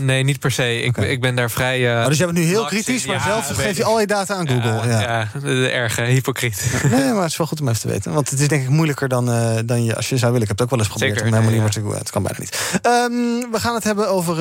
nee, 0.00 0.24
niet 0.24 0.40
per 0.40 0.50
se. 0.50 0.82
Ik, 0.82 0.88
okay. 0.88 1.10
ik 1.10 1.20
ben 1.20 1.34
daar 1.34 1.50
vrij... 1.50 2.00
Oh, 2.00 2.06
dus 2.06 2.18
je 2.18 2.24
bent 2.24 2.38
nu 2.38 2.44
heel 2.44 2.64
kritisch, 2.64 3.06
maar 3.06 3.16
ja, 3.16 3.22
zelf 3.22 3.46
geef 3.46 3.76
je 3.76 3.84
al 3.84 4.00
je 4.00 4.06
data 4.06 4.34
aan 4.34 4.48
Google. 4.48 4.88
Ja, 4.88 5.00
ja. 5.00 5.28
ja 5.42 5.68
erg 5.68 5.96
hypocriet. 5.96 6.72
nee, 6.90 7.12
maar 7.12 7.22
het 7.22 7.30
is 7.30 7.36
wel 7.36 7.46
goed 7.46 7.60
om 7.60 7.68
even 7.68 7.80
te 7.80 7.88
weten. 7.88 8.12
Want 8.12 8.30
het 8.30 8.40
is 8.40 8.48
denk 8.48 8.62
ik 8.62 8.68
moeilijker 8.68 9.08
dan, 9.08 9.24
dan 9.66 9.84
je 9.84 9.96
als 9.96 10.08
je 10.08 10.16
zou 10.16 10.32
willen. 10.32 10.48
Ik 10.48 10.58
heb 10.58 10.58
het 10.58 10.62
ook 10.62 10.70
wel 10.70 10.78
eens 10.78 10.88
geprobeerd. 10.88 11.18
Zeker, 11.18 11.32
om 11.32 11.44
helemaal 11.44 11.64
niet 11.64 11.82
meer 11.82 11.90
te 11.92 11.98
Het 11.98 12.10
kan 12.10 12.22
bijna 12.22 12.38
niet. 12.38 12.80
Um, 12.86 13.52
we 13.52 13.60
gaan 13.60 13.74
het 13.74 13.84
hebben 13.84 14.08
over 14.08 14.38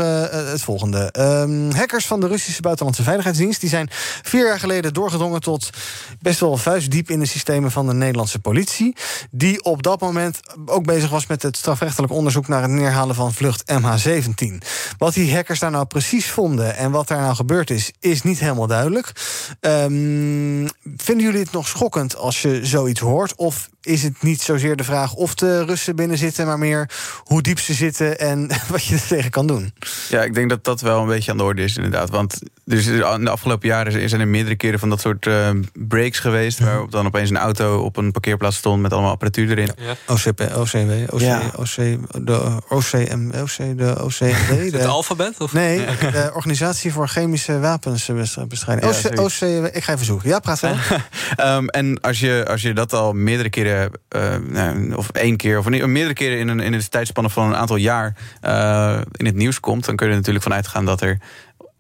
het 0.52 0.62
volgende. 0.62 1.14
Um, 1.20 1.72
hackers 1.72 2.06
van 2.06 2.20
de 2.20 2.28
Russische 2.28 2.62
Buitenlandse 2.62 3.04
Veiligheidsdienst... 3.04 3.60
die 3.60 3.70
zijn 3.70 3.90
vier 4.22 4.48
jaar 4.48 4.60
geleden 4.60 4.94
doorgedrongen 4.94 5.42
tot 5.42 5.70
best 6.20 6.40
wel 6.40 6.58
vuistdiep 6.58 7.10
in 7.10 7.17
de 7.20 7.26
systemen 7.26 7.72
van 7.72 7.88
de 7.88 7.94
Nederlandse 7.94 8.40
politie. 8.40 8.96
Die 9.32 9.64
op 9.64 9.84
dat 9.84 10.00
moment 10.00 10.40
ook 10.66 10.86
bezig 10.86 11.10
was 11.10 11.28
met 11.28 11.42
het 11.42 11.58
strafrechtelijk 11.58 12.14
onderzoek 12.14 12.48
naar 12.48 12.62
het 12.62 12.72
neerhalen 12.72 13.16
van 13.16 13.34
vlucht 13.34 13.64
MH17. 13.72 14.58
Wat 14.98 15.14
die 15.14 15.34
hackers 15.34 15.60
daar 15.60 15.72
nou 15.72 15.86
precies 15.86 16.30
vonden 16.30 16.76
en 16.76 16.92
wat 16.92 17.08
daar 17.08 17.22
nou 17.22 17.36
gebeurd 17.36 17.70
is, 17.70 17.92
is 18.00 18.22
niet 18.22 18.40
helemaal 18.40 18.68
duidelijk. 18.68 19.12
Um, 19.62 20.68
vinden 20.98 21.26
jullie 21.26 21.42
het 21.42 21.52
nog 21.52 21.68
schokkend 21.68 22.16
als 22.16 22.42
je 22.42 22.66
zoiets 22.66 23.00
hoort? 23.00 23.36
Of 23.36 23.70
is 23.82 24.04
het 24.04 24.24
niet 24.24 24.42
zozeer 24.42 24.76
de 24.76 24.84
vraag 24.84 25.14
of 25.14 25.36
de 25.36 25.66
Russen 25.66 25.96
binnen 25.96 26.18
zitten, 26.18 26.46
maar 26.46 26.60
meer 26.60 26.90
hoe 27.24 27.42
diep 27.42 27.60
ze 27.60 27.74
zitten 27.74 28.20
en 28.20 28.50
wat 28.70 28.86
je 28.86 28.96
er 28.96 29.08
tegen 29.08 29.32
kan 29.32 29.48
doen? 29.48 29.74
Ja, 30.10 30.24
ik 30.24 30.34
denk 30.34 30.50
dat 30.50 30.64
dat 30.64 30.82
wel 30.82 31.02
een 31.02 31.08
beetje 31.08 31.32
aan 31.32 31.38
de 31.38 31.44
orde 31.44 31.64
is, 31.64 31.76
inderdaad. 31.76 32.10
Want 32.10 32.40
dus 32.66 32.88
in 32.88 32.98
de 32.98 33.30
afgelopen 33.30 33.68
jaren 33.68 34.10
zijn 34.10 34.22
er 34.22 34.28
meerdere 34.28 34.56
keren 34.56 34.80
van 34.80 34.90
dat 34.90 35.02
soort 35.02 35.26
uh, 35.26 35.50
breaks 35.74 36.20
geweest. 36.20 36.60
Mhm. 36.60 36.70
Waarop 36.70 36.92
dan 36.98 37.06
opeens 37.06 37.30
een 37.30 37.38
auto 37.38 37.80
op 37.80 37.98
een 37.98 38.12
parkeerplaats 38.12 38.58
stond 38.58 38.82
met 38.82 38.94
allemaal 38.94 39.12
apparatuur 39.12 39.50
erin. 39.50 39.70
Ja. 39.78 40.14
OCP, 40.14 40.42
OCW, 40.56 41.14
OC, 41.14 41.20
ja. 41.20 41.42
OC, 41.56 41.76
de 42.26 42.62
OCM, 42.70 43.32
OC, 43.36 43.78
de 43.78 44.04
OCD. 44.04 44.20
De, 44.20 44.70
het 44.72 44.86
alfabet? 44.86 45.36
Of? 45.40 45.54
Nee, 45.54 45.86
de 46.00 46.32
Organisatie 46.34 46.94
voor 46.94 47.08
Chemische 47.08 47.60
Wapensbestrijding. 47.60 48.96
Ja, 48.96 49.10
OC, 49.10 49.20
OC, 49.20 49.74
ik 49.74 49.84
ga 49.84 49.94
even 49.94 50.06
zoeken. 50.06 50.30
Ja, 50.30 50.40
praat 50.40 50.60
wel. 50.60 50.76
um, 51.56 51.70
en 51.70 52.02
als 52.02 52.20
je, 52.20 52.46
als 52.48 52.62
je 52.62 52.74
dat 52.74 52.94
al 52.94 53.14
meerdere 53.14 53.50
keren, 53.50 53.92
uh, 54.16 54.36
nou, 54.36 54.94
of 54.94 55.10
één 55.10 55.38
keer, 55.38 55.58
of 55.58 55.70
meerdere 55.70 56.14
keren 56.14 56.40
in 56.40 56.48
een, 56.48 56.60
in 56.60 56.74
een 56.74 56.90
tijdspanne 56.90 57.30
van 57.30 57.48
een 57.48 57.56
aantal 57.56 57.76
jaar 57.76 58.16
uh, 58.44 58.98
in 59.12 59.26
het 59.26 59.36
nieuws 59.36 59.60
komt, 59.60 59.86
dan 59.86 59.96
kun 59.96 60.06
je 60.06 60.12
er 60.12 60.18
natuurlijk 60.18 60.46
van 60.46 60.54
uitgaan 60.54 60.86
dat 60.86 61.02
er 61.02 61.20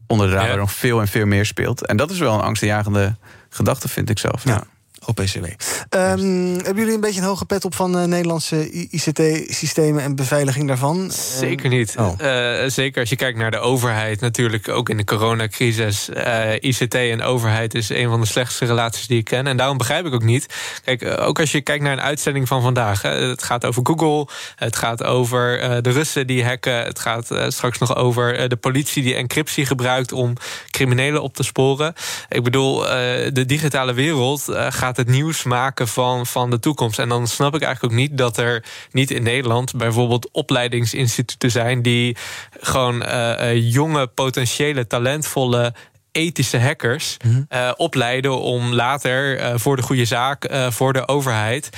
onder 0.08 0.28
de 0.28 0.34
radar 0.34 0.50
ja. 0.50 0.56
nog 0.56 0.72
veel 0.72 1.00
en 1.00 1.08
veel 1.08 1.26
meer 1.26 1.46
speelt. 1.46 1.86
En 1.86 1.98
dat 1.98 2.12
is 2.12 2.20
wel 2.20 2.34
een 2.34 2.42
angstaanjagende 2.42 3.16
gedachte, 3.50 3.88
vind 3.88 4.10
ik 4.10 4.20
zelf. 4.20 4.44
Ja. 4.44 4.52
ja. 4.52 4.64
OPCW. 5.08 5.46
Um, 5.90 6.54
hebben 6.54 6.76
jullie 6.76 6.94
een 6.94 7.00
beetje 7.00 7.22
een 7.22 7.28
hoge 7.28 7.46
pet 7.46 7.66
op 7.66 7.76
van 7.76 7.98
uh, 7.98 8.04
Nederlandse 8.04 8.72
ICT-systemen 8.72 10.04
en 10.04 10.16
beveiliging 10.16 10.68
daarvan? 10.68 11.12
Zeker 11.12 11.70
niet. 11.70 11.96
Oh. 12.00 12.14
Uh, 12.22 12.70
zeker 12.70 13.00
als 13.00 13.10
je 13.10 13.16
kijkt 13.16 13.38
naar 13.38 13.52
de 13.52 13.60
overheid, 13.60 14.20
natuurlijk 14.20 14.70
ook 14.70 14.90
in 14.90 14.98
de 14.98 15.04
coronacrisis. 15.04 16.10
Uh, 16.10 16.54
ICT 16.60 16.94
en 16.94 17.22
overheid 17.22 17.74
is 17.76 17.90
een 17.90 18.10
van 18.10 18.22
de 18.22 18.28
slechtste 18.28 18.66
relaties 18.66 19.08
die 19.08 19.18
ik 19.18 19.24
ken. 19.24 19.48
En 19.48 19.58
daarom 19.58 19.78
begrijp 19.78 20.06
ik 20.06 20.14
ook 20.14 20.24
niet. 20.24 20.46
Kijk, 20.84 21.20
ook 21.20 21.40
als 21.40 21.52
je 21.52 21.62
kijkt 21.62 21.84
naar 21.84 21.94
een 21.94 22.02
uitzending 22.02 22.48
van 22.48 22.62
vandaag. 22.62 23.02
Hè, 23.02 23.10
het 23.10 23.44
gaat 23.44 23.66
over 23.66 23.82
Google, 23.86 24.28
het 24.56 24.76
gaat 24.76 25.04
over 25.04 25.60
de 25.84 25.90
Russen 25.90 26.28
die 26.28 26.46
hacken. 26.46 26.84
Het 26.84 27.00
gaat 27.00 27.36
straks 27.48 27.78
nog 27.78 27.96
over 27.96 28.50
de 28.50 28.56
politie 28.56 29.04
die 29.04 29.16
encryptie 29.16 29.66
gebruikt 29.66 30.12
om 30.12 30.34
criminelen 30.70 31.22
op 31.22 31.34
te 31.34 31.44
sporen. 31.44 31.94
Ik 32.30 32.44
bedoel, 32.44 32.80
de 32.80 33.44
digitale 33.46 33.94
wereld 33.94 34.44
gaat 34.70 34.97
het 34.98 35.08
nieuws 35.08 35.44
maken 35.44 35.88
van, 35.88 36.26
van 36.26 36.50
de 36.50 36.60
toekomst. 36.60 37.00
En 37.00 37.10
dan 37.10 37.28
snap 37.28 37.56
ik 37.56 37.62
eigenlijk 37.62 37.94
ook 37.94 38.00
niet 38.00 38.18
dat 38.18 38.38
er 38.38 38.64
niet 38.92 39.12
in 39.12 39.24
Nederland 39.24 39.76
bijvoorbeeld 39.76 40.32
opleidingsinstituten 40.32 41.52
zijn 41.52 41.82
die 41.82 42.18
gewoon 42.52 43.04
uh, 43.04 43.10
uh, 43.10 43.72
jonge, 43.74 44.08
potentiële, 44.08 44.88
talentvolle 44.88 45.74
ethische 46.18 46.60
hackers 46.60 47.18
mm 47.26 47.32
-hmm. 47.32 47.46
uh, 47.60 47.72
opleiden 47.76 48.40
om 48.40 48.74
later 48.74 49.40
uh, 49.40 49.52
voor 49.56 49.76
de 49.76 49.82
goede 49.82 50.06
zaak, 50.06 50.52
uh, 50.52 50.72
voor 50.72 50.94
de 50.94 51.08
overheid, 51.08 51.70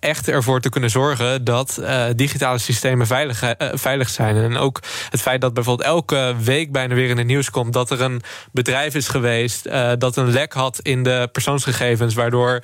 echt 0.00 0.28
ervoor 0.28 0.60
te 0.60 0.68
kunnen 0.68 0.90
zorgen 0.90 1.44
dat 1.44 1.82
digitale 2.16 2.58
systemen 2.58 3.06
veilig, 3.06 3.54
veilig 3.72 4.08
zijn. 4.08 4.36
En 4.36 4.56
ook 4.56 4.80
het 5.10 5.20
feit 5.20 5.40
dat 5.40 5.54
bijvoorbeeld 5.54 5.88
elke 5.88 6.34
week 6.42 6.72
bijna 6.72 6.94
weer 6.94 7.08
in 7.08 7.18
het 7.18 7.26
nieuws 7.26 7.50
komt 7.50 7.72
dat 7.72 7.90
er 7.90 8.00
een 8.00 8.22
bedrijf 8.52 8.94
is 8.94 9.08
geweest 9.08 9.68
dat 9.98 10.16
een 10.16 10.30
lek 10.30 10.52
had 10.52 10.78
in 10.82 11.02
de 11.02 11.28
persoonsgegevens, 11.32 12.14
waardoor 12.14 12.62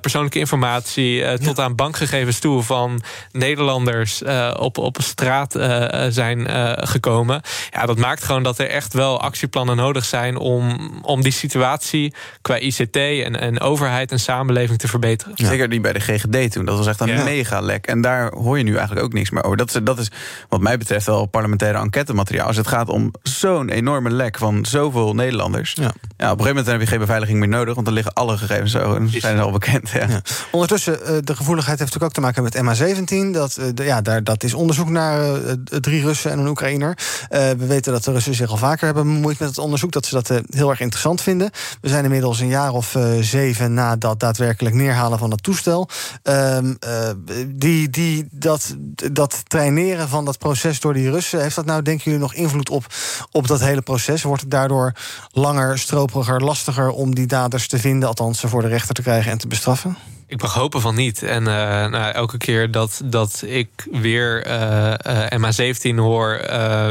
persoonlijke 0.00 0.38
informatie 0.38 1.38
tot 1.38 1.58
aan 1.58 1.74
bankgegevens 1.74 2.38
toe 2.38 2.62
van 2.62 3.02
Nederlanders 3.32 4.22
op, 4.56 4.78
op 4.78 4.96
straat 5.00 5.52
zijn 6.08 6.48
gekomen. 6.88 7.40
Ja, 7.70 7.86
dat 7.86 7.98
maakt 7.98 8.24
gewoon 8.24 8.42
dat 8.42 8.58
er 8.58 8.68
echt 8.68 8.92
wel 8.92 9.20
actieplannen 9.20 9.76
nodig 9.76 10.04
zijn 10.04 10.31
om, 10.36 10.90
om 11.02 11.22
die 11.22 11.32
situatie 11.32 12.14
qua 12.40 12.58
ICT 12.58 12.96
en, 12.96 13.40
en 13.40 13.60
overheid 13.60 14.12
en 14.12 14.20
samenleving 14.20 14.78
te 14.78 14.88
verbeteren. 14.88 15.32
Zeker 15.36 15.68
die 15.68 15.80
bij 15.80 15.92
de 15.92 16.00
GGD 16.00 16.52
toen. 16.52 16.64
Dat 16.64 16.76
was 16.76 16.86
echt 16.86 17.00
een 17.00 17.08
ja. 17.08 17.24
mega 17.24 17.60
lek. 17.60 17.86
En 17.86 18.00
daar 18.00 18.32
hoor 18.32 18.58
je 18.58 18.64
nu 18.64 18.76
eigenlijk 18.76 19.06
ook 19.06 19.12
niks 19.12 19.30
meer 19.30 19.44
over. 19.44 19.56
Dat 19.56 19.74
is, 19.74 19.80
dat 19.82 19.98
is 19.98 20.10
wat 20.48 20.60
mij 20.60 20.78
betreft 20.78 21.06
wel 21.06 21.26
parlementaire 21.26 21.78
enquêtemateriaal. 21.78 22.46
Als 22.46 22.56
het 22.56 22.66
gaat 22.66 22.88
om 22.88 23.12
zo'n 23.22 23.68
enorme 23.68 24.10
lek 24.10 24.38
van 24.38 24.64
zoveel 24.64 25.14
Nederlanders. 25.14 25.72
Ja. 25.72 25.82
ja. 25.82 25.90
op 25.90 25.92
een 26.20 26.28
gegeven 26.28 26.46
moment 26.46 26.66
heb 26.66 26.80
je 26.80 26.86
geen 26.86 26.98
beveiliging 26.98 27.38
meer 27.38 27.48
nodig, 27.48 27.74
want 27.74 27.86
dan 27.86 27.94
liggen 27.94 28.12
alle 28.12 28.36
gegevens 28.36 28.72
zo 28.72 28.94
en 28.94 29.10
zijn 29.10 29.38
al 29.38 29.50
bekend. 29.50 29.90
Ja. 29.90 30.06
ja. 30.08 30.22
Ondertussen, 30.50 30.98
uh, 31.02 31.16
de 31.20 31.36
gevoeligheid 31.36 31.78
heeft 31.78 31.94
natuurlijk 31.94 32.04
ook 32.04 32.12
te 32.12 32.20
maken 32.20 32.42
met 32.42 32.56
MH17. 32.56 33.32
Dat, 33.32 33.58
de, 33.74 33.84
ja, 33.84 34.00
daar, 34.00 34.24
dat 34.24 34.42
is 34.42 34.54
onderzoek 34.54 34.88
naar 34.88 35.20
uh, 35.20 35.52
drie 35.80 36.02
Russen 36.02 36.30
en 36.30 36.38
een 36.38 36.48
Oekraïner. 36.48 36.98
we 37.30 37.66
weten 37.66 37.92
dat 37.92 38.04
de 38.04 38.12
Russen 38.12 38.34
zich 38.34 38.50
al 38.50 38.56
vaker 38.56 38.84
hebben 38.84 39.04
bemoeid 39.04 39.38
met 39.38 39.48
het 39.48 39.58
onderzoek. 39.58 39.92
Dat 39.92 40.06
ze 40.06 40.14
dat 40.14 40.21
dat 40.26 40.42
heel 40.50 40.70
erg 40.70 40.80
interessant 40.80 41.20
vinden. 41.20 41.50
We 41.80 41.88
zijn 41.88 42.04
inmiddels 42.04 42.40
een 42.40 42.48
jaar 42.48 42.72
of 42.72 42.96
zeven 43.20 43.74
na 43.74 43.96
dat 43.96 44.20
daadwerkelijk 44.20 44.74
neerhalen 44.74 45.18
van 45.18 45.30
het 45.30 45.42
toestel. 45.42 45.88
Ehm, 46.22 46.74
die, 47.46 47.90
die, 47.90 48.28
dat, 48.30 48.74
dat 49.12 49.42
traineren 49.46 50.08
van 50.08 50.24
dat 50.24 50.38
proces 50.38 50.80
door 50.80 50.94
die 50.94 51.10
Russen, 51.10 51.40
heeft 51.40 51.56
dat 51.56 51.64
nou, 51.64 51.82
denken 51.82 52.04
jullie, 52.04 52.20
nog 52.20 52.34
invloed 52.34 52.70
op, 52.70 52.86
op 53.30 53.46
dat 53.46 53.60
hele 53.60 53.82
proces? 53.82 54.22
Wordt 54.22 54.42
het 54.42 54.50
daardoor 54.50 54.92
langer, 55.30 55.78
stroperiger, 55.78 56.40
lastiger 56.40 56.90
om 56.90 57.14
die 57.14 57.26
daders 57.26 57.68
te 57.68 57.78
vinden, 57.78 58.08
althans 58.08 58.40
ze 58.40 58.48
voor 58.48 58.62
de 58.62 58.68
rechter 58.68 58.94
te 58.94 59.02
krijgen 59.02 59.32
en 59.32 59.38
te 59.38 59.48
bestraffen? 59.48 59.96
Ik 60.32 60.40
mag 60.40 60.54
hopen 60.54 60.80
van 60.80 60.94
niet. 60.94 61.22
En 61.22 61.40
uh, 61.42 61.46
nou, 61.86 62.12
elke 62.12 62.36
keer 62.36 62.70
dat, 62.70 63.00
dat 63.04 63.42
ik 63.46 63.68
weer 63.90 64.46
uh, 64.46 64.94
uh, 65.06 65.26
MH17 65.30 65.94
hoor, 65.96 66.40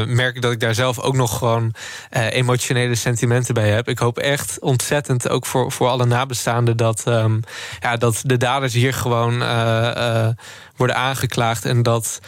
merk 0.06 0.36
ik 0.36 0.42
dat 0.42 0.52
ik 0.52 0.60
daar 0.60 0.74
zelf 0.74 0.98
ook 0.98 1.14
nog 1.14 1.38
gewoon 1.38 1.74
emotionele 2.10 2.94
sentimenten 2.94 3.54
bij 3.54 3.70
heb. 3.70 3.88
Ik 3.88 3.98
hoop 3.98 4.18
echt 4.18 4.60
ontzettend, 4.60 5.28
ook 5.28 5.46
voor, 5.46 5.72
voor 5.72 5.88
alle 5.88 6.04
nabestaanden, 6.04 6.76
dat, 6.76 7.06
um, 7.06 7.40
ja, 7.80 7.96
dat 7.96 8.22
de 8.24 8.36
daders 8.36 8.72
hier 8.72 8.94
gewoon 8.94 9.38
worden 10.76 10.96
aangeklaagd. 10.96 11.64
En 11.64 11.82
dat 11.82 12.20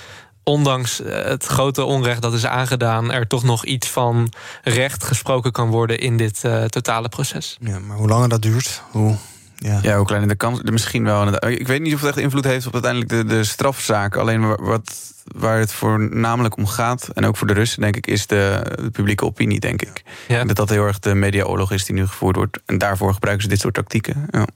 ondanks 0.43 1.01
het 1.05 1.45
grote 1.45 1.85
onrecht 1.85 2.23
dat 2.23 2.33
is 2.33 2.47
aangedaan, 2.47 3.13
er 3.13 3.27
toch 3.27 3.43
nog 3.43 3.65
iets 3.65 3.89
van 3.89 4.33
recht 4.63 5.05
gesproken 5.05 5.53
kan 5.53 5.69
worden 5.69 5.99
in 5.99 6.17
dit 6.17 6.41
totale 6.69 7.09
proces. 7.09 7.57
Ja, 7.61 7.79
maar 7.79 7.97
hoe 7.97 8.09
langer 8.09 8.29
dat 8.29 8.43
duurt, 8.43 8.83
hoe 8.91 9.17
ja. 9.65 9.79
ja, 9.83 9.97
hoe 9.97 10.07
kleiner 10.07 10.29
de 10.29 10.37
kans. 10.37 10.63
Misschien 10.63 11.05
wel. 11.05 11.49
Ik 11.49 11.67
weet 11.67 11.81
niet 11.81 11.95
of 11.95 12.01
het 12.01 12.09
echt 12.09 12.19
invloed 12.19 12.45
heeft 12.45 12.67
op 12.67 12.73
uiteindelijk 12.73 13.11
de, 13.11 13.25
de 13.25 13.45
strafzaak. 13.45 14.17
Alleen 14.17 14.57
wat, 14.57 15.15
waar 15.25 15.59
het 15.59 15.73
voornamelijk 15.73 16.57
om 16.57 16.67
gaat, 16.67 17.09
en 17.15 17.25
ook 17.25 17.37
voor 17.37 17.47
de 17.47 17.53
Russen, 17.53 17.81
denk 17.81 17.97
ik, 17.97 18.07
is 18.07 18.27
de, 18.27 18.63
de 18.83 18.91
publieke 18.91 19.25
opinie, 19.25 19.61
denk 19.61 19.83
ik. 19.83 20.03
Ja. 20.29 20.45
Dat 20.45 20.57
dat 20.57 20.69
heel 20.69 20.87
erg 20.87 20.99
de 20.99 21.15
mediaoorlog 21.15 21.73
is 21.73 21.85
die 21.85 21.95
nu 21.95 22.07
gevoerd 22.07 22.37
wordt. 22.37 22.59
En 22.67 22.79
daarvoor 22.79 23.15
gebruiken 23.15 23.45
ze 23.45 23.51
dit 23.51 23.61
soort 23.61 23.75
tactieken. 23.75 24.27
Ja. 24.31 24.47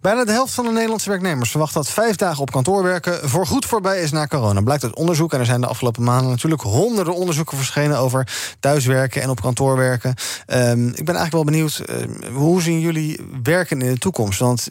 Bijna 0.00 0.24
de 0.24 0.32
helft 0.32 0.54
van 0.54 0.64
de 0.64 0.70
Nederlandse 0.70 1.08
werknemers 1.08 1.50
verwacht 1.50 1.74
dat 1.74 1.88
vijf 1.88 2.16
dagen 2.16 2.42
op 2.42 2.50
kantoor 2.50 2.82
werken 2.82 3.28
voorgoed 3.28 3.64
voorbij 3.64 4.02
is 4.02 4.10
na 4.10 4.26
corona. 4.26 4.60
Blijkt 4.60 4.84
uit 4.84 4.94
onderzoek. 4.94 5.32
En 5.32 5.38
er 5.38 5.46
zijn 5.46 5.60
de 5.60 5.66
afgelopen 5.66 6.02
maanden 6.02 6.30
natuurlijk 6.30 6.62
honderden 6.62 7.14
onderzoeken 7.14 7.56
verschenen 7.56 7.98
over 7.98 8.28
thuiswerken 8.60 9.22
en 9.22 9.30
op 9.30 9.40
kantoor 9.40 9.76
werken. 9.76 10.14
Um, 10.46 10.88
ik 10.88 11.04
ben 11.04 11.14
eigenlijk 11.14 11.32
wel 11.32 11.44
benieuwd, 11.44 11.82
uh, 11.86 12.34
hoe 12.34 12.62
zien 12.62 12.80
jullie 12.80 13.20
werken 13.42 13.82
in 13.82 13.92
de 13.92 13.98
toekomst? 13.98 14.38
Want 14.38 14.68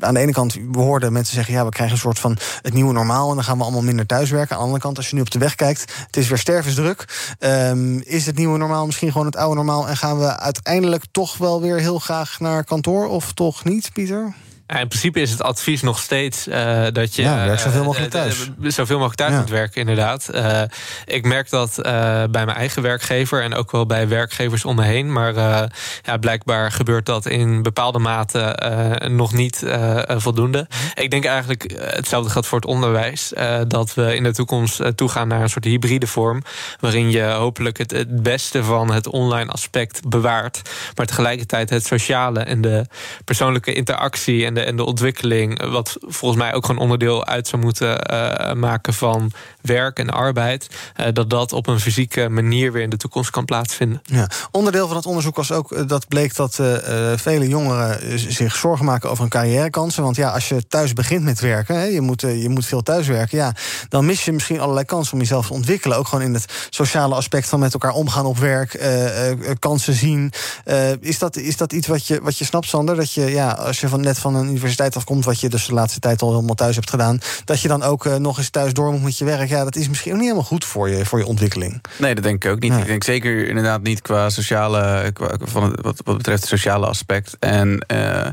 aan 0.00 0.14
de 0.14 0.20
ene 0.20 0.32
kant, 0.32 0.54
we 0.54 0.78
hoorden 0.78 1.12
mensen 1.12 1.34
zeggen, 1.34 1.54
ja, 1.54 1.64
we 1.64 1.70
krijgen 1.70 1.94
een 1.94 2.00
soort 2.00 2.18
van 2.18 2.36
het 2.62 2.74
nieuwe 2.74 2.92
normaal 2.92 3.28
en 3.28 3.34
dan 3.34 3.44
gaan 3.44 3.56
we 3.56 3.62
allemaal 3.62 3.82
minder 3.82 4.06
thuiswerken. 4.06 4.50
Aan 4.50 4.58
de 4.58 4.64
andere 4.64 4.82
kant, 4.82 4.96
als 4.96 5.08
je 5.08 5.14
nu 5.14 5.20
op 5.20 5.30
de 5.30 5.38
weg 5.38 5.54
kijkt, 5.54 5.94
het 6.06 6.16
is 6.16 6.28
weer 6.28 6.38
stervensdruk. 6.38 7.34
Um, 7.38 8.00
is 8.00 8.26
het 8.26 8.36
nieuwe 8.36 8.58
normaal 8.58 8.86
misschien 8.86 9.12
gewoon 9.12 9.26
het 9.26 9.36
oude 9.36 9.54
normaal 9.54 9.88
en 9.88 9.96
gaan 9.96 10.18
we 10.18 10.38
uiteindelijk 10.38 11.04
toch 11.10 11.36
wel 11.36 11.60
weer 11.60 11.78
heel 11.80 11.98
graag 11.98 12.40
naar 12.40 12.64
kantoor 12.64 13.08
of 13.08 13.32
toch 13.32 13.64
niet, 13.64 13.92
Pieter? 13.92 14.34
In 14.78 14.88
principe 14.88 15.20
is 15.20 15.30
het 15.30 15.42
advies 15.42 15.82
nog 15.82 15.98
steeds 15.98 16.48
uh, 16.48 16.86
dat 16.92 17.14
je. 17.14 17.22
Ja, 17.22 17.46
werk 17.46 17.58
zoveel 17.58 17.84
mogelijk 17.84 18.14
uh, 18.14 18.20
thuis. 18.20 18.50
zoveel 18.62 18.98
mogelijk 18.98 19.20
thuis 19.20 19.40
moet 19.40 19.50
werken, 19.50 19.80
inderdaad. 19.80 20.28
Uh, 20.34 20.62
ik 21.04 21.24
merk 21.24 21.50
dat 21.50 21.78
bij 21.82 22.28
mijn 22.30 22.48
eigen 22.48 22.82
werkgever 22.82 23.42
en 23.42 23.54
ook 23.54 23.70
wel 23.70 23.86
bij 23.86 24.08
werkgevers 24.08 24.64
om 24.64 24.76
me 24.76 24.84
heen. 24.84 25.12
Maar 25.12 25.34
ja, 26.02 26.16
blijkbaar 26.20 26.72
gebeurt 26.72 27.06
dat 27.06 27.26
in 27.26 27.62
bepaalde 27.62 27.98
mate 27.98 28.58
nog 29.08 29.32
niet 29.32 29.64
voldoende. 30.06 30.66
Ik 30.94 31.10
denk 31.10 31.24
eigenlijk 31.24 31.74
hetzelfde 31.78 32.30
geldt 32.30 32.46
voor 32.46 32.58
het 32.58 32.68
onderwijs. 32.68 33.32
dat 33.68 33.94
we 33.94 34.16
in 34.16 34.22
de 34.22 34.32
toekomst 34.32 34.82
toegaan 34.94 35.28
naar 35.28 35.42
een 35.42 35.50
soort 35.50 35.64
hybride 35.64 36.06
vorm. 36.06 36.42
Waarin 36.80 37.10
je 37.10 37.22
hopelijk 37.22 37.78
het, 37.78 37.90
het 37.90 38.22
beste 38.22 38.64
van 38.64 38.92
het 38.92 39.08
online 39.08 39.50
aspect 39.50 40.08
bewaart. 40.08 40.62
Maar 40.96 41.06
tegelijkertijd 41.06 41.70
het 41.70 41.86
sociale 41.86 42.40
en 42.40 42.60
de 42.60 42.86
persoonlijke 43.24 43.72
interactie 43.72 44.46
en 44.46 44.54
de 44.54 44.59
en 44.66 44.76
de 44.76 44.84
ontwikkeling, 44.84 45.70
wat 45.70 45.96
volgens 46.00 46.42
mij 46.42 46.54
ook 46.54 46.66
gewoon 46.66 46.80
onderdeel 46.80 47.26
uit 47.26 47.48
zou 47.48 47.62
moeten 47.62 48.12
uh, 48.12 48.52
maken 48.52 48.94
van 48.94 49.32
werk 49.60 49.98
en 49.98 50.10
arbeid, 50.10 50.66
uh, 50.96 51.06
dat 51.12 51.30
dat 51.30 51.52
op 51.52 51.66
een 51.66 51.80
fysieke 51.80 52.28
manier 52.28 52.72
weer 52.72 52.82
in 52.82 52.90
de 52.90 52.96
toekomst 52.96 53.30
kan 53.30 53.44
plaatsvinden. 53.44 54.02
Ja. 54.04 54.28
Onderdeel 54.50 54.86
van 54.86 54.96
het 54.96 55.06
onderzoek 55.06 55.36
was 55.36 55.52
ook 55.52 55.72
eh, 55.72 55.86
dat 55.86 56.08
bleek 56.08 56.34
dat 56.34 56.54
vele 57.16 57.48
jongeren 57.48 58.18
zich 58.18 58.56
zorgen 58.56 58.84
maken 58.84 59.08
over 59.10 59.20
hun 59.20 59.30
carrièrekansen. 59.30 60.02
Want 60.02 60.16
ja, 60.16 60.30
als 60.30 60.48
je 60.48 60.66
thuis 60.66 60.92
begint 60.92 61.24
met 61.24 61.40
werken, 61.40 61.74
hè, 61.74 61.84
je, 61.84 62.00
moet, 62.00 62.20
je 62.20 62.48
moet 62.48 62.66
veel 62.66 62.82
thuiswerken, 62.82 63.38
ja, 63.38 63.54
dan 63.88 64.06
mis 64.06 64.24
je 64.24 64.32
misschien 64.32 64.60
allerlei 64.60 64.86
kansen 64.86 65.12
om 65.12 65.18
jezelf 65.18 65.46
te 65.46 65.52
ontwikkelen. 65.52 65.98
Ook 65.98 66.08
gewoon 66.08 66.24
in 66.24 66.34
het 66.34 66.66
sociale 66.70 67.14
aspect 67.14 67.48
van 67.48 67.60
met 67.60 67.72
elkaar 67.72 67.92
omgaan 67.92 68.26
op 68.26 68.38
werk, 68.38 68.80
kansen 69.58 69.94
zien. 69.94 70.32
is, 71.00 71.18
dat, 71.18 71.36
is 71.36 71.56
dat 71.56 71.72
iets 71.72 71.86
wat 71.86 72.06
je, 72.06 72.20
wat 72.22 72.38
je 72.38 72.44
snapt, 72.44 72.66
Sander? 72.66 72.96
Dat 72.96 73.12
je, 73.12 73.30
ja, 73.30 73.50
als 73.50 73.80
je 73.80 73.88
van, 73.88 74.00
net 74.00 74.18
van 74.18 74.34
een 74.34 74.48
universiteit 74.50 74.96
afkomt, 74.96 75.24
wat 75.24 75.40
je 75.40 75.48
dus 75.48 75.66
de 75.66 75.74
laatste 75.74 76.00
tijd 76.00 76.22
al 76.22 76.32
helemaal 76.34 76.54
thuis 76.54 76.74
hebt 76.74 76.90
gedaan, 76.90 77.20
dat 77.44 77.60
je 77.60 77.68
dan 77.68 77.82
ook 77.82 78.04
uh, 78.04 78.16
nog 78.16 78.38
eens 78.38 78.50
thuis 78.50 78.72
door 78.72 78.92
moet 78.92 79.02
met 79.02 79.18
je 79.18 79.24
werk. 79.24 79.48
Ja, 79.48 79.64
dat 79.64 79.76
is 79.76 79.88
misschien 79.88 80.10
ook 80.10 80.18
niet 80.18 80.26
helemaal 80.26 80.48
goed 80.48 80.64
voor 80.64 80.88
je, 80.88 81.06
voor 81.06 81.18
je 81.18 81.26
ontwikkeling. 81.26 81.80
Nee, 81.98 82.14
dat 82.14 82.24
denk 82.24 82.44
ik 82.44 82.50
ook 82.50 82.60
niet. 82.60 82.72
Ik 82.72 82.86
denk 82.86 83.04
zeker 83.04 83.48
inderdaad 83.48 83.82
niet 83.82 84.02
qua 84.02 84.30
sociale, 84.30 85.10
qua, 85.12 85.36
van 85.40 85.62
het, 85.62 85.80
wat, 85.80 86.00
wat 86.04 86.16
betreft 86.16 86.40
het 86.40 86.50
sociale 86.50 86.86
aspect. 86.86 87.36
En 87.38 87.84
uh, 87.92 88.26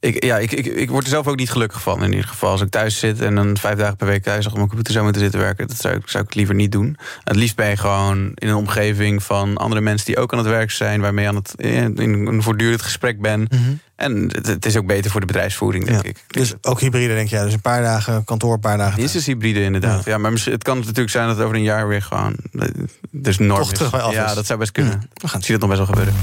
ik, 0.00 0.24
ja, 0.24 0.38
ik, 0.38 0.52
ik, 0.52 0.66
ik 0.66 0.90
word 0.90 1.04
er 1.04 1.10
zelf 1.10 1.26
ook 1.26 1.36
niet 1.36 1.50
gelukkig 1.50 1.82
van 1.82 2.04
in 2.04 2.10
ieder 2.10 2.28
geval. 2.28 2.50
Als 2.50 2.60
ik 2.60 2.70
thuis 2.70 2.98
zit 2.98 3.20
en 3.20 3.34
dan 3.34 3.56
vijf 3.56 3.78
dagen 3.78 3.96
per 3.96 4.06
week 4.06 4.22
thuis 4.22 4.46
op 4.46 4.54
mijn 4.54 4.66
computer 4.66 4.92
zou 4.92 5.04
moeten 5.04 5.22
zitten 5.22 5.40
werken, 5.40 5.68
dat 5.68 5.80
zou 5.80 5.94
ik, 5.94 6.08
zou 6.08 6.24
ik 6.24 6.34
liever 6.34 6.54
niet 6.54 6.72
doen. 6.72 6.96
Het 7.24 7.36
liefst 7.36 7.56
ben 7.56 7.68
je 7.68 7.76
gewoon 7.76 8.32
in 8.34 8.48
een 8.48 8.54
omgeving 8.54 9.22
van 9.22 9.56
andere 9.56 9.80
mensen 9.80 10.06
die 10.06 10.18
ook 10.18 10.32
aan 10.32 10.38
het 10.38 10.48
werk 10.48 10.70
zijn, 10.70 11.00
waarmee 11.00 11.24
je 11.24 11.30
aan 11.30 11.36
het, 11.36 11.54
in 11.56 12.26
een 12.26 12.42
voortdurend 12.42 12.82
gesprek 12.82 13.20
ben. 13.20 13.40
Mm 13.40 13.48
-hmm. 13.50 13.80
En 13.96 14.30
het, 14.42 14.66
is 14.66 14.76
ook 14.76 14.86
beter 14.86 15.10
voor 15.10 15.20
de 15.20 15.26
bedrijfsvoering, 15.26 15.84
denk 15.84 16.02
ja. 16.02 16.08
ik. 16.08 16.24
Dus 16.26 16.54
ook 16.62 16.80
hybride, 16.80 17.14
denk 17.14 17.28
je? 17.28 17.38
Dus 17.38 17.52
een 17.52 17.60
paar 17.60 17.82
dagen 17.82 18.24
kantoor, 18.24 18.52
een 18.52 18.60
paar 18.60 18.78
dagen. 18.78 18.94
Het 18.94 19.02
is 19.02 19.12
dus 19.12 19.26
hybride, 19.26 19.62
inderdaad. 19.62 20.04
Ja. 20.04 20.12
ja, 20.12 20.18
maar 20.18 20.32
het 20.32 20.62
kan 20.62 20.78
natuurlijk 20.78 21.10
zijn 21.10 21.26
dat 21.26 21.36
het 21.36 21.44
over 21.44 21.56
een 21.56 21.62
jaar 21.62 21.88
weer 21.88 22.02
gewoon. 22.02 22.36
Dus 23.10 23.38
norm 23.38 23.60
Toch 23.60 23.72
terug 23.72 23.90
bij 23.90 24.08
is. 24.08 24.14
Ja, 24.14 24.34
dat 24.34 24.46
zou 24.46 24.58
best 24.58 24.72
kunnen. 24.72 25.10
We 25.14 25.28
gaan 25.28 25.42
zie 25.42 25.58
dat 25.58 25.68
nog 25.68 25.78
best 25.78 25.88
wel 25.88 26.04
gebeuren. 26.04 26.14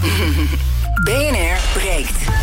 BNR 1.07 1.57
breekt. 1.73 2.42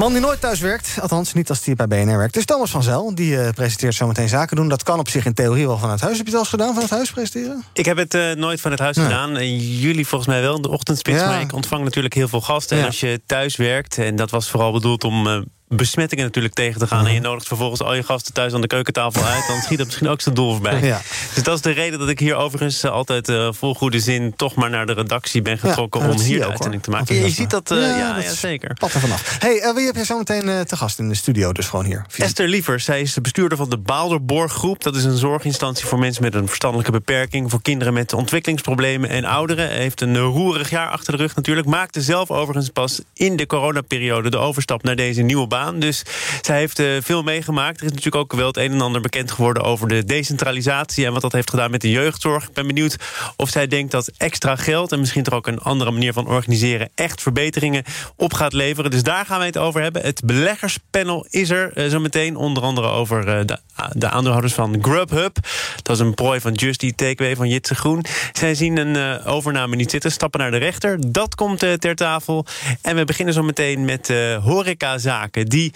Man 0.00 0.12
die 0.12 0.20
nooit 0.20 0.40
thuis 0.40 0.60
werkt, 0.60 0.98
althans 1.00 1.32
niet 1.32 1.48
als 1.48 1.64
hij 1.64 1.74
bij 1.74 1.86
BNR 1.86 2.16
werkt. 2.16 2.34
Dus 2.34 2.44
Thomas 2.44 2.70
van 2.70 2.82
Zel, 2.82 3.14
die 3.14 3.32
uh, 3.32 3.48
presenteert 3.48 3.94
zometeen 3.94 4.28
zaken 4.28 4.56
doen. 4.56 4.68
Dat 4.68 4.82
kan 4.82 4.98
op 4.98 5.08
zich 5.08 5.24
in 5.24 5.34
theorie 5.34 5.66
wel 5.66 5.78
vanuit 5.78 6.00
huis. 6.00 6.16
Heb 6.16 6.26
je 6.26 6.32
het 6.32 6.34
al 6.34 6.40
eens 6.40 6.50
gedaan, 6.50 6.72
vanuit 6.72 6.90
huis 6.90 7.10
presenteren? 7.10 7.64
Ik 7.72 7.84
heb 7.84 7.96
het 7.96 8.14
uh, 8.14 8.32
nooit 8.32 8.60
vanuit 8.60 8.80
huis 8.80 8.96
nee. 8.96 9.06
gedaan. 9.06 9.36
Uh, 9.36 9.80
jullie 9.82 10.06
volgens 10.06 10.30
mij 10.30 10.40
wel 10.40 10.56
in 10.56 10.62
de 10.62 10.68
ochtendspits. 10.68 11.20
Ja. 11.20 11.26
Maar 11.28 11.40
ik 11.40 11.52
ontvang 11.52 11.84
natuurlijk 11.84 12.14
heel 12.14 12.28
veel 12.28 12.40
gasten. 12.40 12.76
Ja. 12.76 12.82
En 12.82 12.88
als 12.88 13.00
je 13.00 13.20
thuis 13.26 13.56
werkt, 13.56 13.98
en 13.98 14.16
dat 14.16 14.30
was 14.30 14.50
vooral 14.50 14.72
bedoeld 14.72 15.04
om 15.04 15.44
besmettingen 15.76 16.24
natuurlijk 16.24 16.54
tegen 16.54 16.80
te 16.80 16.86
gaan... 16.86 17.06
en 17.06 17.12
je 17.12 17.20
nodigt 17.20 17.46
vervolgens 17.46 17.82
al 17.82 17.94
je 17.94 18.02
gasten 18.02 18.34
thuis 18.34 18.52
aan 18.52 18.60
de 18.60 18.66
keukentafel 18.66 19.24
uit... 19.24 19.46
dan 19.46 19.60
schiet 19.60 19.78
dat 19.78 19.86
misschien 19.86 20.08
ook 20.08 20.20
zijn 20.20 20.34
doel 20.34 20.52
voorbij. 20.52 20.82
Ja. 20.82 21.00
Dus 21.34 21.42
dat 21.42 21.54
is 21.54 21.60
de 21.60 21.70
reden 21.70 21.98
dat 21.98 22.08
ik 22.08 22.18
hier 22.18 22.34
overigens 22.34 22.84
altijd 22.84 23.28
uh, 23.28 23.48
vol 23.52 23.74
goede 23.74 24.00
zin... 24.00 24.32
toch 24.36 24.54
maar 24.54 24.70
naar 24.70 24.86
de 24.86 24.92
redactie 24.92 25.42
ben 25.42 25.58
getrokken 25.58 26.00
ja, 26.00 26.08
om 26.08 26.20
hier 26.20 26.38
de 26.38 26.46
uitzending 26.46 26.82
te 26.82 26.90
maken. 26.90 27.14
Ja, 27.14 27.24
je 27.24 27.30
ziet 27.30 27.50
dat, 27.50 27.70
uh, 27.70 27.78
ja, 27.78 27.96
ja, 27.96 28.14
dat 28.14 28.24
zeker. 28.24 28.74
Pat 28.74 28.92
er 28.92 29.00
vanaf. 29.00 29.36
Hey, 29.38 29.56
uh, 29.56 29.74
wie 29.74 29.86
heb 29.86 29.96
je 29.96 30.04
zo 30.04 30.18
meteen 30.18 30.66
te 30.66 30.76
gast 30.76 30.98
in 30.98 31.08
de 31.08 31.14
studio, 31.14 31.52
dus 31.52 31.66
gewoon 31.66 31.84
hier? 31.84 32.06
Esther 32.16 32.48
Lievers, 32.48 32.84
zij 32.84 33.00
is 33.00 33.14
de 33.14 33.20
bestuurder 33.20 33.58
van 33.58 33.70
de 33.70 33.78
Baalderborggroep. 33.78 34.82
Dat 34.82 34.96
is 34.96 35.04
een 35.04 35.16
zorginstantie 35.16 35.86
voor 35.86 35.98
mensen 35.98 36.22
met 36.22 36.34
een 36.34 36.46
verstandelijke 36.46 36.92
beperking... 36.92 37.50
voor 37.50 37.62
kinderen 37.62 37.92
met 37.92 38.12
ontwikkelingsproblemen 38.12 39.10
en 39.10 39.24
ouderen. 39.24 39.70
Heeft 39.70 40.00
een 40.00 40.18
roerig 40.18 40.70
jaar 40.70 40.88
achter 40.88 41.16
de 41.16 41.18
rug 41.18 41.36
natuurlijk. 41.36 41.66
Maakte 41.66 42.02
zelf 42.02 42.30
overigens 42.30 42.68
pas 42.68 43.00
in 43.14 43.36
de 43.36 43.46
coronaperiode 43.46 44.30
de 44.30 44.38
overstap 44.38 44.82
naar 44.82 44.96
deze 44.96 45.22
nieuwe 45.22 45.46
baan. 45.46 45.58
Dus 45.68 46.02
zij 46.40 46.58
heeft 46.58 46.78
uh, 46.78 46.96
veel 47.00 47.22
meegemaakt. 47.22 47.78
Er 47.78 47.84
is 47.84 47.90
natuurlijk 47.90 48.16
ook 48.22 48.32
wel 48.32 48.46
het 48.46 48.56
een 48.56 48.72
en 48.72 48.80
ander 48.80 49.00
bekend 49.00 49.30
geworden 49.30 49.62
over 49.62 49.88
de 49.88 50.04
decentralisatie 50.04 51.06
en 51.06 51.12
wat 51.12 51.22
dat 51.22 51.32
heeft 51.32 51.50
gedaan 51.50 51.70
met 51.70 51.80
de 51.80 51.90
jeugdzorg. 51.90 52.48
Ik 52.48 52.52
ben 52.52 52.66
benieuwd 52.66 52.96
of 53.36 53.48
zij 53.48 53.66
denkt 53.66 53.92
dat 53.92 54.10
extra 54.16 54.56
geld 54.56 54.92
en 54.92 55.00
misschien 55.00 55.22
toch 55.22 55.34
ook 55.34 55.46
een 55.46 55.58
andere 55.58 55.90
manier 55.90 56.12
van 56.12 56.26
organiseren 56.26 56.90
echt 56.94 57.22
verbeteringen 57.22 57.84
op 58.16 58.32
gaat 58.32 58.52
leveren. 58.52 58.90
Dus 58.90 59.02
daar 59.02 59.26
gaan 59.26 59.38
wij 59.38 59.46
het 59.46 59.58
over 59.58 59.82
hebben. 59.82 60.02
Het 60.02 60.24
beleggerspanel 60.24 61.26
is 61.30 61.50
er 61.50 61.78
uh, 61.78 61.90
zo 61.90 62.00
meteen. 62.00 62.36
Onder 62.36 62.62
andere 62.62 62.88
over 62.88 63.28
uh, 63.28 63.46
de, 63.46 63.58
de, 63.92 64.08
aandeelhouders 64.10 64.54
van 64.54 64.78
Grubhub. 64.82 65.36
Dat 65.82 65.96
is 65.96 66.02
een 66.02 66.14
prooi 66.14 66.40
van 66.40 66.52
Just 66.52 66.82
Eat 66.82 66.96
Takeaway 66.96 67.36
van 67.36 67.48
Jitse 67.48 67.74
Groen. 67.74 68.04
Zij 68.32 68.54
zien 68.54 68.76
een 68.76 69.24
overname 69.24 69.76
niet 69.76 69.90
zitten, 69.90 70.12
stappen 70.12 70.40
naar 70.40 70.50
de 70.50 70.56
rechter. 70.56 71.12
Dat 71.12 71.34
komt 71.34 71.58
ter 71.58 71.94
tafel. 71.94 72.46
En 72.82 72.96
we 72.96 73.04
beginnen 73.04 73.34
zo 73.34 73.42
meteen 73.42 73.84
met 73.84 74.12
horecazaken 74.42 75.46
die 75.50 75.72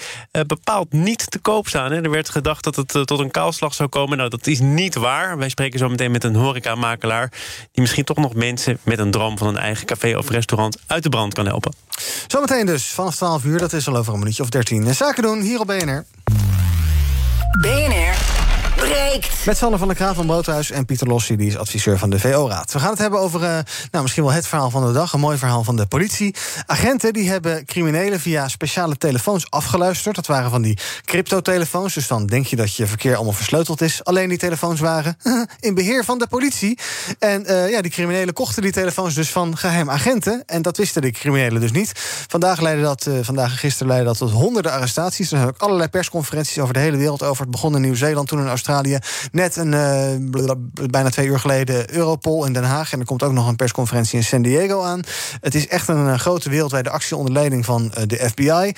bepaald 0.46 0.92
niet 0.92 1.30
te 1.30 1.38
koop 1.38 1.68
staan. 1.68 1.92
Hè. 1.92 2.02
Er 2.02 2.10
werd 2.10 2.28
gedacht 2.28 2.64
dat 2.64 2.76
het 2.76 2.94
uh, 2.94 3.02
tot 3.02 3.18
een 3.18 3.30
kaalslag 3.30 3.74
zou 3.74 3.88
komen. 3.88 4.16
Nou, 4.16 4.30
dat 4.30 4.46
is 4.46 4.60
niet 4.60 4.94
waar. 4.94 5.38
Wij 5.38 5.48
spreken 5.48 5.78
zo 5.78 5.88
meteen 5.88 6.10
met 6.10 6.24
een 6.24 6.34
horecamakelaar... 6.34 7.30
die 7.72 7.80
misschien 7.82 8.04
toch 8.04 8.16
nog 8.16 8.34
mensen 8.34 8.78
met 8.82 8.98
een 8.98 9.10
droom 9.10 9.38
van 9.38 9.48
een 9.48 9.56
eigen 9.56 9.86
café 9.86 10.16
of 10.16 10.30
restaurant... 10.30 10.78
uit 10.86 11.02
de 11.02 11.08
brand 11.08 11.34
kan 11.34 11.46
helpen. 11.46 11.72
Zometeen 12.26 12.66
dus, 12.66 12.84
vanaf 12.84 13.16
12 13.16 13.44
uur, 13.44 13.58
dat 13.58 13.72
is 13.72 13.88
al 13.88 13.96
over 13.96 14.12
een 14.12 14.18
minuutje 14.18 14.42
of 14.42 14.48
13. 14.48 14.94
Zaken 14.94 15.22
doen, 15.22 15.40
hier 15.40 15.60
op 15.60 15.66
BNR. 15.66 16.04
BNR 17.60 18.33
breekt. 18.76 19.46
Met 19.46 19.56
Sander 19.56 19.78
van 19.78 19.88
der 19.88 19.96
Kraan 19.96 20.14
van 20.14 20.26
Broodhuis 20.26 20.70
en 20.70 20.84
Pieter 20.84 21.06
Lossi, 21.06 21.36
die 21.36 21.46
is 21.46 21.56
adviseur 21.56 21.98
van 21.98 22.10
de 22.10 22.18
VO-raad. 22.18 22.72
We 22.72 22.78
gaan 22.78 22.90
het 22.90 22.98
hebben 22.98 23.20
over 23.20 23.40
uh, 23.40 23.48
nou, 23.90 24.02
misschien 24.02 24.24
wel 24.24 24.32
het 24.32 24.46
verhaal 24.46 24.70
van 24.70 24.86
de 24.86 24.92
dag. 24.92 25.12
Een 25.12 25.20
mooi 25.20 25.38
verhaal 25.38 25.64
van 25.64 25.76
de 25.76 25.86
politie. 25.86 26.34
Agenten 26.66 27.12
die 27.12 27.28
hebben 27.30 27.64
criminelen 27.64 28.20
via 28.20 28.48
speciale 28.48 28.96
telefoons 28.96 29.50
afgeluisterd. 29.50 30.14
Dat 30.14 30.26
waren 30.26 30.50
van 30.50 30.62
die 30.62 30.78
cryptotelefoons. 31.04 31.94
Dus 31.94 32.06
dan 32.06 32.26
denk 32.26 32.46
je 32.46 32.56
dat 32.56 32.76
je 32.76 32.86
verkeer 32.86 33.14
allemaal 33.14 33.32
versleuteld 33.32 33.80
is. 33.80 34.04
Alleen 34.04 34.28
die 34.28 34.38
telefoons 34.38 34.80
waren 34.80 35.16
in 35.60 35.74
beheer 35.74 36.04
van 36.04 36.18
de 36.18 36.26
politie. 36.26 36.78
En 37.18 37.42
uh, 37.50 37.70
ja, 37.70 37.82
die 37.82 37.90
criminelen 37.90 38.34
kochten 38.34 38.62
die 38.62 38.72
telefoons 38.72 39.14
dus 39.14 39.30
van 39.30 39.56
geheim 39.56 39.90
agenten. 39.90 40.42
En 40.46 40.62
dat 40.62 40.76
wisten 40.76 41.02
de 41.02 41.10
criminelen 41.10 41.60
dus 41.60 41.72
niet. 41.72 41.92
Vandaag 42.28 42.60
leidde 42.60 42.82
dat, 42.82 43.06
uh, 43.06 43.18
vandaag 43.22 43.50
en 43.50 43.56
gisteren 43.56 43.88
leidde 43.88 44.06
dat 44.06 44.18
tot 44.18 44.30
honderden 44.30 44.72
arrestaties. 44.72 45.30
Er 45.30 45.36
zijn 45.36 45.48
ook 45.48 45.58
allerlei 45.58 45.88
persconferenties 45.88 46.58
over 46.58 46.74
de 46.74 46.80
hele 46.80 46.96
wereld 46.96 47.22
over. 47.22 47.42
Het 47.42 47.50
begon 47.50 47.74
in 47.74 47.80
Nieuw-Zeeland, 47.80 48.28
toen 48.28 48.38
in 48.38 48.44
Australië. 48.46 48.62
Net 49.32 49.56
een, 49.56 49.72
uh, 49.72 50.50
bijna 50.90 51.10
twee 51.10 51.26
uur 51.26 51.40
geleden 51.40 51.94
Europol 51.94 52.44
in 52.46 52.52
Den 52.52 52.64
Haag. 52.64 52.92
En 52.92 53.00
er 53.00 53.06
komt 53.06 53.22
ook 53.22 53.32
nog 53.32 53.48
een 53.48 53.56
persconferentie 53.56 54.18
in 54.18 54.24
San 54.24 54.42
Diego 54.42 54.82
aan. 54.82 55.02
Het 55.40 55.54
is 55.54 55.68
echt 55.68 55.88
een, 55.88 56.18
grote 56.18 56.50
wereldwijde 56.50 56.90
actie 56.90 57.16
onder 57.16 57.32
leiding 57.32 57.64
van 57.64 57.92
de 58.06 58.16
FBI. 58.16 58.72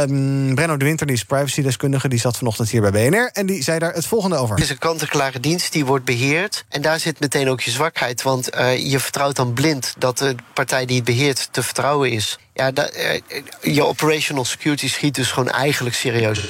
Um, 0.00 0.54
Brenno 0.54 0.76
de 0.76 0.84
Winter, 0.84 1.06
die 1.06 1.16
is 1.16 1.24
privacy-deskundige, 1.24 2.08
die 2.08 2.18
zat 2.18 2.36
vanochtend 2.36 2.70
hier 2.70 2.90
bij 2.90 2.90
BNR. 2.90 3.30
En 3.32 3.46
die 3.46 3.62
zei 3.62 3.78
daar 3.78 3.92
het 3.92 4.06
volgende 4.06 4.36
over. 4.36 4.54
Het 4.54 4.64
is 4.64 4.70
een 4.70 4.78
kant-en-klare 4.78 5.40
dienst 5.40 5.72
die 5.72 5.84
wordt 5.84 6.04
beheerd. 6.04 6.64
En 6.68 6.82
daar 6.82 7.00
zit 7.00 7.20
meteen 7.20 7.48
ook 7.48 7.60
je 7.60 7.70
zwakheid. 7.70 8.22
Want 8.22 8.48
je 8.78 8.98
vertrouwt 9.00 9.36
dan 9.36 9.52
blind 9.52 9.94
dat 9.98 10.18
de 10.18 10.34
partij 10.54 10.86
die 10.86 10.96
het 10.96 11.04
beheert 11.04 11.48
te 11.50 11.62
vertrouwen 11.62 12.10
is. 12.10 12.38
Ja, 12.54 12.70
dat, 12.70 12.92
je 13.62 13.84
operational 13.84 14.44
security 14.44 14.88
schiet 14.88 15.14
dus 15.14 15.32
gewoon 15.32 15.50
eigenlijk 15.50 15.94
serieus. 15.96 16.48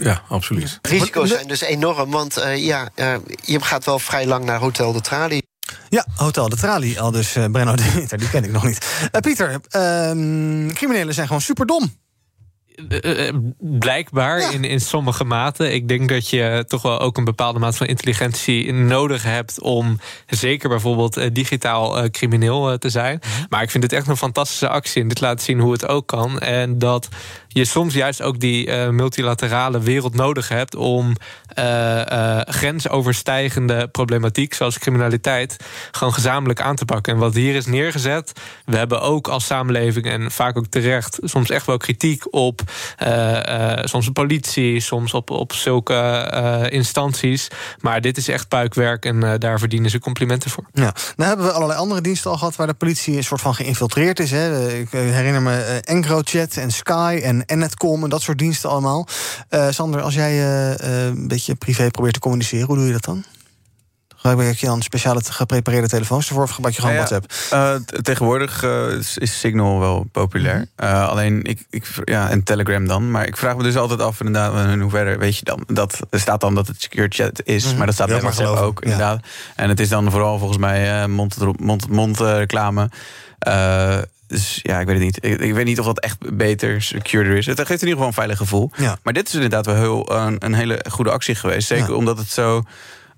Ja, 0.00 0.22
absoluut. 0.28 0.78
De 0.80 0.88
risico's 0.88 1.28
zijn 1.28 1.48
dus 1.48 1.60
enorm, 1.60 2.10
want 2.10 2.38
uh, 2.38 2.64
ja, 2.64 2.88
je 3.42 3.60
gaat 3.60 3.84
wel 3.84 3.98
vrij 3.98 4.26
lang 4.26 4.44
naar 4.44 4.58
Hotel 4.58 4.92
de 4.92 5.00
Trali. 5.00 5.42
Ja, 5.88 6.06
Hotel 6.14 6.48
de 6.48 6.56
Trali, 6.56 6.98
al 6.98 7.10
dus 7.10 7.32
Brenno 7.32 7.74
de 7.74 7.92
Winter, 7.94 8.18
die 8.18 8.30
ken 8.30 8.44
ik 8.44 8.50
nog 8.50 8.64
niet. 8.64 9.08
Pieter, 9.20 9.60
ehm, 9.68 10.68
criminelen 10.72 11.14
zijn 11.14 11.26
gewoon 11.26 11.42
superdom. 11.42 11.92
Uh, 13.04 13.32
blijkbaar 13.58 14.40
ja. 14.40 14.50
in, 14.50 14.64
in 14.64 14.80
sommige 14.80 15.24
mate. 15.24 15.72
Ik 15.72 15.88
denk 15.88 16.08
dat 16.08 16.28
je 16.28 16.64
toch 16.68 16.82
wel 16.82 17.00
ook 17.00 17.16
een 17.16 17.24
bepaalde 17.24 17.58
mate 17.58 17.76
van 17.76 17.86
intelligentie 17.86 18.72
nodig 18.72 19.22
hebt 19.22 19.60
om 19.60 20.00
zeker 20.26 20.68
bijvoorbeeld 20.68 21.18
uh, 21.18 21.26
digitaal 21.32 21.98
uh, 21.98 22.10
crimineel 22.10 22.78
te 22.78 22.88
zijn. 22.88 23.20
Mm-hmm. 23.24 23.46
Maar 23.48 23.62
ik 23.62 23.70
vind 23.70 23.82
het 23.82 23.92
echt 23.92 24.08
een 24.08 24.16
fantastische 24.16 24.68
actie 24.68 25.02
en 25.02 25.08
dit 25.08 25.20
laat 25.20 25.42
zien 25.42 25.60
hoe 25.60 25.72
het 25.72 25.88
ook 25.88 26.06
kan. 26.06 26.38
En 26.38 26.78
dat 26.78 27.08
je 27.54 27.64
soms 27.64 27.94
juist 27.94 28.22
ook 28.22 28.40
die 28.40 28.70
multilaterale 28.72 29.80
wereld 29.80 30.14
nodig 30.14 30.48
hebt 30.48 30.74
om 30.74 31.16
grensoverstijgende 32.44 33.88
problematiek, 33.88 34.54
zoals 34.54 34.78
criminaliteit, 34.78 35.56
gewoon 35.90 36.14
gezamenlijk 36.14 36.60
aan 36.60 36.76
te 36.76 36.84
pakken. 36.84 37.12
En 37.12 37.18
wat 37.18 37.34
hier 37.34 37.54
is 37.54 37.66
neergezet, 37.66 38.32
we 38.64 38.76
hebben 38.76 39.00
ook 39.00 39.28
als 39.28 39.46
samenleving 39.46 40.06
en 40.06 40.30
vaak 40.30 40.56
ook 40.58 40.66
terecht 40.66 41.18
soms 41.22 41.50
echt 41.50 41.66
wel 41.66 41.76
kritiek 41.76 42.34
op 42.34 42.60
soms 43.82 44.06
de 44.06 44.12
politie, 44.12 44.80
soms 44.80 45.14
op, 45.14 45.30
op 45.30 45.52
zulke 45.52 46.68
instanties. 46.70 47.48
Maar 47.80 48.00
dit 48.00 48.16
is 48.16 48.28
echt 48.28 48.48
puikwerk 48.48 49.04
en 49.04 49.38
daar 49.38 49.58
verdienen 49.58 49.90
ze 49.90 49.98
complimenten 49.98 50.50
voor. 50.50 50.64
Ja, 50.72 50.94
nou 51.16 51.28
hebben 51.28 51.46
we 51.46 51.52
allerlei 51.52 51.78
andere 51.78 52.00
diensten 52.00 52.30
al 52.30 52.36
gehad 52.36 52.56
waar 52.56 52.66
de 52.66 52.74
politie 52.74 53.16
een 53.16 53.24
soort 53.24 53.40
van 53.40 53.54
geïnfiltreerd 53.54 54.20
is. 54.20 54.30
Hè. 54.30 54.72
Ik 54.78 54.90
herinner 54.90 55.42
me 55.42 55.80
EncroChat 55.84 56.56
en 56.56 56.70
Sky 56.70 57.20
en 57.22 57.43
Netcom 57.46 58.04
en 58.04 58.10
dat 58.10 58.22
soort 58.22 58.38
diensten 58.38 58.70
allemaal. 58.70 59.08
Sander, 59.70 60.00
als 60.00 60.14
jij 60.14 60.44
een 60.78 61.28
beetje 61.28 61.54
privé 61.54 61.90
probeert 61.90 62.14
te 62.14 62.20
communiceren, 62.20 62.66
hoe 62.66 62.76
doe 62.76 62.86
je 62.86 62.92
dat 62.92 63.04
dan? 63.04 63.24
Gebruik 64.30 64.56
je 64.56 64.66
dan 64.66 64.82
speciale 64.82 65.20
geprepareerde 65.24 65.88
telefoons 65.88 66.28
ervoor 66.28 66.42
of 66.42 66.50
gebruik 66.50 66.74
je 66.74 66.80
gewoon 66.80 66.96
ja, 66.96 67.02
WhatsApp? 67.02 67.32
Uh, 67.52 67.74
tegenwoordig 68.02 68.62
uh, 68.62 68.90
is, 68.90 69.18
is, 69.18 69.38
Signal 69.38 69.80
wel 69.80 70.06
populair. 70.12 70.66
Uh, 70.82 71.08
alleen, 71.08 71.42
ik, 71.42 71.66
ik, 71.70 71.86
ja, 72.04 72.30
en 72.30 72.42
Telegram 72.42 72.86
dan. 72.86 73.10
Maar 73.10 73.26
ik 73.26 73.36
vraag 73.36 73.56
me 73.56 73.62
dus 73.62 73.76
altijd 73.76 74.00
af, 74.00 74.20
inderdaad, 74.20 74.68
in 74.68 74.80
hoeverre 74.80 75.18
weet 75.18 75.36
je 75.36 75.44
dan? 75.44 75.64
Dat, 75.66 76.00
er 76.10 76.20
staat 76.20 76.40
dan 76.40 76.54
dat 76.54 76.66
het 76.66 76.82
secure 76.82 77.08
chat 77.08 77.40
is, 77.44 77.62
mm 77.62 77.68
-hmm. 77.68 77.76
maar 77.78 77.86
dat 77.86 77.94
staat 77.94 78.08
bij 78.08 78.20
WhatsApp 78.20 78.58
ook, 78.58 78.80
inderdaad. 78.80 79.18
Ja. 79.22 79.62
En 79.62 79.68
het 79.68 79.80
is 79.80 79.88
dan 79.88 80.10
vooral 80.10 80.38
volgens 80.38 80.58
mij 80.58 81.08
mond-tot-mond 81.08 81.88
-mond, 81.88 82.20
reclame. 82.20 82.90
Dus 84.26 84.60
ja, 84.62 84.80
ik 84.80 84.86
weet 84.86 84.96
het 84.96 85.04
niet. 85.04 85.24
Ik, 85.24 85.40
ik, 85.40 85.54
weet 85.54 85.64
niet 85.64 85.78
of 85.78 85.86
dat 85.86 86.00
echt 86.00 86.36
beter, 86.36 86.82
securder 86.82 87.36
is. 87.36 87.46
Het 87.46 87.58
geeft 87.58 87.82
in 87.82 87.88
ieder 87.88 87.90
geval 87.90 88.06
een 88.06 88.12
veilig 88.12 88.38
gevoel. 88.38 88.70
Ja. 88.76 88.98
Maar 89.02 89.12
dit 89.12 89.28
is 89.28 89.34
inderdaad 89.34 89.66
wel 89.66 89.74
heel, 89.74 90.12
een, 90.12 90.36
een 90.38 90.54
hele 90.54 90.84
goede 90.90 91.10
actie 91.10 91.34
geweest. 91.34 91.66
Zeker 91.66 91.88
ja. 91.88 91.94
omdat 91.94 92.18
het 92.18 92.30
zo 92.30 92.62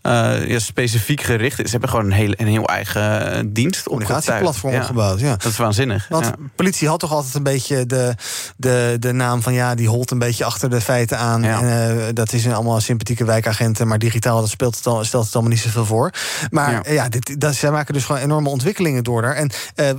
uh, 0.07 0.49
ja, 0.49 0.59
specifiek 0.59 1.21
gericht 1.21 1.59
is. 1.59 1.65
Ze 1.65 1.71
hebben 1.71 1.89
gewoon 1.89 2.05
een 2.05 2.13
heel, 2.13 2.33
een 2.37 2.47
heel 2.47 2.65
eigen 2.65 3.37
uh, 3.37 3.43
dienst 3.47 3.83
Communicatieplatform 3.83 4.73
ja. 4.73 4.83
gebouwd, 4.83 5.21
ja. 5.21 5.31
Dat 5.31 5.45
is 5.45 5.57
waanzinnig. 5.57 6.07
Want 6.09 6.31
politie 6.55 6.89
had 6.89 7.01
toch 7.01 7.13
altijd 7.13 7.35
een 7.35 7.43
beetje 7.43 7.87
de, 7.87 8.15
de, 8.57 8.97
de 8.99 9.13
naam 9.13 9.43
van... 9.43 9.53
ja, 9.53 9.75
die 9.75 9.89
holt 9.89 10.11
een 10.11 10.19
beetje 10.19 10.45
achter 10.45 10.71
de 10.71 10.81
feiten 10.81 11.19
aan. 11.19 11.43
Ja. 11.43 11.61
En, 11.63 11.97
uh, 11.97 12.05
dat 12.13 12.33
is 12.33 12.45
een 12.45 12.55
allemaal 12.55 12.81
sympathieke 12.81 13.25
wijkagenten... 13.25 13.89
maar 13.89 13.99
digitaal 13.99 14.41
dat 14.41 14.49
speelt 14.49 14.77
het 14.77 14.87
al, 14.87 15.05
stelt 15.05 15.25
het 15.25 15.35
allemaal 15.35 15.53
niet 15.53 15.63
zoveel 15.63 15.85
voor. 15.85 16.11
Maar 16.51 16.93
ja, 16.93 17.09
dit, 17.09 17.41
dat, 17.41 17.55
zij 17.55 17.71
maken 17.71 17.95
dus 17.95 18.05
gewoon 18.05 18.21
enorme 18.21 18.49
ontwikkelingen 18.49 19.05
door 19.05 19.23
daar. 19.23 19.35
En 19.35 19.51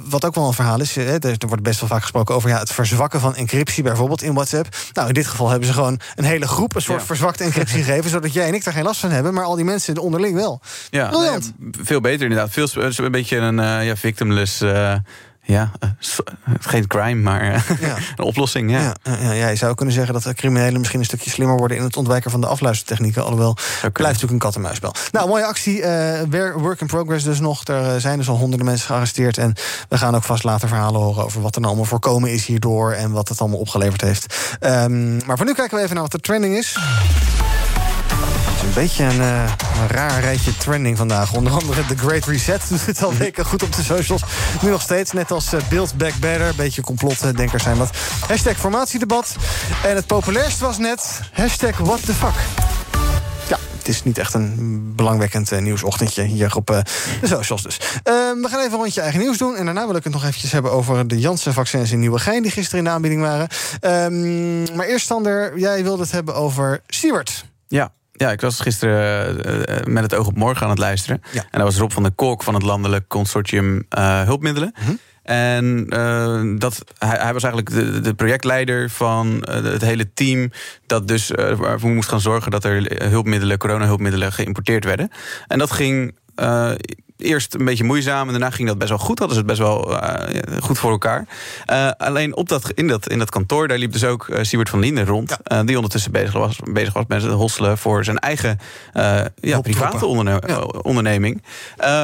wat 0.10 0.26
ook 0.26 0.36
wel 0.36 0.48
een 0.48 0.54
verhaal 0.54 0.82
is... 0.82 0.98
er 0.98 1.38
wordt 1.48 1.64
best 1.64 1.80
wel 1.80 1.90
vaak 1.90 2.02
gesproken 2.02 2.36
over 2.36 2.50
ja, 2.50 2.60
het 2.60 2.72
verzwakken 2.72 3.20
van 3.20 3.36
encryptie... 3.36 3.84
bijvoorbeeld 3.84 4.22
in 4.22 4.34
WhatsApp. 4.34 4.76
Nou, 4.94 5.08
in 5.08 5.14
dit 5.14 5.28
geval 5.28 5.50
hebben 5.50 5.68
ze 5.68 5.74
gewoon 5.74 6.00
een 6.16 6.24
hele 6.24 6.48
groep... 6.48 6.76
een 6.76 6.82
soort 6.82 7.04
verzwakte 7.04 7.44
encryptie 7.44 7.84
gegeven... 7.84 8.10
zodat 8.18 8.34
jij 8.34 8.48
en 8.48 8.54
ik 8.54 8.64
daar 8.64 8.74
geen 8.74 8.84
last 8.84 9.00
van 9.00 9.12
hebben... 9.12 9.34
maar 9.34 9.44
al 9.44 9.56
die 9.56 9.66
mensen 9.66 9.97
onderling 10.02 10.36
wel. 10.36 10.62
Ja, 10.90 11.10
nee, 11.12 11.40
veel 11.72 12.02
beter 12.02 12.22
inderdaad. 12.22 12.50
Veel, 12.52 12.68
een 12.98 13.12
beetje 13.12 13.38
een 13.38 13.60
uh, 13.60 13.86
ja, 13.86 13.96
victimless. 13.96 14.62
Uh, 14.62 14.96
ja, 15.48 15.72
uh, 15.84 15.90
geen 16.60 16.88
crime, 16.88 17.22
maar 17.22 17.44
ja. 17.80 17.98
een 18.16 18.24
oplossing. 18.24 18.72
Ja. 18.72 18.96
Ja, 19.04 19.18
ja, 19.22 19.32
ja, 19.32 19.48
je 19.48 19.56
zou 19.56 19.76
kunnen 19.76 19.94
zeggen 19.94 20.14
dat 20.14 20.24
de 20.24 20.34
criminelen 20.34 20.78
misschien 20.78 21.00
een 21.00 21.06
stukje 21.06 21.30
slimmer 21.30 21.58
worden 21.58 21.78
in 21.78 21.84
het 21.84 21.98
ontwijken 21.98 22.32
van 22.32 22.42
de 22.42 22.48
afluistertechnieken. 22.48 23.24
Alhoewel, 23.24 23.58
het 23.82 23.94
blijft 23.94 24.22
natuurlijk 24.22 24.32
een 24.32 24.40
kat-en-muisspel. 24.40 24.94
Nou, 25.12 25.28
mooie 25.28 25.46
actie. 25.46 25.82
work 26.56 26.82
in 26.82 26.88
progress 26.88 27.24
dus 27.24 27.40
nog. 27.40 27.64
Er 27.64 28.02
zijn 28.02 28.18
dus 28.18 28.30
al 28.30 28.38
honderden 28.38 28.66
mensen 28.66 28.88
gearresteerd. 28.88 29.38
En 29.38 29.54
we 29.90 29.98
gaan 29.98 30.16
ook 30.16 30.24
vast 30.24 30.44
later 30.44 30.68
verhalen 30.68 31.02
horen 31.02 31.24
over 31.24 31.42
wat 31.42 31.56
er 31.56 31.62
nou 31.62 31.74
allemaal 31.74 31.90
voorkomen 31.90 32.32
is 32.32 32.46
hierdoor. 32.46 32.92
En 32.92 33.12
wat 33.12 33.30
het 33.30 33.40
allemaal 33.40 33.60
opgeleverd 33.60 34.02
heeft. 34.02 34.58
Um, 34.60 35.20
maar 35.26 35.38
voor 35.38 35.46
nu 35.46 35.54
kijken 35.54 35.78
we 35.78 35.84
even 35.84 35.94
naar 35.94 36.04
wat 36.04 36.12
de 36.12 36.20
trending 36.20 36.56
is. 36.56 36.78
Een 38.68 38.74
beetje 38.74 39.04
een, 39.04 39.20
uh, 39.20 39.44
een, 39.82 39.88
raar 39.88 40.20
rijtje 40.20 40.58
trending 40.58 40.98
vandaag. 40.98 41.34
Onder 41.34 41.54
andere 41.54 41.86
The 41.86 41.98
Great 41.98 42.26
Reset 42.26 42.62
doet 42.70 42.86
het 42.86 43.04
al 43.04 43.14
weken 43.14 43.46
goed 43.46 43.64
op 43.64 43.76
de 43.76 43.84
socials. 43.84 44.22
Nu 44.62 44.70
nog 44.70 44.82
steeds, 44.82 45.12
net 45.12 45.32
als 45.32 45.54
uh, 45.54 45.60
Build 45.70 45.98
Back 45.98 46.14
Better. 46.20 46.56
Beetje 46.56 46.82
complotdenkers 46.82 47.64
zijn 47.64 47.78
dat. 47.78 47.90
Hashtag 48.28 48.58
formatiedebat. 48.58 49.36
En 49.84 49.96
het 49.96 50.06
populairst 50.06 50.60
was 50.60 50.78
net 50.78 51.20
hashtag 51.32 51.78
what 51.78 52.06
the 52.06 52.14
fuck. 52.14 52.34
Ja, 53.48 53.58
het 53.78 53.88
is 53.88 54.04
niet 54.04 54.18
echt 54.18 54.34
een 54.34 54.94
belangwekkend 54.96 55.52
uh, 55.52 55.60
nieuwsochtendje 55.60 56.24
hier 56.24 56.56
op 56.56 56.68
de 56.68 56.82
socials 57.24 57.64
dus. 57.64 57.80
Uh, 57.80 58.14
we 58.42 58.48
gaan 58.50 58.60
even 58.60 58.72
een 58.72 58.78
rondje 58.78 59.02
eigen 59.02 59.20
nieuws 59.20 59.38
doen. 59.38 59.56
En 59.56 59.66
daarna 59.66 59.88
wil 59.88 59.96
ik 59.96 60.04
het 60.04 60.14
nog 60.14 60.24
eventjes 60.24 60.52
hebben 60.52 60.72
over 60.72 61.08
de 61.08 61.20
Janssen-vaccins 61.20 61.92
in 61.92 62.00
Nieuwegein... 62.00 62.42
die 62.42 62.52
gisteren 62.52 62.80
in 62.80 62.86
de 62.86 62.90
aanbieding 62.90 63.22
waren. 63.22 63.48
Um, 63.82 64.76
maar 64.76 64.86
eerst, 64.86 65.06
Sander, 65.06 65.60
jij 65.60 65.84
wilde 65.84 66.02
het 66.02 66.12
hebben 66.12 66.36
over 66.36 66.82
Siewert. 66.88 67.46
Ja, 67.68 67.92
ja, 68.18 68.32
ik 68.32 68.42
was 68.42 68.60
gisteren 68.60 69.36
uh, 69.36 69.94
met 69.94 70.04
het 70.04 70.16
oog 70.16 70.28
op 70.28 70.38
morgen 70.38 70.64
aan 70.64 70.70
het 70.70 70.80
luisteren. 70.80 71.22
Ja. 71.32 71.42
En 71.42 71.60
dat 71.60 71.62
was 71.62 71.78
Rob 71.78 71.92
van 71.92 72.04
der 72.04 72.12
Kolk 72.12 72.44
van 72.44 72.54
het 72.54 72.64
Landelijk 72.64 73.08
Consortium 73.08 73.86
uh, 73.98 74.22
Hulpmiddelen. 74.22 74.72
Mhm. 74.74 74.82
Mm 74.82 74.88
-hmm. 74.88 75.00
En 75.24 75.86
uh, 75.90 76.60
dat, 76.60 76.84
hij, 76.98 77.18
hij, 77.18 77.34
was 77.34 77.44
eigenlijk 77.44 77.74
de, 77.74 78.00
de 78.02 78.14
projectleider 78.14 78.90
van 78.90 79.48
het 79.50 79.82
hele 79.82 80.14
team... 80.14 80.52
dat 80.86 81.08
dus 81.08 81.32
waarvoor 81.58 81.90
moest 81.90 82.10
gaan 82.10 82.22
zorgen 82.22 82.52
dat 82.52 82.64
er 82.64 83.04
hulpmiddelen, 83.10 83.58
coronahulpmiddelen 83.58 84.34
geïmporteerd 84.34 84.84
werden. 84.84 85.12
En 85.48 85.60
dat 85.60 85.72
ging 85.72 86.16
eerst 87.18 87.54
een 87.54 87.66
beetje 87.66 87.84
moeizaam 87.84 88.26
en 88.26 88.32
daarna 88.32 88.50
ging 88.50 88.68
dat 88.68 88.78
best 88.78 88.90
wel 88.90 89.00
goed. 89.00 89.20
Hadden 89.20 89.38
ze 89.38 89.44
het 89.44 89.52
best 89.52 89.60
wel 89.60 89.92
uh, 89.92 90.62
goed 90.62 90.80
voor 90.80 90.92
elkaar. 90.92 91.28
Uh, 91.72 91.90
alleen 91.98 92.36
op 92.36 92.50
dat, 92.50 92.72
in, 92.72 92.88
dat, 92.88 93.10
in 93.10 93.20
dat 93.20 93.30
kantoor, 93.30 93.68
daar 93.68 93.78
liep 93.78 93.92
dus 93.92 94.04
ook 94.04 94.28
uh, 94.28 94.40
Siebert 94.42 94.70
van 94.70 94.80
Linden 94.80 95.06
rond. 95.06 95.38
Ja. 95.44 95.64
die 95.64 95.76
ondertussen 95.76 96.12
bezig 96.12 96.34
was, 96.34 96.58
bezig 96.64 96.94
was 96.94 97.04
met 97.08 97.22
het 97.22 97.32
hosselen 97.32 97.78
voor 97.78 98.04
zijn 98.04 98.20
eigen 98.20 98.60
ja, 99.36 99.62
private 99.62 100.06
onderne 100.06 100.42
ja. 100.48 100.60
onderneming. 100.62 101.44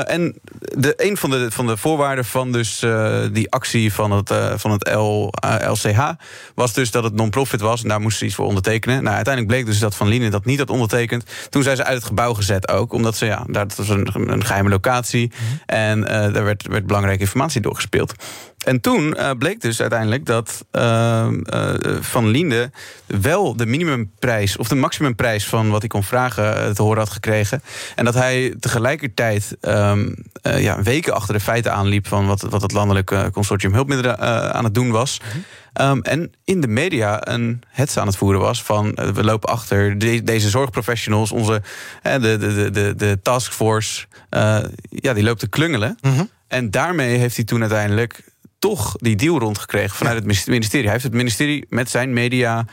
en 0.05 0.35
de, 0.59 0.93
een 0.97 1.17
van 1.17 1.29
de, 1.29 1.51
van 1.51 1.67
de 1.67 1.77
voorwaarden 1.77 2.25
van 2.25 2.51
dus, 2.51 2.85
die 3.31 3.51
actie 3.51 3.93
van 3.93 4.11
het, 4.11 4.33
van 4.55 4.71
het 4.71 4.89
L, 4.93 5.29
LCH 5.67 6.09
was 6.55 6.73
dus 6.73 6.91
dat 6.91 7.03
het 7.03 7.13
non-profit 7.13 7.61
was. 7.61 7.81
En 7.81 7.89
daar 7.89 8.01
moesten 8.01 8.19
ze 8.19 8.25
iets 8.25 8.35
voor 8.35 8.45
ondertekenen. 8.45 9.03
Nou, 9.03 9.15
uiteindelijk 9.15 9.53
bleek 9.53 9.65
dus 9.65 9.79
dat 9.79 9.95
Van 9.95 10.07
Linden 10.07 10.31
dat 10.31 10.45
niet 10.45 10.59
had 10.59 10.69
ondertekend. 10.69 11.25
Toen 11.49 11.63
zijn 11.63 11.75
ze 11.75 11.83
uit 11.83 11.97
het 11.97 12.05
gebouw 12.05 12.33
gezet 12.33 12.67
ook. 12.67 12.93
Omdat 12.93 13.15
ze, 13.15 13.25
ja, 13.25 13.43
dat 13.47 13.75
was 13.75 13.89
een, 13.89 14.07
een 14.13 14.45
geheime 14.45 14.69
locatie 14.69 15.02
informatie. 15.03 15.31
En 15.65 15.99
uh, 15.99 16.05
daar 16.05 16.43
werd, 16.43 16.67
werd 16.67 16.85
belangrijke 16.85 17.21
informatie 17.21 17.61
doorgespeeld. 17.61 18.13
En 18.63 18.81
toen 18.81 19.15
uh, 19.17 19.31
bleek 19.37 19.61
dus 19.61 19.81
uiteindelijk 19.81 20.25
dat 20.25 20.65
uh, 20.71 21.27
Van 21.99 22.27
Linde 22.27 22.71
wel 23.05 23.55
de 23.55 23.65
minimumprijs 23.65 24.57
of 24.57 24.67
de 24.67 24.75
maximumprijs 24.75 25.45
van 25.45 25.69
wat 25.69 25.79
hij 25.79 25.89
kon 25.89 26.03
vragen 26.03 26.75
te 26.75 26.81
horen 26.81 26.97
had 26.97 27.09
gekregen. 27.09 27.61
En 27.95 28.05
dat 28.05 28.13
hij 28.13 28.55
tegelijkertijd 28.59 29.57
um, 29.61 30.15
ja, 30.41 30.81
weken 30.81 31.13
achter 31.13 31.33
de 31.33 31.39
feiten 31.39 31.73
aanliep 31.73 32.07
van 32.07 32.27
wat, 32.27 32.41
wat 32.41 32.61
het 32.61 32.71
landelijk 32.71 33.29
consortium 33.31 33.73
hulpmiddelen 33.73 34.19
aan 34.53 34.63
het 34.63 34.73
doen 34.73 34.91
was. 34.91 35.21
Um, 35.81 36.01
en 36.01 36.31
in 36.43 36.61
de 36.61 36.67
media 36.67 37.27
een 37.27 37.61
hets 37.67 37.97
aan 37.97 38.07
het 38.07 38.15
voeren 38.15 38.41
was 38.41 38.63
van 38.63 38.91
we 39.13 39.23
lopen 39.23 39.49
achter 39.49 39.97
deze 40.25 40.49
zorgprofessionals, 40.49 41.31
onze 41.31 41.61
de, 42.01 42.19
de, 42.19 42.37
de, 42.37 42.69
de, 42.71 42.93
de 42.95 43.19
taskforce, 43.21 44.05
ja, 44.89 45.13
die 45.13 45.23
loopt 45.23 45.39
te 45.39 45.47
klungelen. 45.47 45.97
Mm 46.01 46.29
En 46.47 46.71
daarmee 46.71 47.17
heeft 47.17 47.35
hij 47.35 47.45
toen 47.45 47.61
uiteindelijk 47.61 48.23
toch 48.63 48.95
die 48.97 49.15
deal 49.15 49.39
rondgekregen 49.39 49.95
vanuit 49.95 50.15
het 50.15 50.47
ministerie. 50.47 50.83
Hij 50.83 50.91
heeft 50.91 51.03
het 51.03 51.13
ministerie 51.13 51.65
met 51.69 51.89
zijn 51.89 52.13
media 52.13 52.65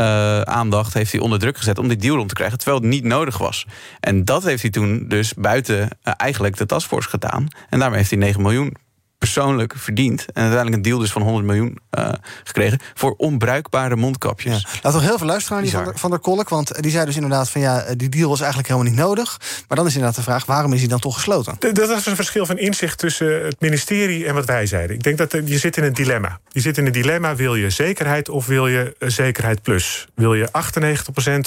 uh, 0.00 0.40
aandacht 0.40 0.94
heeft 0.94 1.12
hij 1.12 1.20
onder 1.20 1.38
druk 1.38 1.56
gezet 1.56 1.78
om 1.78 1.88
die 1.88 1.96
deal 1.96 2.16
rond 2.16 2.28
te 2.28 2.34
krijgen, 2.34 2.58
terwijl 2.58 2.80
het 2.80 2.90
niet 2.90 3.04
nodig 3.04 3.38
was. 3.38 3.66
En 4.00 4.24
dat 4.24 4.44
heeft 4.44 4.62
hij 4.62 4.70
toen 4.70 5.04
dus 5.08 5.34
buiten 5.34 5.78
uh, 5.78 6.12
eigenlijk 6.16 6.56
de 6.56 6.66
taskforce 6.66 7.08
gedaan. 7.08 7.48
En 7.68 7.78
daarmee 7.78 7.98
heeft 7.98 8.10
hij 8.10 8.18
9 8.18 8.42
miljoen 8.42 8.76
persoonlijk 9.18 9.74
verdiend. 9.76 10.20
En 10.20 10.42
uiteindelijk 10.42 10.76
een 10.76 10.82
deal 10.82 10.98
dus 10.98 11.12
van 11.12 11.22
100 11.22 11.46
miljoen 11.46 11.78
uh, 11.98 12.08
gekregen 12.44 12.78
voor 12.94 13.14
onbruikbare 13.16 13.96
mondkapjes. 13.96 14.66
Ja. 14.72 14.78
Laten 14.82 15.00
we 15.00 15.06
heel 15.06 15.18
veel 15.18 15.26
luisteren 15.26 15.56
naar 15.56 15.66
die 15.66 15.76
van 15.76 15.84
der, 15.84 15.98
van 15.98 16.10
der 16.10 16.18
Kolk. 16.18 16.48
Want 16.48 16.82
die 16.82 16.90
zei 16.90 17.04
dus 17.04 17.14
inderdaad 17.14 17.50
van 17.50 17.60
ja, 17.60 17.94
die 17.96 18.08
deal 18.08 18.28
was 18.28 18.38
eigenlijk 18.40 18.68
helemaal 18.68 18.90
niet 18.90 19.00
nodig. 19.00 19.40
Maar 19.68 19.76
dan 19.76 19.86
is 19.86 19.94
inderdaad 19.94 20.16
de 20.16 20.22
vraag, 20.22 20.44
waarom 20.46 20.72
is 20.72 20.80
hij 20.80 20.88
dan 20.88 20.98
toch 20.98 21.14
gesloten? 21.14 21.56
Dat 21.58 21.90
is 21.90 22.06
een 22.06 22.16
verschil 22.16 22.46
van 22.46 22.58
inzicht 22.58 22.98
tussen 22.98 23.44
het 23.44 23.60
ministerie 23.60 24.26
en 24.26 24.34
wat 24.34 24.44
wij 24.44 24.66
zeiden. 24.66 24.96
Ik 24.96 25.02
denk 25.02 25.18
dat 25.18 25.32
je 25.44 25.58
zit 25.58 25.76
in 25.76 25.84
een 25.84 25.94
dilemma. 25.94 26.40
Je 26.48 26.60
zit 26.60 26.78
in 26.78 26.86
een 26.86 26.92
dilemma, 26.92 27.36
wil 27.36 27.54
je 27.54 27.70
zekerheid 27.70 28.28
of 28.28 28.46
wil 28.46 28.66
je 28.66 28.94
zekerheid 28.98 29.62
plus? 29.62 30.06
Wil 30.14 30.34
je 30.34 30.48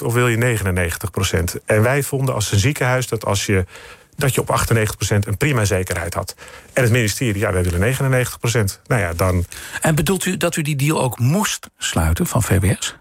98% 0.01 0.03
of 0.03 0.13
wil 0.13 0.27
je 0.27 0.57
99%? 0.59 1.65
En 1.65 1.81
wij 1.81 2.03
vonden 2.03 2.33
als 2.35 2.51
een 2.51 2.59
ziekenhuis 2.59 3.07
dat 3.07 3.25
als 3.25 3.45
je 3.45 3.65
dat 4.19 4.33
je 4.33 4.41
op 4.41 4.65
98% 4.69 5.27
een 5.27 5.37
prima 5.37 5.65
zekerheid 5.65 6.13
had. 6.13 6.35
En 6.73 6.83
het 6.83 6.91
ministerie, 6.91 7.41
ja, 7.41 7.53
wij 7.53 7.63
willen 7.63 7.95
99%. 8.79 8.81
Nou 8.87 9.01
ja, 9.01 9.13
dan... 9.13 9.45
En 9.81 9.95
bedoelt 9.95 10.25
u 10.25 10.37
dat 10.37 10.55
u 10.55 10.61
die 10.61 10.75
deal 10.75 11.01
ook 11.01 11.19
moest 11.19 11.69
sluiten 11.77 12.27
van 12.27 12.43
VWS? 12.43 12.95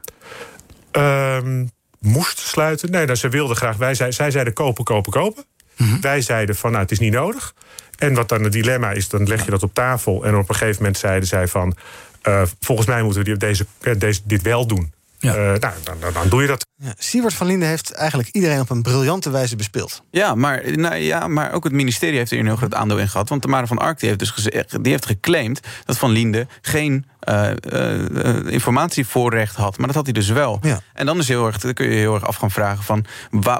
Um, 0.93 1.71
moest 1.99 2.39
sluiten? 2.39 2.91
Nee, 2.91 3.05
nou, 3.05 3.17
ze 3.17 3.29
wilden 3.29 3.57
graag... 3.57 3.77
Wij, 3.77 3.95
zij, 3.95 4.13
zij 4.13 4.31
zeiden 4.31 4.53
kopen, 4.53 4.85
kopen, 4.85 5.13
kopen. 5.13 5.45
Mm 5.77 6.01
Wij 6.01 6.21
zeiden 6.21 6.57
van, 6.57 6.71
nou, 6.71 6.83
het 6.83 6.93
is 6.93 6.99
niet 6.99 7.13
nodig. 7.13 7.55
En 7.99 8.15
wat 8.15 8.29
dan 8.29 8.43
het 8.43 8.53
dilemma 8.53 8.91
is, 8.91 9.09
dan 9.09 9.27
leg 9.27 9.45
je 9.45 9.51
dat 9.51 9.63
op 9.63 9.75
tafel... 9.75 10.25
en 10.25 10.37
op 10.37 10.49
een 10.49 10.55
gegeven 10.55 10.77
moment 10.77 10.99
zeiden 10.99 11.29
zij 11.29 11.49
van... 11.49 11.77
Uh, 12.23 12.43
volgens 12.61 12.87
mij 12.87 13.03
moeten 13.03 13.25
we 13.25 13.37
deze, 13.37 13.67
deze, 13.99 14.21
dit 14.25 14.43
wel 14.43 14.67
doen. 14.67 14.93
Ja. 15.19 15.37
Uh, 15.37 15.59
nou, 15.59 15.75
dan, 15.85 16.13
dan, 16.13 16.29
doe 16.29 16.43
je 16.43 16.49
dat. 16.49 16.67
Ja, 16.77 16.95
Siewert 16.99 17.35
van 17.35 17.47
Linden 17.47 17.69
heeft 17.69 17.93
eigenlijk 17.93 18.29
iedereen 18.29 18.61
op 18.61 18.71
een 18.71 18.83
briljante 18.83 19.31
wijze 19.31 19.57
bespeeld. 19.57 20.03
Ja, 20.11 20.35
maar, 20.35 20.79
nou, 20.79 20.95
ja, 20.95 21.29
maar 21.29 21.53
ook 21.53 21.65
het 21.65 21.73
ministerie 21.73 22.19
heeft 22.19 22.31
er 22.31 22.39
een 22.39 22.47
heel 22.47 22.57
groot 22.57 22.75
aandeel 22.75 22.99
in 22.99 23.09
gehad. 23.09 23.29
Want 23.29 23.43
de 23.43 23.49
Mare 23.49 23.67
van 23.67 23.79
Ark 23.79 23.99
die 23.99 24.09
heeft 24.09 24.21
dus 24.21 24.31
gezegd, 24.31 24.83
die 24.83 24.93
heeft 24.93 25.07
geclaimd 25.07 25.61
dat 25.85 25.99
Van 25.99 26.11
Linden 26.11 26.49
geen 26.61 27.07
uh, 27.29 27.51
uh, 27.73 28.53
informatievoorrecht 28.53 29.57
had. 29.57 29.79
Maar 29.79 29.87
dat 29.87 29.97
had 29.97 30.05
hij 30.05 30.13
dus 30.13 30.29
wel. 30.29 30.59
Ja. 30.63 30.81
En 30.95 31.07
dan, 31.07 31.19
is 31.19 31.29
heel 31.29 31.47
erg, 31.47 31.59
dan 31.59 31.75
kun 31.75 31.91
je 31.91 31.97
heel 31.97 32.15
erg 32.15 32.27
af 32.27 32.37
gaan 32.37 32.51
vragen 32.51 32.85
van 32.85 33.05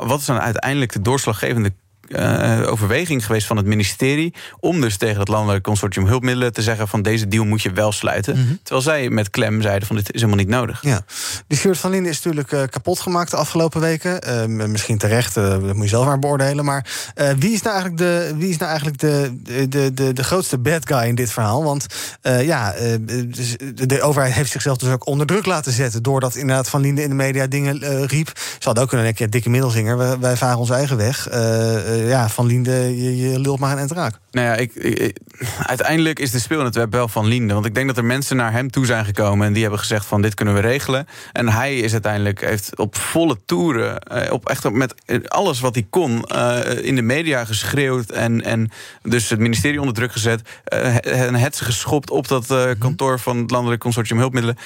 wat 0.07 0.21
is 0.21 0.27
dan 0.27 0.41
uiteindelijk 0.41 0.93
de 0.93 1.03
doorslaggevende 1.03 1.73
uh, 2.09 2.71
overweging 2.71 3.27
geweest 3.27 3.47
van 3.47 3.57
het 3.57 3.67
ministerie 3.67 4.35
om 4.61 4.81
dus 4.81 4.97
tegen 4.97 5.19
het 5.19 5.29
landelijk 5.29 5.65
consortium 5.65 6.07
hulpmiddelen 6.07 6.53
te 6.53 6.63
zeggen 6.63 6.89
van 6.89 7.03
deze 7.03 7.29
deal 7.29 7.45
moet 7.45 7.63
je 7.63 7.73
wel 7.73 7.93
sluiten. 7.93 8.37
Mm 8.37 8.47
-hmm. 8.47 8.59
Terwijl 8.63 8.83
zij 8.83 9.09
met 9.09 9.31
klem 9.31 9.63
zeiden 9.63 9.87
van 9.87 9.97
dit 9.97 10.13
is 10.13 10.21
helemaal 10.21 10.45
niet 10.45 10.55
nodig. 10.55 10.83
Ja, 10.83 11.01
die 11.47 11.59
Geert 11.59 11.79
van 11.79 11.91
Linden 11.91 12.11
is 12.11 12.23
natuurlijk 12.23 12.53
uh, 12.53 12.63
kapot 12.71 13.01
gemaakt 13.01 13.31
de 13.31 13.37
afgelopen 13.37 13.81
weken. 13.81 14.49
Uh, 14.49 14.67
misschien 14.67 14.99
terecht, 14.99 15.35
dat 15.35 15.75
moet 15.75 15.83
je 15.83 15.89
zelf 15.89 16.07
maar 16.07 16.19
beoordelen. 16.19 16.65
Maar 16.65 16.87
wie 17.39 17.53
is 17.53 17.63
nou 17.63 17.75
eigenlijk, 17.75 17.99
de, 17.99 18.35
wie 18.37 18.49
is 18.49 18.57
nou 18.57 18.71
eigenlijk 18.71 19.01
de, 19.01 19.33
de, 19.69 19.95
de, 19.95 20.13
de 20.13 20.25
grootste 20.25 20.59
bad 20.59 20.87
guy 20.87 21.07
in 21.09 21.15
dit 21.15 21.31
verhaal? 21.31 21.65
Want 21.65 21.87
ja, 22.23 22.75
de 23.75 24.03
overheid 24.03 24.35
heeft 24.35 24.51
zichzelf 24.51 24.77
dus 24.77 24.93
ook 24.93 25.07
onder 25.07 25.27
druk 25.27 25.47
laten 25.47 25.73
zetten 25.73 26.03
doordat 26.03 26.37
inderdaad 26.37 26.69
Van 26.69 26.81
Linden 26.81 27.05
in 27.05 27.11
de 27.11 27.17
media 27.17 27.47
dingen 27.47 28.07
riep. 28.07 28.33
Ze 28.35 28.65
hadden 28.65 28.83
ook 28.83 28.89
kunnen 28.89 29.07
denken, 29.07 29.25
ja, 29.25 29.31
dikke 29.31 29.51
middelzinger, 29.51 29.97
wij, 29.97 30.19
wij 30.19 30.37
varen 30.37 30.59
onze 30.59 30.75
eigen 30.75 30.97
weg 30.97 31.29
uh, 32.03 32.09
ja, 32.09 32.29
Van 32.29 32.47
Linde, 32.47 32.73
je, 33.03 33.17
je 33.17 33.39
lult 33.39 33.59
maar 33.59 33.79
een 33.79 33.89
raak. 33.89 34.19
Nou 34.31 34.47
ja, 34.47 34.55
ik, 34.55 34.75
ik, 34.75 35.19
uiteindelijk 35.67 36.19
is 36.19 36.31
de 36.31 36.39
speel 36.39 36.59
in 36.59 36.65
het 36.65 36.75
web 36.75 36.93
wel 36.93 37.09
van 37.09 37.27
Linde. 37.27 37.55
Want 37.55 37.67
ik 37.67 37.75
denk 37.75 37.87
dat 37.87 37.97
er 37.97 38.05
mensen 38.05 38.37
naar 38.37 38.53
hem 38.53 38.71
toe 38.71 38.87
zijn 38.87 39.05
gekomen... 39.05 39.47
en 39.47 39.53
die 39.53 39.63
hebben 39.63 39.81
gezegd 39.81 40.07
van 40.07 40.23
dit 40.23 40.35
kunnen 40.35 40.55
we 40.55 40.61
regelen. 40.61 41.07
En 41.33 41.49
hij 41.49 41.79
is 41.79 41.93
uiteindelijk, 41.93 42.41
heeft 42.41 42.79
op 42.79 42.97
volle 42.97 43.37
toeren... 43.45 43.99
Eh, 43.99 44.33
op 44.33 44.49
echt 44.49 44.71
met 44.71 44.95
alles 45.29 45.61
wat 45.61 45.75
hij 45.75 45.87
kon... 45.91 46.25
Uh, 46.33 46.85
in 46.85 46.95
de 46.95 47.03
media 47.03 47.45
geschreeuwd 47.45 48.11
en, 48.11 48.45
en 48.45 48.71
dus 49.03 49.29
het 49.29 49.39
ministerie 49.39 49.81
onder 49.81 49.95
druk 49.95 50.13
gezet... 50.13 50.41
Uh, 50.73 51.27
en 51.27 51.35
het 51.35 51.61
geschopt 51.61 52.11
op 52.11 52.29
dat 52.29 52.55
kantoor 52.79 53.19
van 53.19 53.37
het 53.37 53.51
Landelijk 53.51 53.81
Consortium 53.81 54.19
Hulpmiddelen 54.19 54.57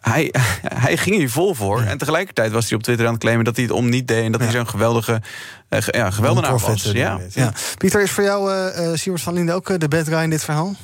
hij, 0.00 0.34
hij 0.84 0.96
ging 0.96 1.16
hier 1.16 1.30
vol 1.30 1.54
voor. 1.54 1.80
En 1.80 1.98
tegelijkertijd 1.98 2.52
was 2.52 2.68
hij 2.68 2.76
op 2.76 2.82
Twitter 2.82 3.06
aan 3.06 3.12
het 3.12 3.20
claimen 3.20 3.44
dat 3.44 3.56
hij 3.56 3.64
het 3.64 3.74
om 3.74 3.88
niet 3.88 4.08
deed. 4.08 4.24
En 4.24 4.32
dat 4.32 4.40
hij 4.40 4.50
zo'n 4.50 4.68
geweldige 4.68 5.22
ja, 5.90 6.10
geweldenaar 6.10 6.58
was. 6.58 6.82
Ja. 6.82 7.20
Ja. 7.30 7.52
Pieter, 7.78 8.02
is 8.02 8.10
voor 8.10 8.24
jou 8.24 8.52
uh, 8.52 8.90
Siewert 8.94 9.22
van 9.22 9.34
Linde 9.34 9.52
ook 9.52 9.80
de 9.80 9.88
bad 9.88 10.08
guy 10.08 10.22
in 10.22 10.30
dit 10.30 10.44
verhaal? 10.44 10.74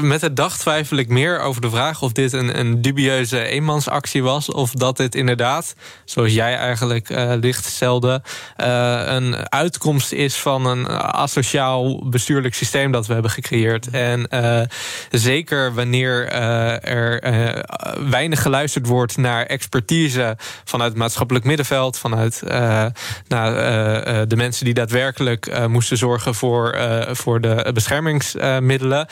met 0.00 0.20
de 0.20 0.32
dag 0.32 0.58
twijfel 0.58 0.96
ik 0.96 1.08
meer 1.08 1.40
over 1.40 1.60
de 1.60 1.70
vraag 1.70 2.02
of 2.02 2.12
dit 2.12 2.32
een, 2.32 2.58
een 2.58 2.82
dubieuze 2.82 3.44
eenmansactie 3.44 4.22
was. 4.22 4.50
Of 4.50 4.70
dat 4.70 4.96
dit 4.96 5.14
inderdaad, 5.14 5.74
zoals 6.04 6.32
jij 6.32 6.56
eigenlijk 6.56 7.10
uh, 7.10 7.32
licht 7.40 7.64
stelde, 7.64 8.22
een 8.56 9.50
uitkomst 9.50 10.12
is 10.12 10.36
van 10.36 10.66
een 10.66 10.88
asociaal 11.12 12.08
bestuurlijk 12.08 12.54
systeem 12.54 12.92
dat 12.92 13.06
we 13.06 13.12
hebben 13.12 13.30
gecreëerd. 13.30 13.90
En 13.90 14.28
zeker 15.10 15.74
wanneer 15.74 16.28
er 16.82 17.20
weinig 18.10 18.42
geluisterd 18.42 18.86
wordt 18.86 19.16
naar 19.16 19.46
expertise 19.46 20.36
vanuit 20.64 20.90
het 20.90 20.98
maatschappelijk 20.98 21.44
middenveld, 21.44 21.98
vanuit 21.98 22.42
nou, 23.28 23.54
de 24.26 24.35
mensen 24.36 24.64
die 24.64 24.74
daadwerkelijk 24.74 25.68
moesten 25.68 25.96
zorgen 25.96 26.34
voor, 26.34 26.78
voor 27.10 27.40
de 27.40 27.70
beschermingsmiddelen. 27.74 29.06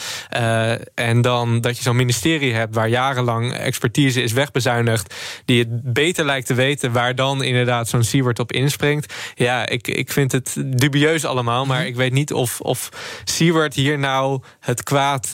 en 0.95 1.23
dan 1.23 1.61
dat 1.61 1.77
je 1.77 1.83
zo'n 1.83 1.97
ministerie 1.97 2.55
hebt 2.55 2.75
waar 2.75 2.89
jarenlang 2.89 3.53
expertise 3.53 4.23
is 4.23 4.33
wegbezuinigd, 4.33 5.15
die 5.45 5.59
het 5.59 5.93
beter 5.93 6.25
lijkt 6.25 6.47
te 6.47 6.55
weten 6.55 6.93
waar 6.93 7.15
dan 7.15 7.43
inderdaad 7.43 7.89
zo'n 7.89 8.03
Siewert 8.05 8.39
op 8.39 8.53
inspringt. 8.53 9.15
Ja, 9.35 9.67
ik, 9.67 9.89
ik 9.89 10.13
vind 10.13 10.33
het 10.33 10.57
dubieus 10.67 11.25
allemaal, 11.25 11.67
maar 11.67 11.87
ik 11.87 11.97
weet 11.97 12.13
niet 12.13 12.33
of, 12.33 12.61
of 12.61 12.89
Siewert 13.25 13.75
hier 13.75 13.99
nou 13.99 14.43
het 14.61 14.83
kwaad 14.83 15.31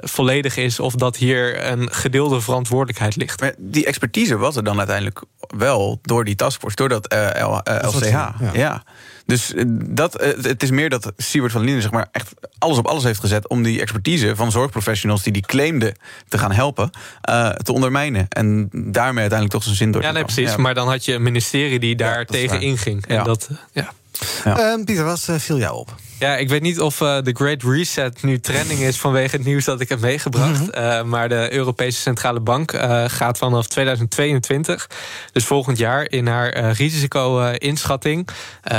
volledig 0.00 0.56
is 0.56 0.80
of 0.80 0.94
dat 0.94 1.16
hier 1.16 1.66
een 1.70 1.92
gedeelte 1.92 2.40
verantwoordelijkheid 2.40 3.16
ligt. 3.16 3.40
Maar 3.40 3.54
die 3.58 3.86
expertise 3.86 4.36
was 4.36 4.56
er 4.56 4.64
dan 4.64 4.78
uiteindelijk 4.78 5.22
wel 5.56 5.98
door 6.02 6.24
die 6.24 6.34
taskforce, 6.34 6.76
door 6.76 6.88
dat 6.88 7.12
uh, 7.12 7.58
LCH. 7.82 8.10
Ja. 8.10 8.34
Ja. 8.54 8.82
Dus 9.26 9.52
dat, 9.76 10.12
het 10.42 10.62
is 10.62 10.70
meer 10.70 10.90
dat 10.90 11.12
Siebert 11.16 11.52
van 11.52 11.62
Linden 11.62 11.82
zeg 11.82 11.90
maar, 11.90 12.08
echt 12.12 12.32
alles 12.58 12.78
op 12.78 12.86
alles 12.86 13.02
heeft 13.02 13.20
gezet 13.20 13.48
om 13.48 13.62
die 13.62 13.80
expertise 13.80 14.36
van 14.36 14.50
zorgprofessionals 14.50 15.22
die 15.22 15.32
die 15.32 15.42
claimden 15.42 15.94
te 16.28 16.38
gaan 16.38 16.52
helpen, 16.52 16.90
uh, 17.30 17.48
te 17.48 17.72
ondermijnen. 17.72 18.26
En 18.28 18.68
daarmee 18.72 19.20
uiteindelijk 19.20 19.50
toch 19.50 19.62
zijn 19.62 19.76
zin 19.76 19.90
door. 19.90 20.02
Ja, 20.02 20.10
nee, 20.10 20.24
precies. 20.24 20.50
Ja. 20.50 20.56
Maar 20.56 20.74
dan 20.74 20.88
had 20.88 21.04
je 21.04 21.12
een 21.12 21.22
ministerie 21.22 21.78
die 21.78 21.96
daar 21.96 22.18
ja, 22.18 22.24
tegen 22.24 22.60
inging. 22.60 23.06
En 23.06 23.24
dat, 23.24 23.48
ja. 23.72 23.92
Ja. 24.44 24.76
Uh, 24.76 24.84
Pieter, 24.84 25.04
wat 25.04 25.28
viel 25.38 25.58
jou 25.58 25.76
op? 25.76 25.94
Ja, 26.18 26.36
ik 26.36 26.48
weet 26.48 26.62
niet 26.62 26.80
of 26.80 27.00
uh, 27.00 27.16
de 27.22 27.32
Great 27.32 27.62
Reset 27.62 28.22
nu 28.22 28.40
trending 28.40 28.80
is 28.80 28.98
vanwege 28.98 29.36
het 29.36 29.44
nieuws 29.44 29.64
dat 29.64 29.80
ik 29.80 29.88
heb 29.88 30.00
meegebracht. 30.00 30.60
Mm 30.60 30.68
-hmm. 30.72 30.82
uh, 30.82 31.02
maar 31.02 31.28
de 31.28 31.52
Europese 31.52 32.00
Centrale 32.00 32.40
Bank 32.40 32.72
uh, 32.72 33.04
gaat 33.06 33.38
vanaf 33.38 33.66
2022, 33.66 34.88
dus 35.32 35.44
volgend 35.44 35.78
jaar, 35.78 36.10
in 36.10 36.26
haar 36.26 36.70
risico-inschatting 36.70 38.28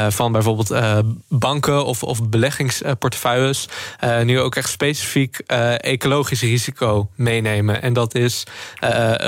van 0.10 0.32
bijvoorbeeld 0.32 0.74
banken 1.30 1.86
of, 1.86 2.04
of 2.04 2.30
beleggingsportefeuilles, 2.30 3.68
nu 4.24 4.40
ook 4.40 4.56
echt 4.56 4.70
specifiek 4.70 5.38
ecologisch 5.78 6.42
risico 6.42 7.10
meenemen. 7.16 7.82
En 7.82 7.94
dat 7.94 8.16
is 8.16 8.44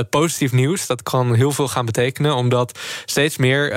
positief 0.09 0.51
nieuws. 0.51 0.87
Dat 0.87 1.03
kan 1.03 1.33
heel 1.33 1.51
veel 1.51 1.67
gaan 1.67 1.85
betekenen, 1.85 2.35
omdat 2.35 2.79
steeds 3.05 3.37
meer 3.37 3.71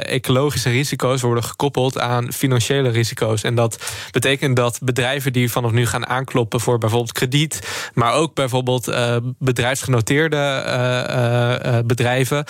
ecologische 0.00 0.70
risico's 0.70 1.20
worden 1.20 1.44
gekoppeld 1.44 1.98
aan 1.98 2.32
financiële 2.32 2.88
risico's. 2.88 3.42
En 3.42 3.54
dat 3.54 3.65
dat 3.70 3.92
betekent 4.10 4.56
dat 4.56 4.78
bedrijven 4.82 5.32
die 5.32 5.50
vanaf 5.50 5.70
nu 5.70 5.86
gaan 5.86 6.06
aankloppen 6.06 6.60
voor 6.60 6.78
bijvoorbeeld 6.78 7.12
krediet, 7.12 7.60
maar 7.94 8.12
ook 8.12 8.34
bijvoorbeeld 8.34 8.88
uh, 8.88 9.16
bedrijfsgenoteerde 9.38 10.64
uh, 10.66 11.72
uh, 11.72 11.78
bedrijven 11.84 12.44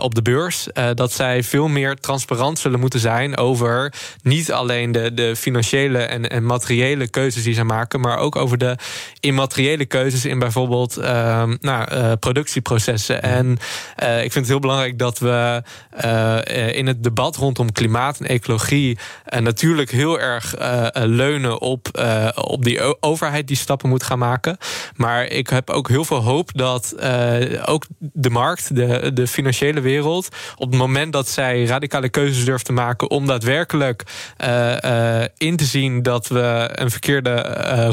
op 0.00 0.14
de 0.14 0.22
beurs, 0.22 0.68
dat 0.94 1.12
zij 1.12 1.42
veel 1.42 1.68
meer 1.68 1.94
transparant 1.96 2.58
zullen 2.58 2.80
moeten 2.80 3.00
zijn 3.00 3.36
over 3.36 3.92
niet 4.22 4.52
alleen 4.52 4.92
de, 4.92 5.14
de 5.14 5.36
financiële 5.36 5.98
en, 5.98 6.30
en 6.30 6.44
materiële 6.44 7.08
keuzes 7.08 7.42
die 7.42 7.54
ze 7.54 7.64
maken, 7.64 8.00
maar 8.00 8.18
ook 8.18 8.36
over 8.36 8.58
de 8.58 8.76
immateriële 9.20 9.84
keuzes 9.84 10.24
in 10.24 10.38
bijvoorbeeld 10.38 10.96
nou, 11.60 12.16
productieprocessen. 12.16 13.22
En 13.22 13.52
ik 13.96 14.32
vind 14.32 14.34
het 14.34 14.48
heel 14.48 14.58
belangrijk 14.58 14.98
dat 14.98 15.18
we 15.18 15.62
in 16.72 16.86
het 16.86 17.02
debat 17.02 17.36
rondom 17.36 17.72
klimaat 17.72 18.20
en 18.20 18.26
ecologie 18.26 18.98
natuurlijk 19.40 19.90
heel 19.90 20.07
erg 20.16 20.54
leunen 20.92 21.60
op, 21.60 21.88
op 22.34 22.64
die 22.64 23.02
overheid 23.02 23.46
die 23.46 23.56
stappen 23.56 23.88
moet 23.88 24.02
gaan 24.02 24.18
maken. 24.18 24.56
Maar 24.96 25.24
ik 25.24 25.48
heb 25.48 25.70
ook 25.70 25.88
heel 25.88 26.04
veel 26.04 26.22
hoop 26.22 26.50
dat 26.54 26.94
ook 27.64 27.84
de 27.98 28.30
markt, 28.30 28.74
de, 28.74 29.10
de 29.14 29.26
financiële 29.26 29.80
wereld, 29.80 30.28
op 30.56 30.70
het 30.70 30.80
moment 30.80 31.12
dat 31.12 31.28
zij 31.28 31.64
radicale 31.64 32.08
keuzes 32.08 32.44
durft 32.44 32.64
te 32.64 32.72
maken 32.72 33.10
om 33.10 33.26
daadwerkelijk 33.26 34.02
in 35.36 35.56
te 35.56 35.64
zien 35.64 36.02
dat 36.02 36.28
we 36.28 36.70
een 36.72 36.90
verkeerde 36.90 37.34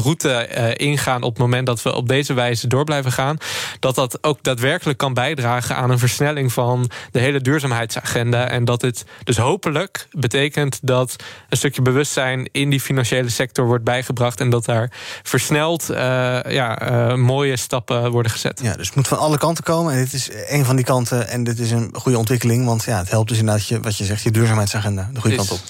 route 0.02 0.48
ingaan 0.76 1.22
op 1.22 1.30
het 1.30 1.42
moment 1.42 1.66
dat 1.66 1.82
we 1.82 1.94
op 1.94 2.08
deze 2.08 2.34
wijze 2.34 2.66
door 2.66 2.84
blijven 2.84 3.12
gaan, 3.12 3.36
dat 3.80 3.94
dat 3.94 4.24
ook 4.24 4.42
daadwerkelijk 4.42 4.98
kan 4.98 5.14
bijdragen 5.14 5.76
aan 5.76 5.90
een 5.90 5.98
versnelling 5.98 6.52
van 6.52 6.90
de 7.10 7.18
hele 7.18 7.40
duurzaamheidsagenda. 7.40 8.48
En 8.48 8.64
dat 8.64 8.82
het 8.82 9.04
dus 9.24 9.36
hopelijk 9.36 10.08
betekent 10.10 10.78
dat 10.82 11.16
een 11.48 11.56
stukje 11.56 11.82
bewustzijn 11.82 12.05
in 12.52 12.70
die 12.70 12.80
financiële 12.80 13.28
sector 13.28 13.66
wordt 13.66 13.84
bijgebracht 13.84 14.40
en 14.40 14.50
dat 14.50 14.64
daar 14.64 14.90
versneld 15.22 15.90
uh, 15.90 15.96
ja, 16.48 16.90
uh, 16.90 17.14
mooie 17.14 17.56
stappen 17.56 18.10
worden 18.10 18.32
gezet. 18.32 18.60
Ja, 18.62 18.74
dus 18.76 18.86
het 18.86 18.96
moet 18.96 19.08
van 19.08 19.18
alle 19.18 19.38
kanten 19.38 19.64
komen. 19.64 19.92
En 19.92 19.98
dit 19.98 20.12
is 20.12 20.30
een 20.46 20.64
van 20.64 20.76
die 20.76 20.84
kanten. 20.84 21.28
En 21.28 21.44
dit 21.44 21.58
is 21.58 21.70
een 21.70 21.90
goede 21.92 22.18
ontwikkeling. 22.18 22.66
Want 22.66 22.84
ja, 22.84 22.98
het 22.98 23.10
helpt 23.10 23.28
dus 23.28 23.38
inderdaad 23.38 23.66
je, 23.66 23.80
wat 23.80 23.96
je 23.96 24.04
zegt, 24.04 24.22
je 24.22 24.30
duurzaamheidsagenda 24.30 25.10
de 25.12 25.20
goede 25.20 25.36
kant 25.36 25.50
op. 25.50 25.60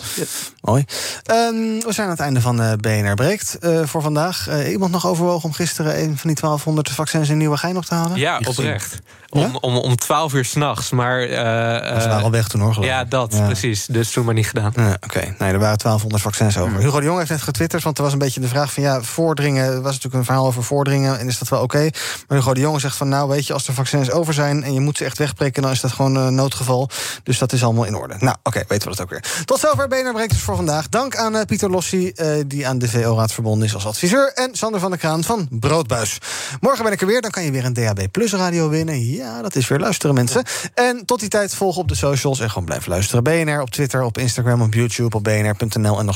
Mooi. 0.60 0.84
Um, 1.30 1.80
we 1.80 1.92
zijn 1.92 2.06
aan 2.06 2.12
het 2.12 2.20
einde 2.20 2.40
van 2.40 2.60
uh, 2.60 2.72
BNR 2.72 3.14
Breekt 3.14 3.58
voor 3.84 4.02
vandaag. 4.02 4.66
iemand 4.68 4.92
nog 4.92 5.06
overwogen 5.06 5.44
om 5.44 5.52
gisteren 5.52 5.98
een 5.98 6.18
van 6.18 6.30
die 6.30 6.40
1200 6.40 6.90
vaccins 6.90 7.28
in 7.28 7.38
Nieuwegein 7.38 7.76
op 7.76 7.84
te 7.84 7.94
halen? 7.94 8.18
Ja, 8.18 8.40
oprecht. 8.44 8.98
Om, 9.28 9.56
om, 9.60 9.76
om 9.76 9.96
12 9.96 10.34
uur 10.34 10.44
s'nachts. 10.44 10.90
Maar. 10.90 11.22
Uh, 11.22 11.36
Ze 12.00 12.08
waren 12.08 12.22
al 12.22 12.30
weg 12.30 12.48
toen 12.48 12.60
hoor. 12.60 12.84
Ja, 12.84 13.04
dat 13.04 13.28
precies. 13.28 13.86
Dus 13.86 14.10
toen 14.10 14.24
maar 14.24 14.34
niet 14.34 14.48
gedaan. 14.48 14.72
Ja, 14.76 14.92
Oké, 14.92 15.04
okay. 15.04 15.34
nee, 15.38 15.52
er 15.52 15.58
waren 15.58 15.78
1200 15.78 16.22
vaccins 16.26 16.58
over. 16.58 16.80
Hugo 16.80 16.98
de 17.00 17.04
Jong 17.06 17.18
heeft 17.18 17.30
net 17.30 17.42
getwitterd, 17.42 17.82
want 17.82 17.98
er 17.98 18.04
was 18.04 18.12
een 18.12 18.18
beetje 18.18 18.40
de 18.40 18.48
vraag 18.48 18.72
van 18.72 18.82
ja, 18.82 19.02
voordringen. 19.02 19.64
Er 19.64 19.82
was 19.82 19.92
natuurlijk 19.92 20.14
een 20.14 20.24
verhaal 20.24 20.46
over 20.46 20.62
voordringen 20.62 21.18
en 21.18 21.26
is 21.26 21.38
dat 21.38 21.48
wel 21.48 21.62
oké? 21.62 21.76
Okay? 21.76 21.92
Maar 22.28 22.38
Hugo 22.38 22.54
de 22.54 22.60
Jong 22.60 22.80
zegt 22.80 22.96
van 22.96 23.08
nou, 23.08 23.28
weet 23.28 23.46
je, 23.46 23.52
als 23.52 23.64
de 23.64 23.72
vaccins 23.72 24.10
over 24.10 24.34
zijn 24.34 24.62
en 24.62 24.72
je 24.72 24.80
moet 24.80 24.96
ze 24.96 25.04
echt 25.04 25.18
wegprikken, 25.18 25.62
dan 25.62 25.70
is 25.70 25.80
dat 25.80 25.92
gewoon 25.92 26.14
een 26.16 26.34
noodgeval. 26.34 26.90
Dus 27.22 27.38
dat 27.38 27.52
is 27.52 27.64
allemaal 27.64 27.84
in 27.84 27.94
orde. 27.94 28.14
Nou, 28.18 28.36
oké, 28.42 28.64
weten 28.68 28.88
we 28.90 28.96
dat 28.96 29.00
ook 29.00 29.10
weer. 29.10 29.24
Tot 29.44 29.58
zover 29.58 29.88
BNR 29.88 30.12
Breekt 30.12 30.30
dus 30.30 30.40
voor 30.40 30.56
vandaag. 30.56 30.88
Dank 30.88 31.16
aan 31.16 31.36
uh, 31.36 31.42
Pieter 31.42 31.70
Lossi, 31.70 32.12
uh, 32.14 32.28
die 32.46 32.66
aan 32.66 32.78
de 32.78 32.88
VO-raad 32.88 33.32
verbonden 33.32 33.66
is 33.66 33.74
als 33.74 33.86
adviseur. 33.86 34.32
En 34.34 34.54
Sander 34.54 34.80
van 34.80 34.90
der 34.90 34.98
Kraan 34.98 35.24
van 35.24 35.48
Broodbuis. 35.50 36.18
Morgen 36.60 36.84
ben 36.84 36.92
ik 36.92 37.00
er 37.00 37.06
weer, 37.06 37.20
dan 37.20 37.30
kan 37.30 37.42
je 37.42 37.50
weer 37.50 37.64
een 37.64 37.72
DAB 37.72 38.06
Plus 38.10 38.32
radio 38.32 38.68
winnen. 38.68 39.10
Ja, 39.10 39.42
dat 39.42 39.56
is 39.56 39.68
weer 39.68 39.78
luisteren, 39.78 40.14
mensen. 40.14 40.42
En 40.74 41.04
tot 41.04 41.20
die 41.20 41.28
tijd 41.28 41.54
volg 41.54 41.76
op 41.76 41.88
de 41.88 41.94
socials 41.94 42.40
en 42.40 42.48
gewoon 42.48 42.64
blijf 42.64 42.86
luisteren. 42.86 43.22
BNR 43.22 43.60
op 43.60 43.70
Twitter, 43.70 44.02
op 44.02 44.18
Instagram, 44.18 44.62
op 44.62 44.74
YouTube, 44.74 45.16
op 45.16 45.24
bnr.nl 45.24 45.98
en 45.98 46.04
nog 46.04 46.15